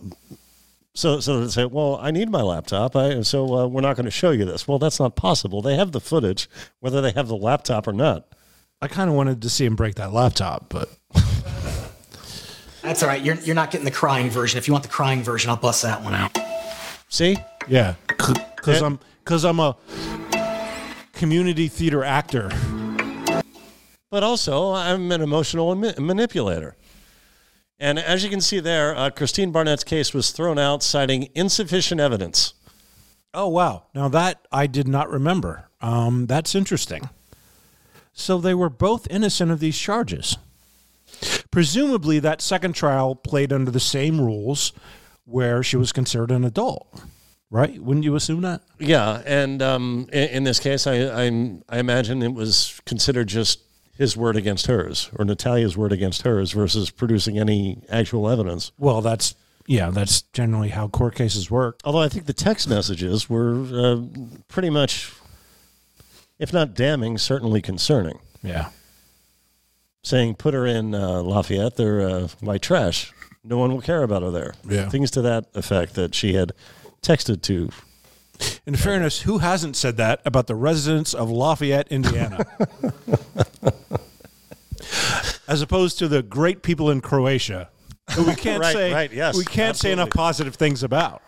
so 0.94 1.20
so 1.20 1.40
they 1.40 1.48
say, 1.48 1.64
well, 1.64 1.98
I 2.00 2.10
need 2.10 2.30
my 2.30 2.42
laptop, 2.42 2.94
I, 2.94 3.22
so 3.22 3.54
uh, 3.54 3.66
we're 3.66 3.80
not 3.80 3.96
going 3.96 4.04
to 4.04 4.10
show 4.10 4.30
you 4.30 4.44
this. 4.44 4.68
Well, 4.68 4.78
that's 4.78 5.00
not 5.00 5.16
possible. 5.16 5.60
They 5.60 5.76
have 5.76 5.92
the 5.92 6.00
footage, 6.00 6.48
whether 6.80 7.00
they 7.00 7.10
have 7.12 7.26
the 7.26 7.36
laptop 7.36 7.88
or 7.88 7.92
not. 7.92 8.28
I 8.84 8.88
kind 8.88 9.08
of 9.08 9.16
wanted 9.16 9.40
to 9.40 9.48
see 9.48 9.64
him 9.64 9.76
break 9.76 9.94
that 9.94 10.12
laptop, 10.12 10.66
but 10.68 10.90
That's 12.82 13.02
all 13.02 13.08
right. 13.08 13.22
You're, 13.22 13.36
you're 13.36 13.54
not 13.54 13.70
getting 13.70 13.86
the 13.86 13.90
crying 13.90 14.28
version. 14.28 14.58
If 14.58 14.68
you 14.68 14.74
want 14.74 14.84
the 14.84 14.90
crying 14.90 15.22
version, 15.22 15.48
I'll 15.48 15.56
bust 15.56 15.82
that 15.84 16.02
one 16.02 16.12
out. 16.14 16.36
See? 17.08 17.38
yeah, 17.66 17.94
because 18.06 18.82
I'm 18.82 18.98
because 19.20 19.42
I'm 19.42 19.58
a 19.58 19.74
community 21.14 21.66
theater 21.68 22.04
actor. 22.04 22.50
But 24.10 24.22
also, 24.22 24.74
I'm 24.74 25.10
an 25.12 25.22
emotional 25.22 25.74
ma- 25.74 25.92
manipulator. 25.98 26.76
And 27.78 27.98
as 27.98 28.22
you 28.22 28.28
can 28.28 28.42
see 28.42 28.60
there, 28.60 28.94
uh, 28.94 29.08
Christine 29.08 29.50
Barnett's 29.50 29.82
case 29.82 30.12
was 30.12 30.30
thrown 30.30 30.58
out, 30.58 30.82
citing 30.82 31.30
insufficient 31.34 32.02
evidence. 32.02 32.52
Oh 33.32 33.48
wow! 33.48 33.84
Now 33.94 34.08
that 34.08 34.46
I 34.52 34.66
did 34.66 34.88
not 34.88 35.08
remember. 35.08 35.70
Um, 35.80 36.26
that's 36.26 36.54
interesting. 36.54 37.08
So 38.14 38.38
they 38.38 38.54
were 38.54 38.70
both 38.70 39.06
innocent 39.10 39.50
of 39.50 39.60
these 39.60 39.78
charges. 39.78 40.38
Presumably, 41.50 42.18
that 42.20 42.40
second 42.40 42.72
trial 42.74 43.14
played 43.14 43.52
under 43.52 43.70
the 43.70 43.80
same 43.80 44.20
rules, 44.20 44.72
where 45.24 45.62
she 45.62 45.76
was 45.76 45.92
considered 45.92 46.30
an 46.30 46.44
adult, 46.44 47.02
right? 47.50 47.80
Wouldn't 47.80 48.04
you 48.04 48.14
assume 48.14 48.40
that? 48.42 48.62
Yeah, 48.78 49.22
and 49.26 49.60
um, 49.62 50.08
in, 50.12 50.28
in 50.28 50.44
this 50.44 50.58
case, 50.60 50.86
I, 50.86 51.26
I 51.26 51.58
I 51.68 51.78
imagine 51.78 52.22
it 52.22 52.34
was 52.34 52.80
considered 52.86 53.28
just 53.28 53.60
his 53.96 54.16
word 54.16 54.36
against 54.36 54.66
hers, 54.66 55.10
or 55.16 55.24
Natalia's 55.24 55.76
word 55.76 55.92
against 55.92 56.22
hers, 56.22 56.52
versus 56.52 56.90
producing 56.90 57.38
any 57.38 57.82
actual 57.88 58.28
evidence. 58.28 58.72
Well, 58.78 59.00
that's 59.00 59.34
yeah, 59.66 59.90
that's 59.90 60.22
generally 60.32 60.70
how 60.70 60.88
court 60.88 61.14
cases 61.14 61.50
work. 61.50 61.80
Although 61.84 62.00
I 62.02 62.08
think 62.08 62.26
the 62.26 62.32
text 62.32 62.68
messages 62.68 63.30
were 63.30 63.54
uh, 63.72 64.02
pretty 64.48 64.70
much, 64.70 65.12
if 66.44 66.52
not 66.52 66.74
damning, 66.74 67.16
certainly 67.16 67.62
concerning. 67.62 68.18
Yeah. 68.42 68.68
Saying 70.02 70.34
put 70.34 70.52
her 70.52 70.66
in 70.66 70.94
uh, 70.94 71.22
Lafayette, 71.22 71.76
they're 71.76 72.02
uh, 72.02 72.28
white 72.40 72.60
trash. 72.60 73.10
No 73.42 73.56
one 73.56 73.72
will 73.72 73.80
care 73.80 74.02
about 74.02 74.20
her 74.20 74.30
there. 74.30 74.52
Yeah. 74.68 74.90
Things 74.90 75.10
to 75.12 75.22
that 75.22 75.46
effect 75.54 75.94
that 75.94 76.14
she 76.14 76.34
had 76.34 76.52
texted 77.00 77.40
to. 77.42 77.70
In 78.66 78.76
fairness, 78.76 79.22
who 79.22 79.38
hasn't 79.38 79.74
said 79.74 79.96
that 79.96 80.20
about 80.26 80.46
the 80.46 80.54
residents 80.54 81.14
of 81.14 81.30
Lafayette, 81.30 81.88
Indiana? 81.88 82.44
As 85.48 85.62
opposed 85.62 85.98
to 86.00 86.08
the 86.08 86.22
great 86.22 86.62
people 86.62 86.90
in 86.90 87.00
Croatia, 87.00 87.70
who 88.14 88.24
we 88.24 88.34
can't 88.34 88.60
Right, 88.60 88.72
say 88.74 88.92
right, 88.92 89.10
yes, 89.12 89.34
we 89.34 89.46
can't 89.46 89.76
say 89.78 89.92
enough 89.92 90.10
positive 90.10 90.56
things 90.56 90.82
about. 90.82 91.22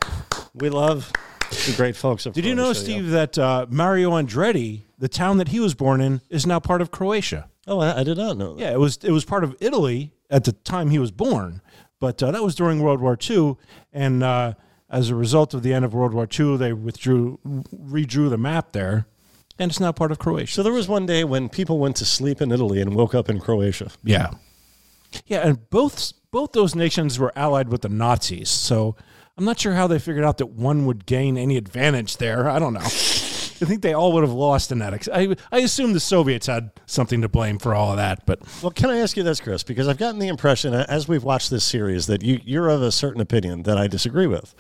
We 0.53 0.69
love 0.69 1.11
the 1.51 1.75
great 1.77 1.97
folks 1.97 2.27
of 2.27 2.35
Did 2.35 2.45
you 2.45 2.55
know, 2.55 2.65
Croatia, 2.65 2.81
yeah. 2.81 2.85
Steve, 2.85 3.11
that 3.11 3.39
uh, 3.39 3.67
Mario 3.69 4.13
Andretti, 4.13 4.83
the 4.99 5.09
town 5.09 5.39
that 5.39 5.49
he 5.49 5.61
was 5.61 5.75
born 5.75 6.01
in, 6.01 6.21
is 6.31 6.47
now 6.47 6.61
part 6.61 6.81
of 6.81 6.91
Croatia? 6.91 7.49
Oh, 7.67 7.81
I, 7.81 8.01
I 8.01 8.05
did 8.05 8.17
not 8.17 8.37
know 8.37 8.55
that. 8.55 8.61
Yeah, 8.61 8.73
it 8.73 8.79
was 8.79 8.99
it 9.03 9.11
was 9.11 9.25
part 9.25 9.45
of 9.45 9.57
Italy 9.61 10.13
at 10.31 10.45
the 10.45 10.53
time 10.53 10.91
he 10.91 10.99
was 10.99 11.11
born, 11.11 11.61
but 12.01 12.23
uh, 12.23 12.31
that 12.31 12.43
was 12.43 12.55
during 12.55 12.81
World 12.81 13.01
War 13.01 13.19
II, 13.29 13.57
and 13.93 14.23
uh, 14.23 14.55
as 14.89 15.11
a 15.11 15.15
result 15.15 15.55
of 15.55 15.63
the 15.63 15.73
end 15.73 15.85
of 15.85 15.95
World 15.95 16.15
War 16.15 16.29
II, 16.39 16.57
they 16.57 16.73
withdrew, 16.73 17.39
redrew 17.45 18.31
the 18.31 18.39
map 18.39 18.73
there, 18.73 19.07
and 19.59 19.71
it's 19.71 19.81
now 19.81 19.93
part 19.93 20.13
of 20.13 20.19
Croatia. 20.19 20.53
So 20.53 20.63
there 20.63 20.73
was 20.73 20.89
one 20.89 21.07
day 21.07 21.25
when 21.25 21.49
people 21.49 21.79
went 21.79 21.97
to 21.97 22.05
sleep 22.05 22.41
in 22.41 22.53
Italy 22.53 22.81
and 22.81 22.95
woke 22.95 23.15
up 23.15 23.29
in 23.29 23.41
Croatia. 23.41 23.91
Yeah, 24.05 24.31
yeah, 25.27 25.47
and 25.47 25.69
both 25.71 26.13
both 26.31 26.53
those 26.53 26.75
nations 26.75 27.19
were 27.19 27.33
allied 27.37 27.69
with 27.69 27.83
the 27.83 27.89
Nazis, 27.89 28.49
so 28.49 28.95
I'm 29.39 29.45
not 29.45 29.59
sure 29.61 29.75
how 29.75 29.87
they 29.87 29.99
figured 29.99 30.25
out 30.25 30.39
that 30.39 30.47
one 30.47 30.87
would 30.87 31.05
gain 31.07 31.37
any 31.37 31.57
advantage 31.57 32.17
there. 32.17 32.49
I 32.49 32.59
don't 32.59 32.73
know. 32.73 32.81
I 32.81 33.65
think 33.65 33.83
they 33.83 33.95
all 33.95 34.13
would 34.13 34.23
have 34.23 34.33
lost 34.33 34.71
in 34.73 34.79
that. 34.81 34.93
ex- 34.95 35.09
I, 35.13 35.35
I 35.51 35.59
assume 35.61 35.93
the 35.95 36.01
Soviets 36.01 36.47
had 36.47 36.71
something 36.87 37.23
to 37.23 37.29
blame 37.29 37.59
for 37.59 37.75
all 37.75 37.91
of 37.91 37.97
that, 37.97 38.27
but 38.27 38.41
Well, 38.63 38.71
can 38.71 38.91
I 38.91 38.99
ask 38.99 39.17
you 39.17 39.23
this, 39.23 39.41
Chris? 39.41 39.63
Because 39.63 39.89
I've 39.89 39.97
gotten 39.99 40.19
the 40.21 40.29
impression 40.29 40.75
as 40.75 41.09
we've 41.09 41.25
watched 41.25 41.51
this 41.51 41.65
series 41.65 42.07
that 42.07 42.23
you, 42.23 42.41
you're 42.45 42.69
of 42.69 42.83
a 42.83 42.93
certain 42.93 43.21
opinion 43.21 43.63
that 43.65 43.79
I 43.79 43.87
disagree 43.89 44.27
with. 44.27 44.55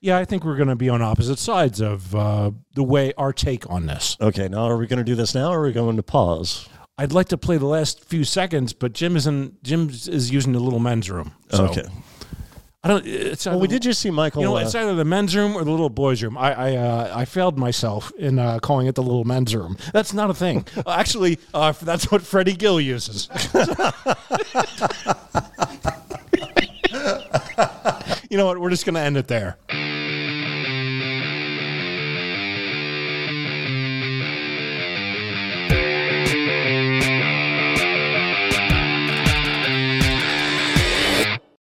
Yeah, 0.00 0.18
I 0.18 0.24
think 0.24 0.44
we're 0.44 0.56
going 0.56 0.68
to 0.68 0.76
be 0.76 0.88
on 0.88 1.00
opposite 1.00 1.38
sides 1.38 1.80
of 1.80 2.14
uh, 2.14 2.50
the 2.74 2.82
way 2.82 3.12
our 3.16 3.32
take 3.32 3.68
on 3.70 3.86
this. 3.86 4.16
Okay, 4.20 4.48
now 4.48 4.64
are 4.64 4.76
we 4.76 4.86
going 4.86 4.98
to 4.98 5.04
do 5.04 5.14
this 5.14 5.34
now 5.34 5.50
or 5.50 5.60
are 5.60 5.64
we 5.66 5.72
going 5.72 5.96
to 5.96 6.02
pause? 6.02 6.68
I'd 6.98 7.12
like 7.12 7.28
to 7.28 7.38
play 7.38 7.56
the 7.56 7.66
last 7.66 8.04
few 8.04 8.24
seconds, 8.24 8.72
but 8.72 8.92
Jim 8.92 9.16
is 9.16 9.26
in 9.26 9.56
Jim 9.62 9.88
is 9.88 10.30
using 10.30 10.52
the 10.52 10.60
little 10.60 10.78
men's 10.78 11.10
room. 11.10 11.32
So 11.50 11.66
Okay. 11.66 11.84
I 12.84 12.88
don't. 12.88 13.06
It's 13.06 13.46
Well, 13.46 13.60
we 13.60 13.68
did 13.68 13.80
just 13.82 14.00
see 14.00 14.10
Michael. 14.10 14.42
You 14.42 14.48
know, 14.48 14.56
uh, 14.56 14.60
it's 14.62 14.74
either 14.74 14.96
the 14.96 15.04
men's 15.04 15.36
room 15.36 15.54
or 15.54 15.62
the 15.62 15.70
little 15.70 15.88
boys' 15.88 16.20
room. 16.20 16.36
I 16.36 16.52
I, 16.52 16.76
uh, 16.76 17.12
I 17.14 17.24
failed 17.24 17.56
myself 17.56 18.10
in 18.18 18.40
uh, 18.40 18.58
calling 18.58 18.88
it 18.88 18.96
the 18.96 19.04
little 19.04 19.22
men's 19.24 19.54
room. 19.54 19.76
That's 19.92 20.12
not 20.12 20.30
a 20.30 20.34
thing. 20.34 20.66
Uh, 20.84 20.90
Actually, 20.90 21.38
uh, 21.54 21.70
that's 21.72 22.10
what 22.10 22.22
Freddie 22.22 22.54
Gill 22.56 22.80
uses. 22.80 23.28
you 28.28 28.36
know 28.36 28.46
what? 28.46 28.58
We're 28.58 28.70
just 28.70 28.84
going 28.84 28.94
to 28.94 29.00
end 29.00 29.16
it 29.16 29.28
there. 29.28 29.56